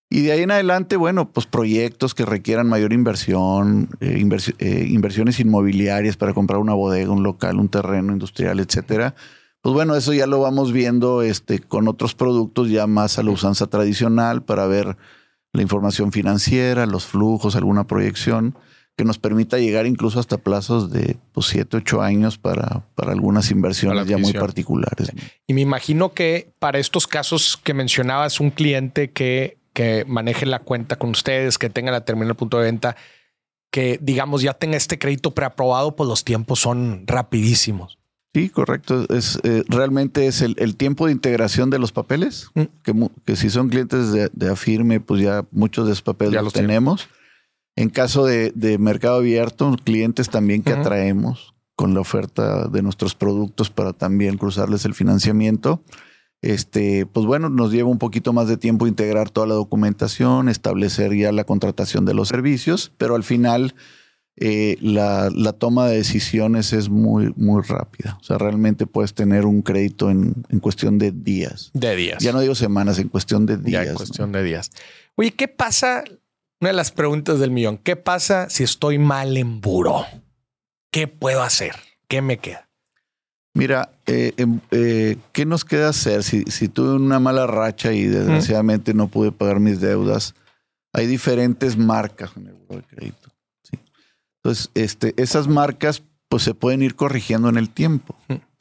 Y 0.08 0.22
de 0.22 0.32
ahí 0.32 0.42
en 0.42 0.52
adelante, 0.52 0.96
bueno, 0.96 1.32
pues 1.32 1.46
proyectos 1.46 2.14
que 2.14 2.24
requieran 2.24 2.68
mayor 2.68 2.92
inversión, 2.92 3.88
eh, 4.00 4.24
eh, 4.58 4.86
inversiones 4.88 5.40
inmobiliarias 5.40 6.16
para 6.16 6.32
comprar 6.32 6.60
una 6.60 6.74
bodega, 6.74 7.10
un 7.10 7.24
local, 7.24 7.58
un 7.58 7.68
terreno 7.68 8.12
industrial, 8.12 8.60
etcétera. 8.60 9.16
Pues 9.62 9.74
bueno, 9.74 9.96
eso 9.96 10.12
ya 10.12 10.28
lo 10.28 10.40
vamos 10.40 10.72
viendo 10.72 11.22
este, 11.22 11.58
con 11.58 11.88
otros 11.88 12.14
productos 12.14 12.70
ya 12.70 12.86
más 12.86 13.18
a 13.18 13.24
la 13.24 13.32
usanza 13.32 13.66
tradicional 13.66 14.44
para 14.44 14.66
ver 14.66 14.96
la 15.52 15.62
información 15.62 16.12
financiera, 16.12 16.86
los 16.86 17.04
flujos, 17.04 17.56
alguna 17.56 17.88
proyección 17.88 18.56
que 18.96 19.04
nos 19.04 19.18
permita 19.18 19.58
llegar 19.58 19.86
incluso 19.86 20.20
hasta 20.20 20.38
plazos 20.38 20.90
de 20.90 21.18
pues, 21.32 21.46
7, 21.48 21.78
8 21.78 22.00
años 22.00 22.38
para, 22.38 22.86
para 22.94 23.12
algunas 23.12 23.50
inversiones 23.50 24.06
ya 24.06 24.16
muy 24.16 24.32
particulares. 24.32 25.12
Y 25.46 25.52
me 25.52 25.60
imagino 25.60 26.14
que 26.14 26.52
para 26.58 26.78
estos 26.78 27.06
casos 27.06 27.60
que 27.62 27.74
mencionabas, 27.74 28.40
un 28.40 28.50
cliente 28.50 29.10
que 29.10 29.58
que 29.76 30.06
maneje 30.08 30.46
la 30.46 30.60
cuenta 30.60 30.96
con 30.96 31.10
ustedes, 31.10 31.58
que 31.58 31.68
tenga 31.68 31.92
la 31.92 32.02
terminal 32.02 32.34
punto 32.34 32.56
de 32.56 32.64
venta, 32.64 32.96
que 33.70 33.98
digamos 34.00 34.40
ya 34.40 34.54
tenga 34.54 34.78
este 34.78 34.98
crédito 34.98 35.32
preaprobado, 35.32 35.94
pues 35.96 36.08
los 36.08 36.24
tiempos 36.24 36.60
son 36.60 37.02
rapidísimos. 37.06 37.98
Sí, 38.32 38.48
correcto. 38.48 39.04
Es 39.10 39.38
eh, 39.44 39.64
realmente 39.68 40.28
es 40.28 40.40
el, 40.40 40.76
tiempo 40.76 41.04
de 41.04 41.12
integración 41.12 41.68
de 41.68 41.78
los 41.78 41.92
papeles, 41.92 42.48
mm. 42.54 42.62
que, 43.26 43.36
si 43.36 43.50
son 43.50 43.68
clientes 43.68 44.12
de, 44.12 44.50
Afirme, 44.50 45.00
pues 45.00 45.20
ya 45.20 45.44
muchos 45.50 45.84
de 45.84 45.92
esos 45.92 46.02
papeles 46.02 46.32
ya 46.32 46.40
los 46.40 46.54
tenemos. 46.54 47.10
En 47.76 47.90
caso 47.90 48.24
de, 48.24 48.78
mercado 48.80 49.16
abierto, 49.16 49.76
clientes 49.84 50.30
también 50.30 50.62
que 50.62 50.72
atraemos 50.72 51.54
con 51.74 51.92
la 51.92 52.00
oferta 52.00 52.68
de 52.68 52.80
nuestros 52.80 53.14
productos 53.14 53.68
para 53.68 53.92
también 53.92 54.38
cruzarles 54.38 54.86
el 54.86 54.94
financiamiento 54.94 55.82
este, 56.42 57.06
pues 57.06 57.26
bueno, 57.26 57.48
nos 57.48 57.72
lleva 57.72 57.88
un 57.88 57.98
poquito 57.98 58.32
más 58.32 58.48
de 58.48 58.56
tiempo 58.56 58.86
integrar 58.86 59.30
toda 59.30 59.46
la 59.46 59.54
documentación, 59.54 60.48
establecer 60.48 61.14
ya 61.14 61.32
la 61.32 61.44
contratación 61.44 62.04
de 62.04 62.14
los 62.14 62.28
servicios, 62.28 62.92
pero 62.98 63.14
al 63.14 63.24
final 63.24 63.74
eh, 64.38 64.76
la, 64.82 65.30
toma 65.58 65.88
de 65.88 65.96
decisiones 65.96 66.72
es 66.74 66.90
muy, 66.90 67.32
muy 67.36 67.62
rápida. 67.62 68.18
O 68.20 68.24
sea, 68.24 68.36
realmente 68.36 68.86
puedes 68.86 69.14
tener 69.14 69.46
un 69.46 69.62
crédito 69.62 70.10
en, 70.10 70.34
cuestión 70.60 70.98
de 70.98 71.10
días. 71.10 71.70
De 71.72 71.96
días. 71.96 72.22
Ya 72.22 72.32
no 72.32 72.40
digo 72.40 72.54
semanas, 72.54 72.98
en 72.98 73.08
cuestión 73.08 73.46
de 73.46 73.56
días. 73.56 73.84
Ya 73.84 73.90
en 73.90 73.96
cuestión 73.96 74.32
de 74.32 74.42
días. 74.42 74.70
Oye, 75.14 75.30
¿qué 75.30 75.48
pasa? 75.48 76.04
Una 76.60 76.70
de 76.70 76.76
las 76.76 76.92
preguntas 76.92 77.40
del 77.40 77.50
millón. 77.50 77.78
¿Qué 77.78 77.96
pasa 77.96 78.50
si 78.50 78.62
estoy 78.62 78.98
mal 78.98 79.36
en 79.36 79.60
buro? 79.60 80.04
¿Qué 80.90 81.08
puedo 81.08 81.42
hacer? 81.42 81.74
¿Qué 82.08 82.20
me 82.20 82.38
queda? 82.38 82.65
Mira, 83.56 83.90
eh, 84.04 84.34
em, 84.36 84.60
eh, 84.70 85.16
¿qué 85.32 85.46
nos 85.46 85.64
queda 85.64 85.88
hacer? 85.88 86.22
Si, 86.22 86.44
tuve 86.68 86.92
una 86.92 87.18
mala 87.18 87.46
racha 87.46 87.90
y 87.94 88.04
desgraciadamente 88.04 88.92
no 88.92 89.08
pude 89.08 89.32
pagar 89.32 89.60
mis 89.60 89.80
deudas, 89.80 90.34
hay 90.92 91.06
diferentes 91.06 91.78
marcas 91.78 92.32
en 92.36 92.48
el 92.48 92.52
buro 92.52 92.76
de 92.76 92.82
crédito. 92.82 93.30
Entonces, 94.42 94.70
este, 94.74 95.14
esas 95.16 95.48
marcas 95.48 96.02
pues 96.28 96.42
se 96.42 96.52
pueden 96.52 96.82
ir 96.82 96.96
corrigiendo 96.96 97.48
en 97.48 97.56
el 97.56 97.70
tiempo. 97.70 98.14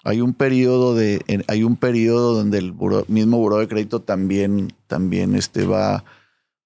Hay 0.06 0.22
un 0.22 0.34
periodo 0.34 0.96
de, 0.96 1.44
hay 1.48 1.64
un 1.64 1.76
periodo 1.76 2.34
donde 2.34 2.60
el 2.60 2.74
mismo 3.10 3.38
buro 3.38 3.58
de 3.58 3.68
crédito 3.68 4.00
también, 4.00 4.72
también 4.88 5.36
este, 5.36 5.66
va, 5.66 6.06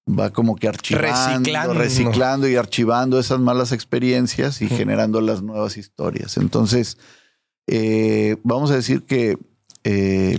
va 0.08 0.30
como 0.30 0.54
que 0.54 0.68
archivando, 0.68 1.74
reciclando, 1.74 2.48
y 2.48 2.54
archivando 2.54 3.18
esas 3.18 3.40
malas 3.40 3.72
experiencias 3.72 4.62
y 4.62 4.68
generando 4.68 5.20
las 5.20 5.42
nuevas 5.42 5.76
historias. 5.76 6.36
Entonces, 6.36 6.96
eh, 7.72 8.36
vamos 8.42 8.72
a 8.72 8.74
decir 8.74 9.04
que 9.04 9.38
eh, 9.84 10.36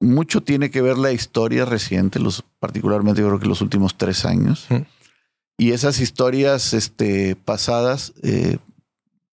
mucho 0.00 0.42
tiene 0.42 0.70
que 0.72 0.82
ver 0.82 0.98
la 0.98 1.12
historia 1.12 1.64
reciente, 1.64 2.18
los, 2.18 2.42
particularmente 2.58 3.20
yo 3.20 3.28
creo 3.28 3.38
que 3.38 3.46
los 3.46 3.60
últimos 3.60 3.96
tres 3.96 4.24
años. 4.24 4.66
Y 5.56 5.70
esas 5.70 6.00
historias 6.00 6.74
este, 6.74 7.36
pasadas, 7.36 8.12
eh, 8.24 8.58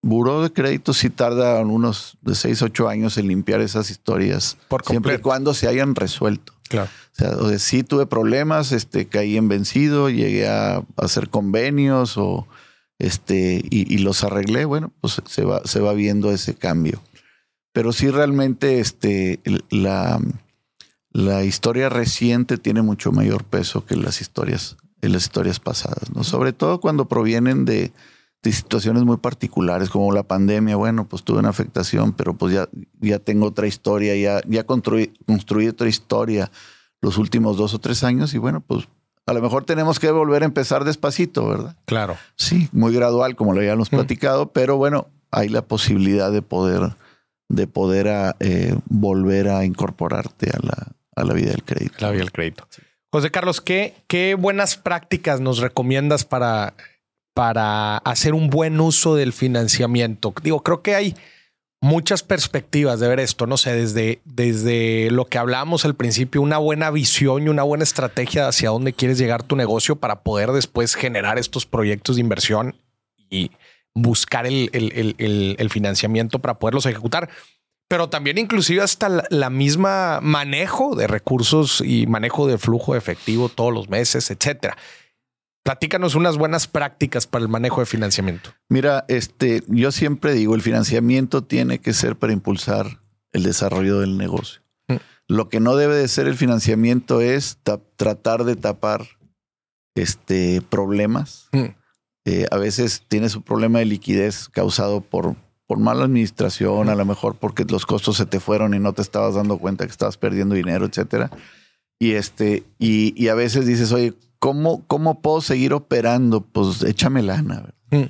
Buró 0.03 0.43
de 0.43 0.53
Crédito 0.53 0.93
sí 0.93 1.09
tarda 1.09 1.59
unos 1.61 2.19
de 2.21 2.35
seis, 2.35 2.61
ocho 2.61 2.87
años 2.87 3.17
en 3.17 3.27
limpiar 3.27 3.59
esas 3.61 3.89
historias. 3.89 4.57
siempre 4.85 5.15
y 5.15 5.17
cuando 5.17 5.55
se 5.55 5.67
hayan 5.67 5.95
resuelto. 5.95 6.53
Claro. 6.69 6.89
O 7.39 7.49
sea, 7.49 7.59
sí 7.59 7.81
tuve 7.81 8.05
problemas, 8.05 8.71
este, 8.71 9.07
caí 9.07 9.35
en 9.35 9.47
vencido, 9.47 10.11
llegué 10.11 10.47
a 10.47 10.83
hacer 10.97 11.29
convenios 11.29 12.17
o 12.17 12.47
este, 12.99 13.63
y, 13.69 13.97
los 13.99 14.23
arreglé, 14.23 14.65
bueno, 14.65 14.91
pues 15.01 15.21
se 15.25 15.45
va, 15.45 15.61
se 15.65 15.79
va 15.79 15.93
viendo 15.93 16.31
ese 16.31 16.55
cambio. 16.55 17.01
Pero 17.71 17.93
sí 17.93 18.09
realmente 18.09 18.79
este, 18.79 19.39
la, 19.69 20.19
la 21.11 21.43
historia 21.43 21.89
reciente 21.89 22.57
tiene 22.57 22.81
mucho 22.81 23.11
mayor 23.11 23.43
peso 23.43 23.85
que 23.85 23.95
las 23.95 24.19
historias, 24.21 24.77
las 25.01 25.23
historias 25.23 25.59
pasadas, 25.59 26.13
¿no? 26.15 26.23
Sobre 26.23 26.53
todo 26.53 26.79
cuando 26.79 27.07
provienen 27.07 27.65
de, 27.65 27.91
de 28.41 28.51
situaciones 28.51 29.03
muy 29.03 29.17
particulares, 29.17 29.89
como 29.89 30.11
la 30.11 30.23
pandemia, 30.23 30.75
bueno, 30.75 31.07
pues 31.07 31.23
tuve 31.23 31.39
una 31.39 31.49
afectación, 31.49 32.13
pero 32.13 32.35
pues 32.35 32.53
ya, 32.53 32.67
ya 32.99 33.19
tengo 33.19 33.47
otra 33.47 33.67
historia, 33.67 34.15
ya, 34.15 34.41
ya 34.47 34.63
construí, 34.65 35.13
construí 35.25 35.67
otra 35.67 35.87
historia 35.87 36.51
los 37.01 37.17
últimos 37.17 37.57
dos 37.57 37.73
o 37.73 37.79
tres 37.79 38.03
años 38.03 38.33
y 38.33 38.37
bueno, 38.37 38.61
pues 38.61 38.87
a 39.27 39.33
lo 39.33 39.41
mejor 39.41 39.65
tenemos 39.65 39.99
que 39.99 40.09
volver 40.09 40.43
a 40.43 40.45
empezar 40.45 40.85
despacito, 40.85 41.47
¿verdad? 41.47 41.75
Claro. 41.85 42.17
Sí, 42.37 42.69
muy 42.71 42.93
gradual, 42.93 43.35
como 43.35 43.53
lo 43.53 43.59
habíamos 43.59 43.91
mm. 43.91 43.95
platicado, 43.95 44.51
pero 44.53 44.77
bueno, 44.77 45.09
hay 45.31 45.49
la 45.49 45.61
posibilidad 45.61 46.31
de 46.31 46.41
poder, 46.41 46.95
de 47.49 47.67
poder 47.67 48.07
a, 48.07 48.29
ah, 48.29 48.35
eh, 48.39 48.73
volver 48.85 49.49
a 49.49 49.65
incorporarte 49.65 50.49
a 50.49 50.59
la, 50.65 50.87
a 51.15 51.25
la 51.25 51.33
vida 51.33 51.51
del 51.51 51.63
crédito. 51.63 51.97
La 51.99 52.11
vida 52.11 52.21
del 52.21 52.31
crédito. 52.31 52.67
José 53.11 53.29
Carlos, 53.29 53.59
¿qué, 53.59 53.95
qué 54.07 54.35
buenas 54.35 54.77
prácticas 54.77 55.41
nos 55.41 55.59
recomiendas 55.59 56.23
para, 56.23 56.73
para 57.33 57.97
hacer 57.97 58.33
un 58.33 58.49
buen 58.49 58.79
uso 58.79 59.15
del 59.15 59.33
financiamiento? 59.33 60.33
Digo, 60.41 60.63
creo 60.63 60.81
que 60.81 60.95
hay 60.95 61.15
muchas 61.81 62.23
perspectivas 62.23 62.99
de 62.99 63.07
ver 63.07 63.19
esto, 63.19 63.45
no 63.45 63.57
sé, 63.57 63.73
desde, 63.73 64.21
desde 64.25 65.11
lo 65.11 65.25
que 65.25 65.37
hablábamos 65.37 65.85
al 65.85 65.95
principio, 65.95 66.41
una 66.41 66.57
buena 66.57 66.89
visión 66.91 67.43
y 67.43 67.49
una 67.49 67.63
buena 67.63 67.83
estrategia 67.83 68.47
hacia 68.47 68.69
dónde 68.69 68.93
quieres 68.93 69.17
llegar 69.17 69.43
tu 69.43 69.55
negocio 69.55 69.95
para 69.95 70.21
poder 70.21 70.51
después 70.51 70.95
generar 70.95 71.37
estos 71.37 71.65
proyectos 71.65 72.15
de 72.15 72.21
inversión 72.21 72.75
y 73.29 73.51
buscar 73.93 74.45
el, 74.45 74.69
el, 74.73 75.69
financiamiento 75.69 76.39
para 76.39 76.59
poderlos 76.59 76.85
ejecutar. 76.85 77.29
Pero 77.87 78.09
también 78.09 78.37
inclusive 78.37 78.81
hasta 78.81 79.23
la, 79.29 79.49
misma 79.49 80.19
manejo 80.21 80.95
de 80.95 81.07
recursos 81.07 81.81
y 81.81 82.05
manejo 82.05 82.47
de 82.47 82.57
flujo 82.57 82.95
efectivo 82.95 83.49
todos 83.49 83.73
los 83.73 83.89
meses, 83.89 84.29
etcétera. 84.29 84.77
Platícanos 85.67 86.15
unas 86.15 86.37
buenas 86.37 86.65
prácticas 86.65 87.27
para 87.27 87.43
el 87.43 87.49
manejo 87.49 87.81
de 87.81 87.85
financiamiento. 87.85 88.51
Mira, 88.69 89.03
este, 89.09 89.63
yo 89.67 89.91
siempre 89.91 90.31
digo, 90.31 90.55
el 90.55 90.61
financiamiento 90.61 91.43
tiene 91.43 91.79
que 91.79 91.91
ser 91.91 92.15
para 92.15 92.31
impulsar 92.31 93.01
el 93.33 93.43
desarrollo 93.43 93.99
del 93.99 94.17
negocio. 94.17 94.61
Mm. 94.87 94.95
Lo 95.27 95.49
que 95.49 95.59
no 95.59 95.75
debe 95.75 95.97
de 95.97 96.07
ser 96.07 96.29
el 96.29 96.35
financiamiento 96.35 97.19
es 97.19 97.57
tratar 97.97 98.45
de 98.45 98.55
tapar 98.55 99.07
este, 99.95 100.61
problemas. 100.61 101.49
Mm. 101.51 101.65
Eh, 102.23 102.45
a 102.49 102.55
veces 102.55 103.03
tienes 103.09 103.35
un 103.35 103.43
problema 103.43 103.79
de 103.79 103.85
liquidez 103.87 104.47
causado 104.47 105.01
por, 105.01 105.35
por 105.65 105.79
mala 105.79 106.05
administración, 106.05 106.87
a 106.87 106.95
lo 106.95 107.03
mejor 107.03 107.35
porque 107.35 107.65
los 107.65 107.85
costos 107.85 108.15
se 108.15 108.25
te 108.25 108.39
fueron 108.39 108.73
y 108.73 108.79
no 108.79 108.93
te 108.93 109.01
estabas 109.01 109.35
dando 109.35 109.57
cuenta 109.57 109.85
que 109.85 109.91
estabas 109.91 110.15
perdiendo 110.15 110.55
dinero, 110.55 110.85
etcétera. 110.85 111.29
Y 111.99 112.13
este, 112.13 112.63
y, 112.79 113.21
y 113.21 113.27
a 113.27 113.35
veces 113.35 113.65
dices, 113.65 113.91
oye, 113.91 114.13
¿cómo, 114.39 114.85
¿cómo 114.87 115.21
puedo 115.21 115.41
seguir 115.41 115.73
operando? 115.73 116.41
Pues 116.41 116.83
échame 116.83 117.23
lana. 117.23 117.73
Mm. 117.91 118.03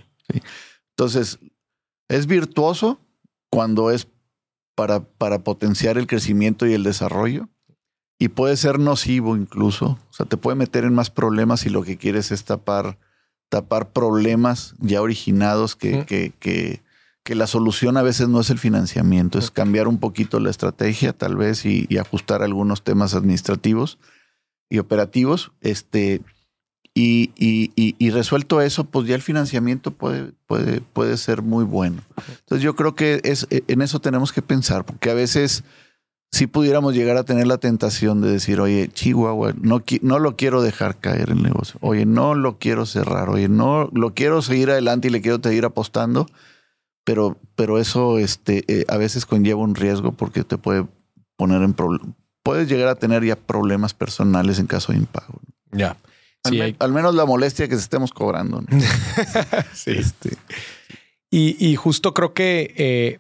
Entonces, 0.92 1.40
es 2.10 2.28
virtuoso 2.28 3.00
cuando 3.50 3.92
es 3.92 4.08
para, 4.76 5.04
para 5.04 5.44
potenciar 5.44 5.98
el 5.98 6.08
crecimiento 6.08 6.66
y 6.68 6.74
el 6.74 6.84
desarrollo. 6.84 7.50
Y 8.20 8.30
puede 8.30 8.58
ser 8.58 8.80
nocivo 8.80 9.36
incluso. 9.36 10.00
O 10.10 10.14
sea, 10.14 10.26
te 10.26 10.38
puede 10.38 10.56
meter 10.56 10.84
en 10.84 10.94
más 10.94 11.12
problemas 11.12 11.62
si 11.62 11.70
lo 11.70 11.84
que 11.84 11.98
quieres 11.98 12.32
es 12.32 12.46
tapar, 12.46 12.98
tapar 13.50 13.92
problemas 13.92 14.74
ya 14.80 15.02
originados 15.02 15.76
que, 15.76 16.06
que, 16.06 16.34
que, 16.40 16.82
que, 17.24 17.36
la 17.36 17.46
solución 17.46 17.96
a 17.96 18.02
veces 18.02 18.28
no 18.28 18.40
es 18.40 18.50
el 18.50 18.58
financiamiento, 18.58 19.38
es 19.38 19.52
cambiar 19.52 19.88
un 19.88 20.00
poquito 20.00 20.40
la 20.40 20.50
estrategia 20.50 21.14
tal 21.14 21.36
vez 21.36 21.64
y 21.66 21.96
ajustar 22.00 22.42
algunos 22.42 22.84
temas 22.84 23.14
administrativos 23.14 24.00
y 24.70 24.80
operativos, 24.80 25.52
este, 25.62 26.22
y, 26.94 27.32
y, 27.36 27.72
y, 27.76 28.10
resuelto 28.10 28.60
eso, 28.60 28.84
pues 28.86 29.08
ya 29.08 29.14
el 29.14 29.22
financiamiento 29.22 29.92
puede, 29.92 30.32
puede, 30.48 30.82
puede 30.82 31.18
ser 31.18 31.44
muy 31.44 31.64
bueno. 31.64 32.02
Entonces 32.28 32.64
yo 32.64 32.76
creo 32.76 32.96
que 32.96 33.22
es, 33.24 33.48
en 33.52 33.84
eso 33.84 34.00
tenemos 34.00 34.34
que 34.34 34.42
pensar, 34.42 34.84
porque 34.84 35.12
a 35.12 35.14
veces 35.14 35.64
si 36.32 36.48
pudiéramos 36.48 36.94
llegar 36.94 37.18
a 37.18 37.24
tener 37.24 37.48
la 37.48 37.58
tentación 37.58 38.22
de 38.22 38.32
decir, 38.32 38.60
oye, 38.60 38.90
Chihuahua, 38.92 39.54
no, 39.62 39.84
no 40.02 40.20
lo 40.20 40.36
quiero 40.36 40.62
dejar 40.62 41.00
caer 41.00 41.30
el 41.30 41.42
negocio, 41.42 41.80
oye, 41.82 42.06
no 42.06 42.36
lo 42.36 42.58
quiero 42.58 42.86
cerrar, 42.86 43.30
oye, 43.30 43.48
no 43.48 43.90
lo 43.94 44.14
quiero 44.14 44.42
seguir 44.42 44.72
adelante 44.72 45.08
y 45.08 45.12
le 45.12 45.22
quiero 45.22 45.40
seguir 45.42 45.66
apostando, 45.66 46.28
pero, 47.04 47.38
pero 47.56 47.78
eso 47.78 48.20
este, 48.20 48.66
eh, 48.68 48.86
a 48.90 48.98
veces 48.98 49.26
conlleva 49.26 49.62
un 49.62 49.76
riesgo 49.76 50.12
porque 50.12 50.44
te 50.44 50.58
puede 50.58 50.86
poner 51.38 51.62
en. 51.62 51.76
Puedes 52.48 52.70
llegar 52.70 52.88
a 52.88 52.96
tener 52.96 53.24
ya 53.24 53.36
problemas 53.36 53.94
personales 53.94 54.60
en 54.60 54.68
caso 54.68 54.92
de 54.92 55.00
impago. 55.00 55.40
Ya. 55.72 55.98
Al, 56.80 56.94
menos 56.94 57.14
la 57.14 57.26
molestia 57.26 57.68
que 57.68 57.76
se 57.76 57.82
estemos 57.82 58.12
cobrando. 58.12 58.64
sí. 59.74 59.92
Este. 59.92 60.38
Y, 61.30 61.76
justo 61.76 62.14
creo 62.14 62.34
que 62.34 62.74
eh, 62.78 63.20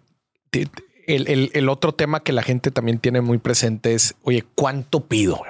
el, 1.07 1.69
otro 1.69 1.93
tema 1.93 2.21
que 2.21 2.31
la 2.31 2.41
gente 2.41 2.71
también 2.71 2.99
tiene 2.99 3.21
muy 3.21 3.37
presente 3.37 3.93
es, 3.93 4.15
oye, 4.23 4.45
¿cuánto 4.55 5.05
pido? 5.07 5.41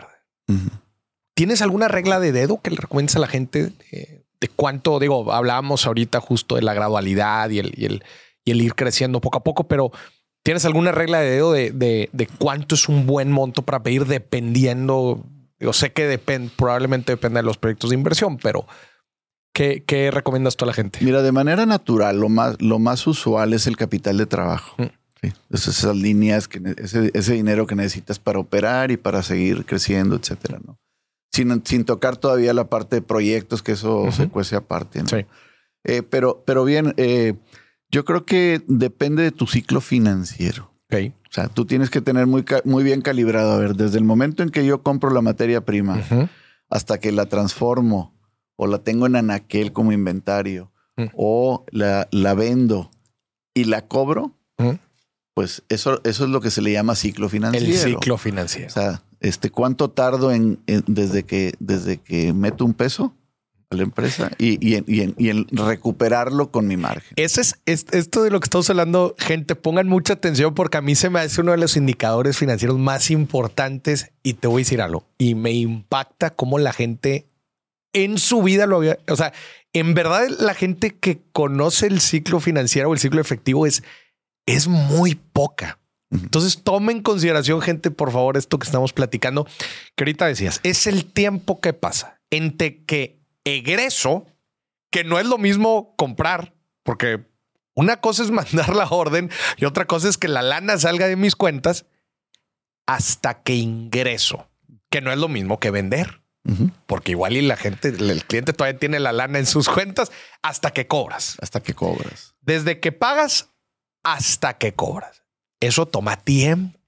¿Tienes 1.35 1.61
alguna 1.61 1.87
regla 1.87 2.19
de 2.19 2.31
dedo 2.31 2.61
que 2.61 2.71
le 2.71 2.77
recomiendas 2.77 3.15
a 3.15 3.19
la 3.19 3.27
gente 3.27 3.71
eh, 3.91 4.23
de 4.39 4.47
cuánto? 4.49 4.99
Digo, 4.99 5.31
hablábamos 5.31 5.85
ahorita 5.85 6.19
justo 6.19 6.55
de 6.55 6.63
la 6.63 6.73
gradualidad 6.73 7.51
y 7.51 7.59
el, 7.59 7.73
y 7.77 7.85
el, 7.85 8.03
y 8.43 8.51
el 8.51 8.61
ir 8.61 8.73
creciendo 8.73 9.21
poco 9.21 9.37
a 9.37 9.43
poco, 9.43 9.67
pero 9.67 9.91
¿tienes 10.47 10.63
alguna 10.63 10.93
regla 10.93 11.19
de 11.19 11.29
dedo 11.29 11.51
de, 11.51 11.71
de 11.73 12.27
cuánto 12.37 12.75
es 12.75 12.87
un 12.87 13.05
buen 13.05 13.29
monto 13.29 13.63
para 13.63 13.83
pedir 13.83 14.05
dependiendo 14.05 15.25
yo 15.59 15.73
sé 15.73 15.91
que 15.91 16.05
depende, 16.05 16.53
probablemente 16.55 17.11
depende 17.11 17.39
de 17.39 17.43
los 17.43 17.57
proyectos 17.57 17.89
de 17.89 17.97
inversión, 17.97 18.37
pero 18.37 18.65
¿qué, 19.53 19.83
qué 19.85 20.09
recomiendas 20.09 20.55
tú 20.55 20.63
a 20.63 20.67
la 20.67 20.73
gente? 20.73 20.99
Mira, 21.01 21.21
de 21.21 21.33
manera 21.33 21.65
natural, 21.65 22.17
lo 22.17 22.29
más, 22.29 22.61
lo 22.61 22.79
más 22.79 23.05
usual 23.07 23.51
es 23.51 23.67
el 23.67 23.75
capital 23.75 24.17
de 24.17 24.25
trabajo. 24.25 24.75
Mm. 24.77 25.33
esas 25.49 25.95
líneas, 25.97 26.47
que, 26.47 26.61
ese, 26.77 27.11
ese, 27.13 27.33
dinero 27.33 27.67
que 27.67 27.75
necesitas 27.75 28.17
para 28.17 28.39
operar 28.39 28.89
y 28.91 28.95
para 28.95 29.23
seguir 29.23 29.65
creciendo, 29.65 30.15
etcétera, 30.15 30.59
¿no? 30.65 30.79
Sin, 31.29 31.61
sin 31.65 31.83
tocar 31.83 32.15
todavía 32.15 32.53
la 32.53 32.69
parte 32.69 32.95
de 32.95 33.01
proyectos, 33.01 33.61
que 33.61 33.73
eso 33.73 34.11
se 34.13 34.29
cuece 34.29 34.55
aparte. 34.55 35.01
Sí. 35.07 35.25
Eh, 35.83 36.03
pero, 36.03 36.41
pero 36.45 36.63
bien, 36.63 36.93
eh, 36.95 37.33
yo 37.89 38.05
creo 38.05 38.25
que 38.25 38.61
depende 38.67 39.23
de 39.23 39.31
tu 39.31 39.47
ciclo 39.47 39.81
financiero. 39.81 40.73
Okay. 40.85 41.13
O 41.29 41.33
sea, 41.33 41.47
tú 41.49 41.65
tienes 41.65 41.89
que 41.89 42.01
tener 42.01 42.27
muy, 42.27 42.45
muy 42.63 42.83
bien 42.83 43.01
calibrado. 43.01 43.53
A 43.53 43.57
ver, 43.57 43.75
desde 43.75 43.97
el 43.97 44.03
momento 44.03 44.43
en 44.43 44.49
que 44.49 44.65
yo 44.65 44.83
compro 44.83 45.09
la 45.09 45.21
materia 45.21 45.65
prima 45.65 46.01
hasta 46.69 46.99
que 46.99 47.11
la 47.11 47.25
transformo 47.25 48.17
o 48.55 48.67
la 48.67 48.79
tengo 48.79 49.05
en 49.05 49.15
anaquel 49.15 49.71
como 49.71 49.91
inventario 49.91 50.71
mm. 50.95 51.05
o 51.15 51.65
la, 51.71 52.07
la, 52.11 52.33
vendo 52.33 52.89
y 53.53 53.65
la 53.65 53.87
cobro, 53.87 54.33
pues 55.33 55.63
eso, 55.69 56.01
eso 56.03 56.23
es 56.23 56.29
lo 56.29 56.41
que 56.41 56.49
se 56.49 56.61
le 56.61 56.71
llama 56.71 56.95
ciclo 56.95 57.29
financiero. 57.29 57.67
El 57.67 57.77
ciclo 57.77 58.17
financiero. 58.17 58.67
O 58.67 58.71
sea, 58.71 59.03
este, 59.19 59.51
¿cuánto 59.51 59.89
tardo 59.89 60.31
en, 60.31 60.59
desde, 60.65 61.23
que, 61.23 61.53
desde 61.59 61.97
que 61.97 62.33
meto 62.33 62.65
un 62.65 62.73
peso 62.73 63.13
a 63.69 63.75
la 63.75 63.83
empresa 63.83 64.31
y, 64.37 64.75
en, 64.75 65.47
recuperarlo 65.51 66.51
con 66.51 66.67
mi 66.67 66.77
margen. 66.77 67.13
Ese 67.15 67.41
es, 67.41 67.55
esto 67.65 68.23
de 68.23 68.31
lo 68.31 68.39
que 68.39 68.45
estamos 68.45 68.69
hablando, 68.69 69.15
gente, 69.17 69.55
pongan 69.55 69.87
mucha 69.87 70.13
atención 70.13 70.53
porque 70.53 70.77
a 70.77 70.81
mí 70.81 70.95
se 70.95 71.09
me 71.09 71.19
hace 71.19 71.41
uno 71.41 71.51
de 71.51 71.57
los 71.57 71.75
indicadores 71.75 72.37
financieros 72.37 72.77
más 72.77 73.11
importantes 73.11 74.11
y 74.23 74.35
te 74.35 74.47
voy 74.47 74.61
a 74.61 74.63
decir 74.63 74.81
algo 74.81 75.07
y 75.17 75.35
me 75.35 75.51
impacta 75.51 76.29
cómo 76.29 76.59
la 76.59 76.71
gente 76.71 77.27
en 77.93 78.17
su 78.17 78.43
vida 78.43 78.67
lo 78.67 78.77
había, 78.77 78.99
o 79.07 79.15
sea, 79.15 79.33
en 79.73 79.93
verdad 79.93 80.27
la 80.39 80.53
gente 80.53 80.95
que 80.95 81.21
conoce 81.31 81.87
el 81.87 81.99
ciclo 81.99 82.39
financiero 82.39 82.89
o 82.89 82.93
el 82.93 82.99
ciclo 82.99 83.21
efectivo 83.21 83.65
es, 83.65 83.83
es 84.45 84.67
muy 84.67 85.15
poca. 85.15 85.79
Entonces, 86.09 86.63
tome 86.63 86.93
en 86.93 87.01
consideración, 87.01 87.61
gente, 87.61 87.91
por 87.91 88.13
favor, 88.13 88.37
esto 88.37 88.59
que 88.59 88.65
estamos 88.65 88.93
platicando, 88.93 89.45
que 89.95 90.03
ahorita 90.03 90.25
decías, 90.25 90.61
es 90.63 90.87
el 90.87 91.03
tiempo 91.05 91.59
que 91.59 91.73
pasa 91.73 92.21
entre 92.29 92.83
que 92.85 93.16
egreso, 93.55 94.25
que 94.89 95.03
no 95.03 95.19
es 95.19 95.25
lo 95.25 95.37
mismo 95.37 95.95
comprar, 95.97 96.53
porque 96.83 97.25
una 97.73 98.01
cosa 98.01 98.23
es 98.23 98.31
mandar 98.31 98.75
la 98.75 98.87
orden 98.87 99.29
y 99.57 99.65
otra 99.65 99.85
cosa 99.85 100.09
es 100.09 100.17
que 100.17 100.27
la 100.27 100.41
lana 100.41 100.77
salga 100.77 101.07
de 101.07 101.15
mis 101.15 101.35
cuentas 101.35 101.85
hasta 102.85 103.41
que 103.43 103.55
ingreso, 103.55 104.49
que 104.89 105.01
no 105.01 105.11
es 105.11 105.17
lo 105.17 105.27
mismo 105.27 105.59
que 105.59 105.71
vender. 105.71 106.21
Porque 106.85 107.11
igual 107.11 107.35
y 107.35 107.41
la 107.41 107.57
gente, 107.57 107.89
el 107.89 108.23
cliente 108.23 108.53
todavía 108.53 108.79
tiene 108.79 109.01
la 109.01 109.11
lana 109.11 109.37
en 109.37 109.45
sus 109.45 109.67
cuentas 109.67 110.13
hasta 110.41 110.71
que 110.71 110.87
cobras. 110.87 111.35
Hasta 111.41 111.61
que 111.61 111.73
cobras. 111.73 112.35
Desde 112.39 112.79
que 112.79 112.93
pagas 112.93 113.49
hasta 114.01 114.57
que 114.57 114.73
cobras. 114.73 115.23
Eso 115.59 115.87
toma 115.87 116.15
tiempo. 116.15 116.79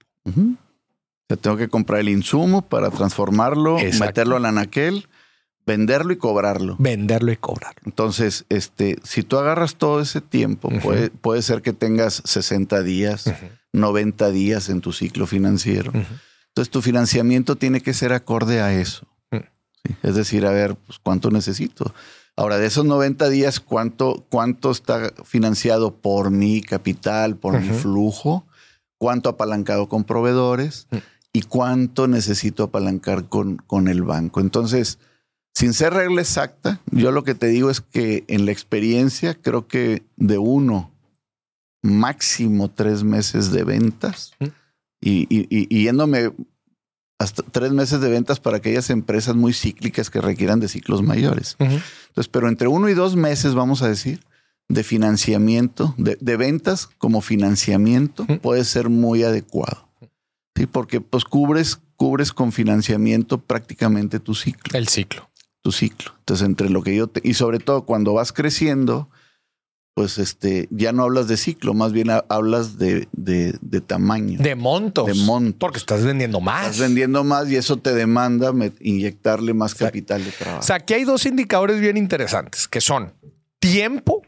tengo 1.42 1.58
que 1.58 1.68
comprar 1.68 2.00
el 2.00 2.08
insumo 2.08 2.62
para 2.62 2.90
transformarlo, 2.90 3.80
meterlo 4.00 4.38
en 4.38 4.46
anaquel 4.46 5.10
venderlo 5.66 6.14
y 6.14 6.18
cobrarlo. 6.18 6.76
Venderlo 6.80 7.32
y 7.32 7.38
cobrarlo. 7.38 7.82
Entonces, 7.86 8.46
este, 8.50 8.98
si 9.04 9.24
tú 9.24 9.38
agarras 9.38 9.76
todo 9.76 10.02
ese 10.02 10.22
tiempo, 10.22 10.70
puede, 10.82 11.10
puede, 11.10 11.42
ser 11.42 11.62
que 11.62 11.74
tengas 11.74 12.22
60 12.26 12.82
días, 12.84 13.32
90 13.74 14.30
días 14.32 14.70
en 14.70 14.82
tu 14.82 14.94
ciclo 14.94 15.28
financiero. 15.28 15.92
Entonces, 15.94 16.72
tu 16.72 16.82
financiamiento 16.82 17.56
tiene 17.56 17.82
que 17.82 17.94
ser 17.94 18.14
acorde 18.14 18.62
a 18.62 18.74
eso. 18.74 19.08
Es 20.04 20.16
decir, 20.16 20.46
a 20.46 20.52
ver, 20.52 20.76
pues, 20.76 21.00
¿cuánto 21.00 21.32
necesito? 21.32 21.94
Ahora, 22.36 22.58
de 22.58 22.68
esos 22.68 22.86
90 22.86 23.30
días, 23.30 23.60
¿cuánto, 23.60 24.26
cuánto 24.30 24.72
está 24.72 25.12
financiado 25.26 25.96
por 25.96 26.32
mi 26.32 26.62
capital, 26.62 27.36
por 27.36 27.60
mi 27.60 27.70
flujo? 27.70 28.46
¿Cuánto 28.98 29.30
apalancado 29.30 29.88
con 29.90 30.04
proveedores? 30.04 30.88
¿Y 31.34 31.42
cuánto 31.44 32.08
necesito 32.08 32.64
apalancar 32.64 33.26
con, 33.30 33.58
con 33.58 33.88
el 33.88 34.04
banco? 34.04 34.40
Entonces, 34.40 35.00
sin 35.54 35.74
ser 35.74 35.94
regla 35.94 36.22
exacta, 36.22 36.80
yo 36.92 37.12
lo 37.12 37.24
que 37.24 37.36
te 37.36 37.48
digo 37.48 37.70
es 37.70 37.82
que 37.82 38.24
en 38.28 38.46
la 38.46 38.52
experiencia 38.52 39.34
creo 39.34 39.68
que 39.68 40.04
de 40.16 40.38
uno, 40.38 40.92
máximo 41.82 42.70
tres 42.70 43.04
meses 43.04 43.52
de 43.52 43.64
ventas 43.64 44.32
y, 45.02 45.84
yéndome 45.84 46.32
hasta 47.20 47.44
tres 47.44 47.72
meses 47.72 48.00
de 48.00 48.10
ventas 48.10 48.40
para 48.40 48.58
aquellas 48.58 48.90
empresas 48.90 49.36
muy 49.36 49.54
cíclicas 49.54 50.10
que 50.10 50.22
requieran 50.22 50.60
de 50.60 50.70
ciclos 50.70 51.02
mayores. 51.02 51.56
Entonces, 51.60 52.30
pero 52.32 52.48
entre 52.48 52.68
uno 52.68 52.88
y 52.88 52.94
dos 52.94 53.16
meses, 53.16 53.54
vamos 53.54 53.82
a 53.82 53.90
decir, 53.90 54.22
de 54.70 54.84
financiamiento, 54.84 55.94
de, 55.98 56.38
ventas 56.38 56.88
como 56.98 57.22
financiamiento, 57.22 58.26
puede 58.42 58.64
ser 58.64 58.90
muy 58.90 59.24
adecuado. 59.24 59.90
Sí, 60.56 60.66
porque 60.66 61.02
pues 61.02 61.26
cubres, 61.26 61.80
cubres 61.96 62.32
con 62.32 62.52
financiamiento 62.52 63.40
prácticamente 63.40 64.20
tu 64.20 64.36
ciclo. 64.36 64.78
El 64.78 64.88
ciclo 64.88 65.30
tu 65.62 65.72
ciclo. 65.72 66.14
Entonces, 66.20 66.46
entre 66.46 66.70
lo 66.70 66.82
que 66.84 66.96
yo 66.96 67.08
te, 67.08 67.22
y 67.24 67.34
sobre 67.34 67.60
todo 67.60 67.86
cuando 67.86 68.14
vas 68.14 68.32
creciendo, 68.32 69.10
pues 69.94 70.18
este, 70.18 70.68
ya 70.72 70.94
no 70.94 71.04
hablas 71.04 71.28
de 71.28 71.36
ciclo, 71.36 71.74
más 71.74 71.92
bien 71.92 72.10
hablas 72.30 72.78
de, 72.78 73.10
de, 73.12 73.82
tamaño. 73.82 74.40
De 74.40 74.56
montos. 74.56 75.06
De 75.06 75.14
montos. 75.14 75.58
Porque 75.60 75.78
estás 75.78 76.06
vendiendo 76.06 76.40
más. 76.40 76.68
Estás 76.68 76.80
vendiendo 76.80 77.24
más 77.24 77.50
y 77.50 77.58
eso 77.58 77.78
te 77.78 77.94
demanda 77.94 78.54
inyectarle 78.80 79.54
más 79.54 79.76
capital 79.76 80.24
de 80.24 80.32
trabajo. 80.32 80.62
O 80.62 80.64
sea, 80.64 80.78
aquí 80.78 80.94
hay 80.94 81.04
dos 81.04 81.26
indicadores 81.26 81.82
bien 81.82 81.98
interesantes, 81.98 82.68
que 82.68 82.80
son 82.80 83.14
tiempo. 83.60 84.22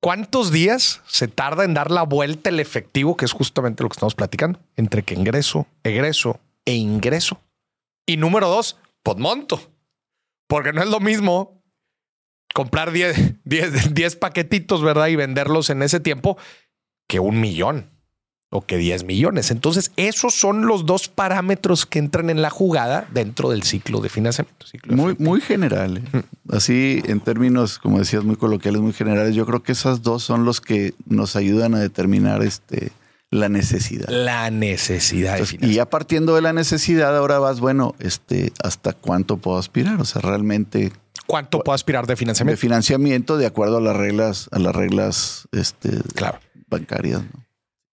¿Cuántos 0.00 0.52
días 0.52 1.00
se 1.08 1.26
tarda 1.26 1.64
en 1.64 1.74
dar 1.74 1.90
la 1.90 2.04
vuelta 2.04 2.50
el 2.50 2.60
efectivo, 2.60 3.16
que 3.16 3.24
es 3.24 3.32
justamente 3.32 3.82
lo 3.82 3.88
que 3.88 3.94
estamos 3.94 4.14
platicando, 4.14 4.60
entre 4.76 5.02
que 5.02 5.14
ingreso, 5.14 5.66
egreso 5.82 6.38
e 6.64 6.74
ingreso? 6.76 7.40
Y 8.06 8.16
número 8.16 8.48
dos, 8.48 8.76
monto. 9.16 9.60
Porque 10.48 10.72
no 10.72 10.82
es 10.82 10.88
lo 10.88 10.98
mismo 10.98 11.62
comprar 12.54 12.90
10, 12.90 13.44
10, 13.44 14.16
paquetitos, 14.20 14.82
¿verdad? 14.82 15.06
Y 15.06 15.16
venderlos 15.16 15.70
en 15.70 15.82
ese 15.82 16.00
tiempo 16.00 16.36
que 17.06 17.20
un 17.20 17.40
millón 17.40 17.86
o 18.50 18.62
que 18.62 18.78
10 18.78 19.04
millones. 19.04 19.50
Entonces, 19.50 19.92
esos 19.96 20.34
son 20.34 20.66
los 20.66 20.86
dos 20.86 21.08
parámetros 21.08 21.84
que 21.84 21.98
entran 21.98 22.30
en 22.30 22.40
la 22.40 22.48
jugada 22.48 23.06
dentro 23.12 23.50
del 23.50 23.62
ciclo 23.62 24.00
de 24.00 24.08
financiamiento. 24.08 24.66
muy, 24.88 25.14
muy 25.18 25.42
general. 25.42 25.98
¿eh? 25.98 26.22
Así, 26.50 27.02
en 27.04 27.20
términos, 27.20 27.78
como 27.78 27.98
decías, 27.98 28.24
muy 28.24 28.36
coloquiales, 28.36 28.80
muy 28.80 28.94
generales, 28.94 29.34
yo 29.34 29.44
creo 29.44 29.62
que 29.62 29.72
esas 29.72 30.02
dos 30.02 30.22
son 30.22 30.46
los 30.46 30.62
que 30.62 30.94
nos 31.04 31.36
ayudan 31.36 31.74
a 31.74 31.78
determinar 31.78 32.42
este, 32.42 32.90
la 33.30 33.48
necesidad. 33.48 34.08
La 34.08 34.50
necesidad. 34.50 35.38
y 35.60 35.74
ya 35.74 35.88
partiendo 35.88 36.34
de 36.34 36.42
la 36.42 36.52
necesidad, 36.52 37.16
ahora 37.16 37.38
vas, 37.38 37.60
bueno, 37.60 37.94
este, 37.98 38.52
¿hasta 38.62 38.92
cuánto 38.92 39.36
puedo 39.36 39.58
aspirar? 39.58 40.00
O 40.00 40.04
sea, 40.04 40.22
realmente. 40.22 40.92
¿Cuánto 41.26 41.60
puedo 41.60 41.74
aspirar 41.74 42.06
de 42.06 42.16
financiamiento? 42.16 42.56
De 42.56 42.60
financiamiento 42.60 43.36
de 43.36 43.46
acuerdo 43.46 43.78
a 43.78 43.80
las 43.82 43.96
reglas, 43.96 44.48
a 44.50 44.58
las 44.58 44.74
reglas 44.74 45.46
este, 45.52 45.90
claro. 46.14 46.38
bancarias. 46.68 47.22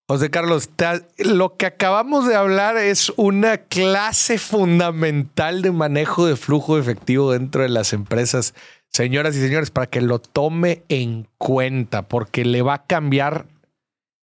José 0.08 0.30
Carlos, 0.30 0.70
lo 1.18 1.58
que 1.58 1.66
acabamos 1.66 2.28
de 2.28 2.36
hablar 2.36 2.78
es 2.78 3.12
una 3.18 3.58
clase 3.58 4.38
fundamental 4.38 5.64
de 5.64 5.72
manejo 5.72 6.28
de 6.28 6.36
flujo 6.36 6.78
efectivo 6.78 7.32
dentro 7.32 7.64
de 7.64 7.70
las 7.70 7.92
empresas. 7.92 8.54
Señoras 8.92 9.36
y 9.36 9.42
señores, 9.42 9.72
para 9.72 9.88
que 9.88 10.02
lo 10.02 10.20
tome 10.20 10.84
en 10.90 11.28
cuenta, 11.40 12.04
porque 12.04 12.46
le 12.46 12.62
va 12.62 12.76
a 12.76 12.86
cambiar, 12.86 13.48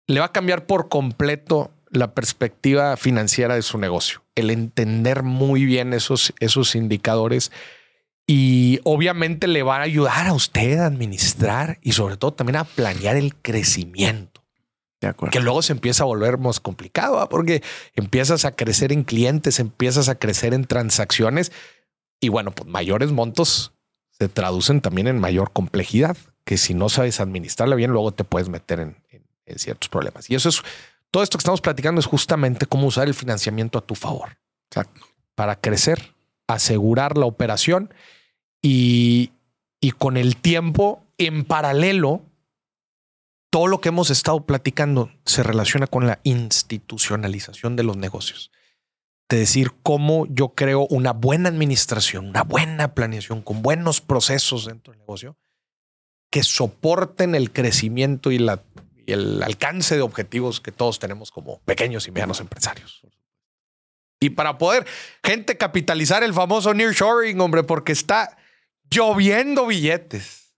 le 0.10 0.20
va 0.20 0.28
a 0.28 0.32
cambiar 0.32 0.66
por 0.66 0.90
completo 0.90 1.72
la 1.92 2.16
perspectiva 2.16 2.98
financiera 2.98 3.54
de 3.54 3.62
su 3.62 3.78
negocio. 3.78 4.24
El 4.34 4.50
entender 4.50 5.22
muy 5.22 5.66
bien 5.66 5.94
esos, 5.94 6.34
esos 6.40 6.74
indicadores 6.74 7.52
y 8.26 8.80
obviamente 8.86 9.48
le 9.48 9.62
va 9.62 9.78
a 9.78 9.82
ayudar 9.84 10.26
a 10.26 10.34
usted 10.34 10.80
a 10.80 10.88
administrar 10.88 11.78
y 11.84 11.92
sobre 11.92 12.18
todo 12.18 12.34
también 12.34 12.56
a 12.56 12.64
planear 12.64 13.18
el 13.18 13.36
crecimiento. 13.36 14.44
De 15.00 15.10
acuerdo. 15.10 15.32
Que 15.32 15.42
luego 15.42 15.62
se 15.62 15.74
empieza 15.74 16.04
a 16.04 16.08
volver 16.08 16.40
más 16.40 16.60
complicado 16.60 17.30
porque 17.30 17.62
empiezas 17.94 18.46
a 18.46 18.56
crecer 18.56 18.92
en 18.92 19.04
clientes, 19.04 19.60
empiezas 19.60 20.10
a 20.10 20.16
crecer 20.16 20.56
en 20.56 20.66
transacciones 20.66 21.52
y 22.20 22.30
bueno, 22.30 22.50
pues 22.50 22.68
mayores 22.68 23.12
montos 23.12 23.74
se 24.10 24.28
traducen 24.28 24.82
también 24.82 25.08
en 25.08 25.20
mayor 25.20 25.54
complejidad, 25.54 26.18
que 26.46 26.58
si 26.58 26.74
no 26.74 26.90
sabes 26.90 27.20
administrarla 27.20 27.76
bien, 27.76 27.92
luego 27.92 28.12
te 28.12 28.24
puedes 28.24 28.50
meter 28.50 28.80
en 28.80 28.98
ciertos 29.58 29.90
problemas. 29.90 30.30
Y 30.30 30.36
eso 30.36 30.50
es 30.50 30.62
todo 31.12 31.24
esto 31.24 31.38
que 31.38 31.42
estamos 31.42 31.62
platicando 31.62 32.00
es 32.00 32.06
justamente 32.06 32.66
cómo 32.66 32.88
usar 32.88 33.08
el 33.08 33.14
financiamiento 33.14 33.80
a 33.80 33.82
tu 33.82 33.96
favor. 33.96 34.38
Para 35.36 35.60
crecer, 35.60 36.14
asegurar 36.48 37.18
la 37.18 37.26
operación 37.26 37.94
y, 38.62 39.32
y 39.82 39.92
con 39.92 40.18
el 40.18 40.38
tiempo 40.38 41.04
en 41.18 41.46
paralelo, 41.46 42.22
todo 43.50 43.68
lo 43.68 43.82
que 43.82 43.90
hemos 43.90 44.12
estado 44.12 44.46
platicando 44.46 45.12
se 45.26 45.42
relaciona 45.42 45.88
con 45.88 46.06
la 46.06 46.20
institucionalización 46.24 47.76
de 47.76 47.84
los 47.84 47.98
negocios. 47.98 48.52
De 49.30 49.38
decir 49.38 49.74
cómo 49.82 50.28
yo 50.28 50.50
creo 50.50 50.86
una 50.88 51.14
buena 51.14 51.50
administración, 51.50 52.30
una 52.30 52.44
buena 52.44 52.94
planeación 52.94 53.42
con 53.42 53.62
buenos 53.62 54.02
procesos 54.02 54.66
dentro 54.66 54.92
del 54.92 55.00
negocio 55.00 55.38
que 56.32 56.44
soporten 56.44 57.34
el 57.34 57.52
crecimiento 57.52 58.32
y 58.32 58.38
la 58.38 58.62
el 59.12 59.44
alcance 59.44 59.96
de 59.96 60.02
objetivos 60.02 60.62
que 60.62 60.72
todos 60.72 61.00
tenemos 61.00 61.32
como 61.32 61.60
pequeños 61.60 62.08
y 62.08 62.12
medianos 62.12 62.40
empresarios. 62.40 63.02
Y 64.20 64.32
para 64.32 64.58
poder, 64.58 64.86
gente, 65.24 65.58
capitalizar 65.58 66.24
el 66.24 66.34
famoso 66.34 66.74
nearshoring, 66.74 67.40
hombre, 67.40 67.64
porque 67.64 67.94
está 67.94 68.38
lloviendo 68.92 69.66
billetes. 69.66 70.54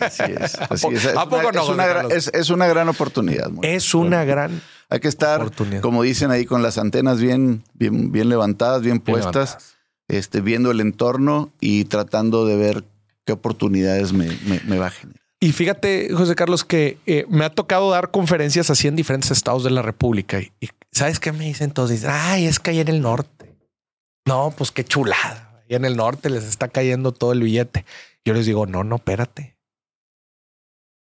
Así 0.00 0.22
es. 0.24 0.54
¿A, 0.60 1.28
poco 1.28 1.52
no? 1.52 1.62
Es 2.10 2.50
una, 2.50 2.66
gran 2.66 2.88
oportunidad. 2.88 3.50
Es 3.62 3.94
una 3.94 4.24
gran. 4.24 4.60
Hay 4.88 5.00
que 5.00 5.08
estar, 5.08 5.50
como 5.80 6.02
dicen 6.02 6.30
ahí, 6.30 6.44
con 6.44 6.62
las 6.62 6.78
antenas 6.78 7.20
bien, 7.20 7.64
bien, 7.74 8.12
bien 8.12 8.28
levantadas, 8.28 8.82
bien 8.82 9.00
puestas, 9.00 9.76
Este, 10.06 10.40
viendo 10.40 10.70
el 10.70 10.80
entorno 10.80 11.50
y 11.60 11.86
tratando 11.86 12.46
de 12.46 12.56
ver 12.56 12.84
qué 13.24 13.32
oportunidades 13.32 14.12
me, 14.12 14.28
me 14.66 14.78
va 14.78 14.86
a 14.86 14.90
generar. 14.90 15.25
Y 15.38 15.52
fíjate, 15.52 16.08
José 16.14 16.34
Carlos, 16.34 16.64
que 16.64 16.98
eh, 17.06 17.26
me 17.28 17.44
ha 17.44 17.50
tocado 17.50 17.90
dar 17.90 18.10
conferencias 18.10 18.70
así 18.70 18.88
en 18.88 18.96
diferentes 18.96 19.30
estados 19.30 19.64
de 19.64 19.70
la 19.70 19.82
República. 19.82 20.40
Y, 20.40 20.70
¿sabes 20.92 21.20
qué 21.20 21.32
me 21.32 21.44
dicen? 21.44 21.74
Dicen, 21.88 22.10
ay, 22.10 22.46
es 22.46 22.58
que 22.58 22.70
ahí 22.70 22.80
en 22.80 22.88
el 22.88 23.02
norte. 23.02 23.54
No, 24.26 24.54
pues 24.56 24.72
qué 24.72 24.82
chulada. 24.84 25.62
Y 25.68 25.74
en 25.74 25.84
el 25.84 25.96
norte 25.96 26.30
les 26.30 26.44
está 26.44 26.68
cayendo 26.68 27.12
todo 27.12 27.32
el 27.32 27.42
billete. 27.42 27.84
Yo 28.24 28.32
les 28.32 28.46
digo, 28.46 28.66
no, 28.66 28.82
no, 28.82 28.96
espérate. 28.96 29.56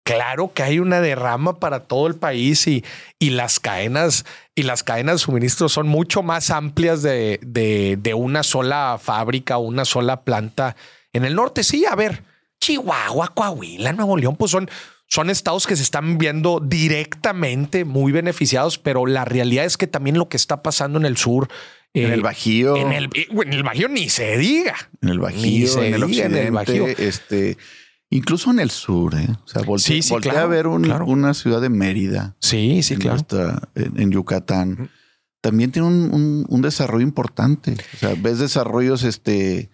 Claro 0.06 0.52
que 0.54 0.64
hay 0.64 0.80
una 0.80 1.00
derrama 1.00 1.60
para 1.60 1.82
todo 1.82 2.08
el 2.08 2.16
país 2.16 2.68
y, 2.68 2.84
y 3.20 3.30
las 3.30 3.62
cadenas 3.62 4.26
y 4.54 4.64
las 4.64 4.84
cadenas 4.84 5.16
de 5.16 5.20
suministro 5.20 5.70
son 5.70 5.88
mucho 5.88 6.24
más 6.24 6.50
amplias 6.50 7.02
de, 7.02 7.40
de, 7.42 7.98
de 8.02 8.14
una 8.14 8.44
sola 8.44 9.00
fábrica 9.02 9.58
una 9.58 9.86
sola 9.86 10.24
planta. 10.24 10.76
En 11.14 11.24
el 11.24 11.36
norte, 11.36 11.64
sí, 11.64 11.86
a 11.86 11.96
ver, 11.96 12.24
Chihuahua, 12.64 13.34
Coahuila, 13.36 13.91
Nuevo 13.91 14.16
León, 14.16 14.38
pues 14.38 14.51
son, 14.51 14.70
son 15.07 15.30
estados 15.30 15.68
que 15.68 15.76
se 15.76 15.84
están 15.84 16.18
viendo 16.18 16.61
directamente 16.61 17.84
muy 17.84 18.14
beneficiados, 18.14 18.78
pero 18.78 19.05
la 19.05 19.26
realidad 19.26 19.66
es 19.66 19.76
que 19.76 19.86
también 19.86 20.18
lo 20.18 20.30
que 20.30 20.38
está 20.38 20.64
pasando 20.64 20.97
en 20.97 21.05
el 21.05 21.18
sur. 21.18 21.49
En 21.93 22.14
el 22.14 22.22
Bajío. 22.22 22.78
En 22.78 22.93
el, 22.93 23.09
en 23.14 23.53
el 23.53 23.64
Bajío 23.64 23.89
ni 23.89 24.07
se 24.07 24.38
diga. 24.38 24.76
En 25.01 25.09
el 25.09 25.20
Bajío, 25.20 25.84
en 25.84 25.93
el 25.93 26.03
occidente, 26.03 27.05
este, 27.05 27.57
incluso 28.09 28.49
en 28.49 28.59
el 28.59 28.72
sur. 28.72 29.14
¿eh? 29.16 29.28
O 29.43 29.47
sea, 29.47 29.64
voltea, 29.64 30.01
sí, 30.01 30.14
a 30.14 30.45
ver 30.45 30.68
una 30.68 31.34
ciudad 31.34 31.59
de 31.59 31.70
Mérida. 31.70 32.38
Sí, 32.39 32.82
sí, 32.82 32.95
claro. 32.95 33.26
en, 33.76 34.09
Yucatán. 34.09 34.89
También 35.41 35.74
tiene 35.74 35.89
un, 35.89 36.45
un, 36.47 36.61
desarrollo 36.61 37.03
importante. 37.03 37.76
O 37.95 37.97
sea, 37.97 38.16
ves 38.18 38.39
desarrollos 38.39 39.03
este, 39.03 39.70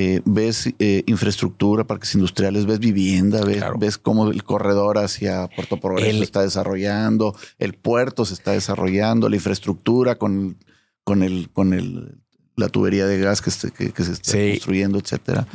eh, 0.00 0.22
ves 0.24 0.72
eh, 0.78 1.02
infraestructura, 1.06 1.82
parques 1.82 2.14
industriales, 2.14 2.66
ves 2.66 2.78
vivienda, 2.78 3.40
ves, 3.76 3.98
cómo 3.98 4.30
el 4.30 4.44
corredor 4.44 4.96
hacia 4.96 5.48
Puerto 5.48 5.80
Progreso 5.80 6.18
se 6.18 6.22
está 6.22 6.42
desarrollando, 6.42 7.36
el 7.58 7.74
puerto 7.74 8.24
se 8.24 8.34
está 8.34 8.52
desarrollando, 8.52 9.28
la 9.28 9.34
infraestructura 9.34 10.14
con, 10.14 10.56
con, 11.02 11.24
el, 11.24 11.50
con 11.50 11.72
el, 11.72 12.20
la 12.54 12.68
tubería 12.68 13.06
de 13.06 13.18
gas 13.18 13.42
que, 13.42 13.50
se, 13.50 13.72
que, 13.72 14.04
se 14.04 14.12
está 14.12 14.38
construyendo, 14.38 15.00
etcétera 15.00 15.48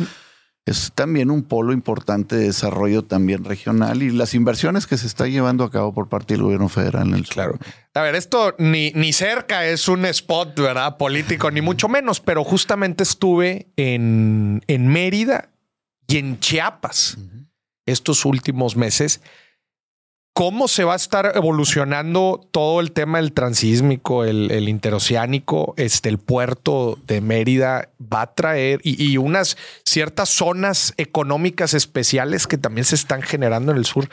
es 0.65 0.93
también 0.95 1.29
un 1.29 1.43
polo 1.43 1.73
importante 1.73 2.37
de 2.37 2.45
desarrollo 2.45 3.03
también 3.03 3.43
regional 3.43 4.01
y 4.01 4.11
las 4.11 4.33
inversiones 4.33 4.87
que 4.87 4.97
se 4.97 5.07
está 5.07 5.27
llevando 5.27 5.65
a 5.65 5.71
cabo 5.71 5.93
por 5.93 6.07
parte 6.07 6.35
del 6.35 6.43
gobierno 6.43 6.69
federal 6.69 7.09
en 7.09 7.15
el 7.15 7.25
sur. 7.25 7.33
Claro. 7.33 7.59
A 7.93 8.01
ver, 8.01 8.15
esto 8.15 8.55
ni, 8.57 8.91
ni 8.95 9.11
cerca 9.11 9.65
es 9.65 9.87
un 9.87 10.05
spot, 10.05 10.57
¿verdad? 10.59 10.97
Político, 10.97 11.51
ni 11.51 11.61
mucho 11.61 11.89
menos, 11.89 12.21
pero 12.21 12.43
justamente 12.43 13.03
estuve 13.03 13.67
en, 13.75 14.63
en 14.67 14.87
Mérida 14.87 15.49
y 16.07 16.17
en 16.17 16.39
Chiapas 16.39 17.17
estos 17.85 18.23
últimos 18.23 18.77
meses 18.77 19.21
cómo 20.33 20.67
se 20.67 20.83
va 20.83 20.93
a 20.93 20.97
estar 20.97 21.31
evolucionando 21.35 22.41
todo 22.51 22.81
el 22.81 22.91
tema 22.91 23.19
del 23.19 23.33
transísmico, 23.33 24.23
el, 24.23 24.67
interoceánico, 24.67 25.75
este, 25.77 26.09
el 26.09 26.17
puerto 26.17 26.97
de 27.05 27.21
Mérida 27.21 27.89
va 28.01 28.23
a 28.23 28.33
traer 28.33 28.81
y, 28.83 29.15
unas 29.17 29.57
ciertas 29.85 30.29
zonas 30.29 30.93
económicas 30.97 31.75
especiales 31.75 32.47
que 32.47 32.57
también 32.57 32.85
se 32.85 32.95
están 32.95 33.21
generando 33.21 33.71
en 33.71 33.77
el 33.77 33.85
sur. 33.85 34.09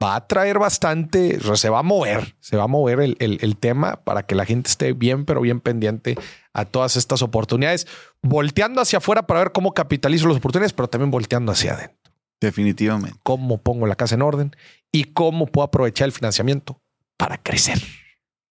Va 0.00 0.14
a 0.14 0.28
traer 0.28 0.60
bastante, 0.60 1.40
se 1.56 1.70
va 1.70 1.80
a 1.80 1.82
mover, 1.82 2.36
se 2.38 2.56
va 2.56 2.64
a 2.64 2.68
mover 2.68 3.00
el, 3.00 3.16
el 3.18 3.56
tema 3.56 3.96
para 4.04 4.24
que 4.24 4.36
la 4.36 4.44
gente 4.44 4.70
esté 4.70 4.92
bien, 4.92 5.24
pero 5.24 5.40
bien 5.40 5.58
pendiente 5.60 6.16
a 6.52 6.66
todas 6.66 6.96
estas 6.96 7.20
oportunidades, 7.22 7.88
volteando 8.22 8.80
hacia 8.80 8.98
afuera 8.98 9.26
para 9.26 9.40
ver 9.40 9.52
cómo 9.52 9.74
capitalizo 9.74 10.28
las 10.28 10.36
oportunidades, 10.36 10.72
pero 10.72 10.88
también 10.88 11.10
volteando 11.10 11.50
hacia 11.50 11.72
adentro. 11.72 11.97
Definitivamente. 12.40 13.18
Cómo 13.22 13.58
pongo 13.58 13.86
la 13.86 13.96
casa 13.96 14.14
en 14.14 14.22
orden 14.22 14.56
y 14.92 15.04
cómo 15.04 15.46
puedo 15.46 15.66
aprovechar 15.66 16.06
el 16.06 16.12
financiamiento 16.12 16.80
para 17.16 17.38
crecer. 17.38 17.80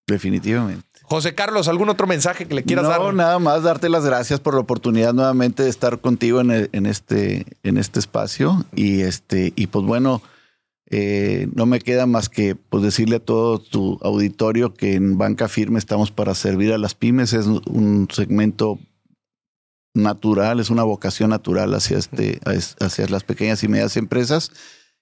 Definitivamente. 0.07 0.85
José 1.03 1.35
Carlos, 1.35 1.69
¿algún 1.69 1.89
otro 1.89 2.05
mensaje 2.05 2.45
que 2.45 2.55
le 2.55 2.63
quieras 2.63 2.87
dar? 2.87 2.99
No, 2.99 3.13
nada 3.13 3.39
más 3.39 3.63
darte 3.63 3.87
las 3.87 4.05
gracias 4.05 4.41
por 4.41 4.53
la 4.53 4.59
oportunidad 4.59 5.13
nuevamente 5.13 5.63
de 5.63 5.69
estar 5.69 5.99
contigo 5.99 6.41
en, 6.41 6.85
este, 6.85 7.45
en 7.63 7.77
este 7.77 7.99
espacio. 7.99 8.65
Y 8.75 9.01
este, 9.01 9.53
y 9.55 9.67
pues 9.67 9.85
bueno, 9.85 10.21
eh, 10.89 11.47
no 11.55 11.65
me 11.65 11.79
queda 11.79 12.07
más 12.07 12.27
que 12.27 12.55
pues, 12.55 12.83
decirle 12.83 13.17
a 13.17 13.25
todo 13.25 13.59
tu 13.59 13.99
auditorio 14.01 14.73
que 14.73 14.95
en 14.95 15.17
Banca 15.17 15.47
Firme 15.47 15.79
estamos 15.79 16.11
para 16.11 16.35
servir 16.35 16.73
a 16.73 16.77
las 16.77 16.93
pymes. 16.93 17.31
Es 17.31 17.45
un 17.45 18.09
segmento 18.11 18.77
natural, 19.97 20.59
es 20.59 20.69
una 20.69 20.83
vocación 20.83 21.31
natural 21.31 21.73
hacia, 21.73 21.97
este, 21.97 22.39
hacia 22.45 23.07
las 23.07 23.23
pequeñas 23.23 23.63
y 23.63 23.67
medianas 23.67 23.97
empresas. 23.97 24.51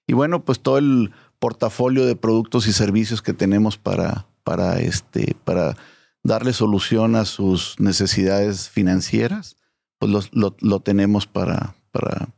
Y 0.06 0.14
bueno, 0.14 0.44
pues 0.44 0.60
todo 0.60 0.78
el 0.78 1.12
portafolio 1.38 2.06
de 2.06 2.16
productos 2.16 2.66
y 2.66 2.72
servicios 2.72 3.22
que 3.22 3.32
tenemos 3.32 3.76
para, 3.76 4.26
para, 4.44 4.80
este, 4.80 5.36
para 5.44 5.76
darle 6.22 6.52
solución 6.52 7.16
a 7.16 7.24
sus 7.24 7.78
necesidades 7.78 8.68
financieras, 8.68 9.56
pues 9.98 10.30
lo, 10.32 10.56
lo, 10.60 10.80
tenemos 10.80 11.26
para, 11.26 11.74
para, 11.90 12.28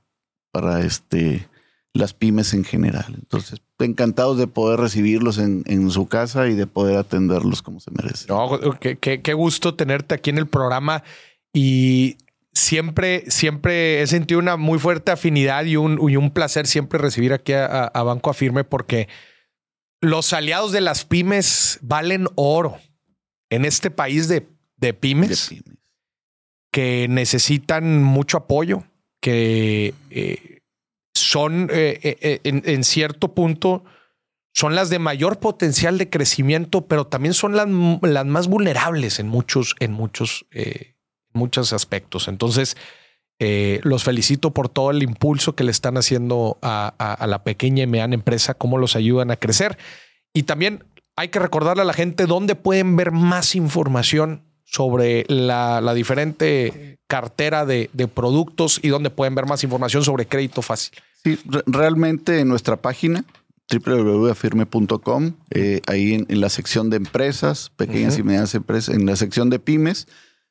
para 0.51 0.83
este, 0.83 1.49
las 1.93 2.15
pymes 2.15 2.55
en 2.55 2.65
general. 2.65 3.15
Entonces, 3.15 3.61
encantados 3.79 4.39
de 4.39 4.47
poder 4.47 4.81
recibirlos 4.81 5.39
en, 5.39 5.65
en 5.67 5.91
su 5.91 6.07
casa 6.07 6.49
y 6.49 6.55
de 6.55 6.67
poder 6.67 6.97
atenderlos 6.97 7.63
como 7.63 7.81
se 7.81 7.91
merece. 7.91 8.27
qué, 8.81 8.99
qué, 8.99 9.23
qué 9.23 9.35
gusto 9.35 9.75
tenerte 9.75 10.15
aquí 10.15 10.31
en 10.31 10.39
el 10.39 10.47
programa 10.47 11.03
y 11.53 12.17
siempre, 12.59 13.25
siempre 13.31 14.03
he 14.03 14.07
sentido 14.07 14.41
una 14.41 14.57
muy 14.57 14.79
fuerte 14.79 15.13
afinidad 15.13 15.65
y 15.65 15.77
un, 15.77 15.99
un 15.99 16.31
placer 16.31 16.67
siempre 16.67 16.99
recibir 16.99 17.33
aquí 17.33 17.53
a, 17.53 17.91
Banco 18.03 18.31
Afirme 18.31 18.65
porque 18.65 19.09
los 20.01 20.33
aliados 20.33 20.73
de 20.73 20.81
las 20.81 21.05
pymes 21.05 21.79
valen 21.83 22.27
oro 22.35 22.79
en 23.51 23.65
este 23.65 23.91
país 23.91 24.29
de, 24.29 24.47
pymes, 24.95 25.55
que 26.73 27.07
necesitan 27.09 28.03
mucho 28.03 28.39
apoyo, 28.39 28.85
que 29.21 29.95
eh, 30.11 30.59
son 31.15 31.69
eh, 31.73 31.99
eh, 32.03 32.41
en, 32.45 32.85
cierto 32.85 33.35
punto 33.35 33.85
son 34.59 34.75
las 34.75 34.91
de 34.91 34.99
mayor 34.99 35.39
potencial 35.39 35.99
de 35.99 36.11
crecimiento, 36.11 36.87
pero 36.87 37.07
también 37.07 37.33
son 37.33 37.55
las, 37.55 37.69
las 38.03 38.27
más 38.27 38.49
vulnerables 38.49 39.21
en 39.21 39.29
muchos, 39.29 39.77
en 39.79 39.93
muchos, 39.93 40.47
eh, 40.51 40.97
muchos 41.39 41.73
aspectos. 41.73 42.29
Entonces, 42.29 42.77
eh, 43.41 43.81
los 43.85 44.03
felicito 44.03 44.51
por 44.53 44.69
todo 44.69 44.91
el 44.91 45.03
impulso 45.03 45.55
que 45.55 45.63
le 45.63 45.71
están 45.71 45.97
haciendo 45.97 46.59
a, 46.61 47.25
la 47.27 47.45
pequeña 47.45 47.85
y 47.85 47.87
mediana 47.87 48.15
empresa, 48.15 48.55
cómo 48.55 48.79
los 48.79 48.97
ayudan 48.97 49.31
a 49.31 49.37
crecer. 49.37 49.79
Y 50.35 50.43
también 50.43 50.85
hay 51.17 51.29
que 51.29 51.39
recordarle 51.39 51.83
a 51.83 51.87
la 51.87 51.93
gente 51.93 52.27
dónde 52.27 52.57
pueden 52.57 52.97
ver 52.97 53.13
más 53.13 53.55
información 53.55 54.43
sobre 54.65 55.25
la, 55.29 55.95
diferente 55.95 56.99
cartera 57.07 57.65
de, 57.65 57.89
productos 58.13 58.81
y 58.83 58.89
dónde 58.89 59.11
pueden 59.11 59.35
ver 59.37 59.47
más 59.47 59.63
información 59.63 60.03
sobre 60.03 60.27
crédito 60.27 60.61
fácil. 60.61 60.99
Sí, 61.23 61.39
realmente 61.67 62.41
en 62.41 62.49
nuestra 62.49 62.77
página 62.77 63.25
www.afirme.com, 63.71 65.33
eh, 65.51 65.81
ahí 65.87 66.15
en, 66.15 66.41
la 66.41 66.49
sección 66.49 66.91
de 66.91 66.97
empresas, 66.97 67.71
pequeñas 67.77 68.19
y 68.19 68.23
medianas 68.23 68.55
empresas, 68.55 68.95
en 68.95 69.07
la 69.07 69.15
sección 69.15 69.51
de 69.51 69.59
pymes, 69.59 70.09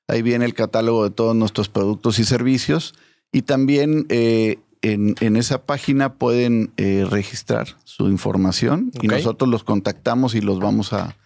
ahí 0.08 0.22
viene 0.22 0.45
el 0.45 0.53
catálogo 0.53 1.03
de 1.03 1.12
todos 1.12 1.36
nuestros 1.36 1.70
productos 1.70 2.20
y 2.20 2.24
servicios. 2.24 2.95
Y 3.32 3.41
también 3.43 4.05
eh, 4.10 4.60
en, 4.82 5.36
esa 5.36 5.66
página 5.66 6.14
pueden 6.14 6.72
eh, 6.78 7.05
registrar 7.10 7.68
su 7.84 8.08
información 8.08 8.91
y 9.01 9.08
nosotros 9.08 9.49
los 9.49 9.64
contactamos 9.64 10.34
y 10.34 10.41
los 10.41 10.60
vamos 10.60 10.93
a, 10.93 11.18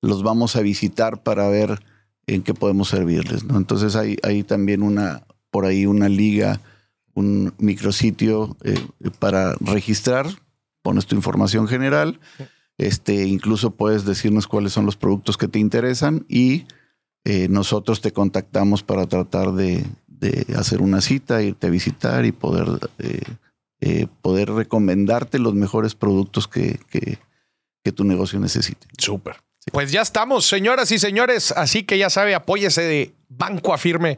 los 0.00 0.22
vamos 0.22 0.56
a 0.56 0.62
visitar 0.62 1.22
para 1.22 1.48
ver 1.48 1.80
en 2.26 2.42
qué 2.42 2.54
podemos 2.54 2.88
servirles. 2.88 3.44
¿no? 3.44 3.58
Entonces 3.58 3.94
hay, 3.94 4.16
hay 4.22 4.42
también 4.42 4.82
una, 4.82 5.24
por 5.50 5.66
ahí 5.66 5.84
una 5.84 6.08
liga, 6.08 6.60
un 7.14 7.52
micrositio 7.58 8.56
para 9.18 9.54
registrar 9.60 10.26
pones 10.82 11.06
tu 11.06 11.14
información 11.14 11.68
general, 11.68 12.20
este, 12.78 13.26
incluso 13.26 13.72
puedes 13.72 14.04
decirnos 14.04 14.46
cuáles 14.46 14.72
son 14.72 14.86
los 14.86 14.96
productos 14.96 15.36
que 15.36 15.48
te 15.48 15.58
interesan 15.58 16.24
y 16.28 16.64
eh, 17.24 17.48
nosotros 17.48 18.00
te 18.00 18.12
contactamos 18.12 18.82
para 18.82 19.06
tratar 19.06 19.52
de, 19.52 19.84
hacer 20.56 20.82
una 20.82 21.00
cita, 21.00 21.42
irte 21.42 21.66
a 21.66 21.70
visitar 21.70 22.24
y 22.26 22.32
poder, 22.32 22.66
eh, 22.98 23.20
eh, 23.80 24.06
poder 24.20 24.50
recomendarte 24.50 25.38
los 25.38 25.54
mejores 25.54 25.94
productos 25.94 26.46
que, 26.48 26.78
que, 26.90 27.18
tu 27.92 28.04
negocio 28.04 28.38
necesite. 28.38 28.86
Súper. 28.98 29.36
Pues 29.72 29.90
ya 29.90 30.00
estamos, 30.00 30.46
señoras 30.46 30.92
y 30.92 31.00
señores. 31.00 31.50
Así 31.50 31.82
que 31.82 31.98
ya 31.98 32.08
sabe, 32.08 32.36
apóyese 32.36 32.82
de 32.82 33.14
Banco 33.28 33.74
Afirme 33.74 34.16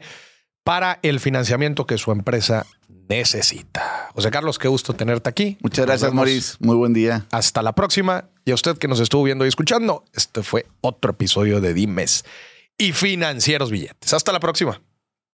para 0.63 0.99
el 1.01 1.19
financiamiento 1.19 1.87
que 1.87 1.97
su 1.97 2.11
empresa 2.11 2.67
necesita. 3.09 4.11
José 4.13 4.29
Carlos, 4.29 4.59
qué 4.59 4.67
gusto 4.67 4.93
tenerte 4.93 5.27
aquí. 5.27 5.57
Muchas 5.61 5.87
gracias, 5.87 6.13
Maurice. 6.13 6.55
Muy 6.59 6.75
buen 6.75 6.93
día. 6.93 7.25
Hasta 7.31 7.63
la 7.63 7.73
próxima. 7.73 8.25
Y 8.45 8.51
a 8.51 8.53
usted 8.53 8.77
que 8.77 8.87
nos 8.87 8.99
estuvo 8.99 9.23
viendo 9.23 9.43
y 9.43 9.47
escuchando, 9.47 10.05
este 10.13 10.43
fue 10.43 10.67
otro 10.81 11.11
episodio 11.11 11.61
de 11.61 11.73
Dimes 11.73 12.25
y 12.77 12.91
Financieros 12.93 13.71
Billetes. 13.71 14.13
Hasta 14.13 14.31
la 14.31 14.39
próxima. 14.39 14.81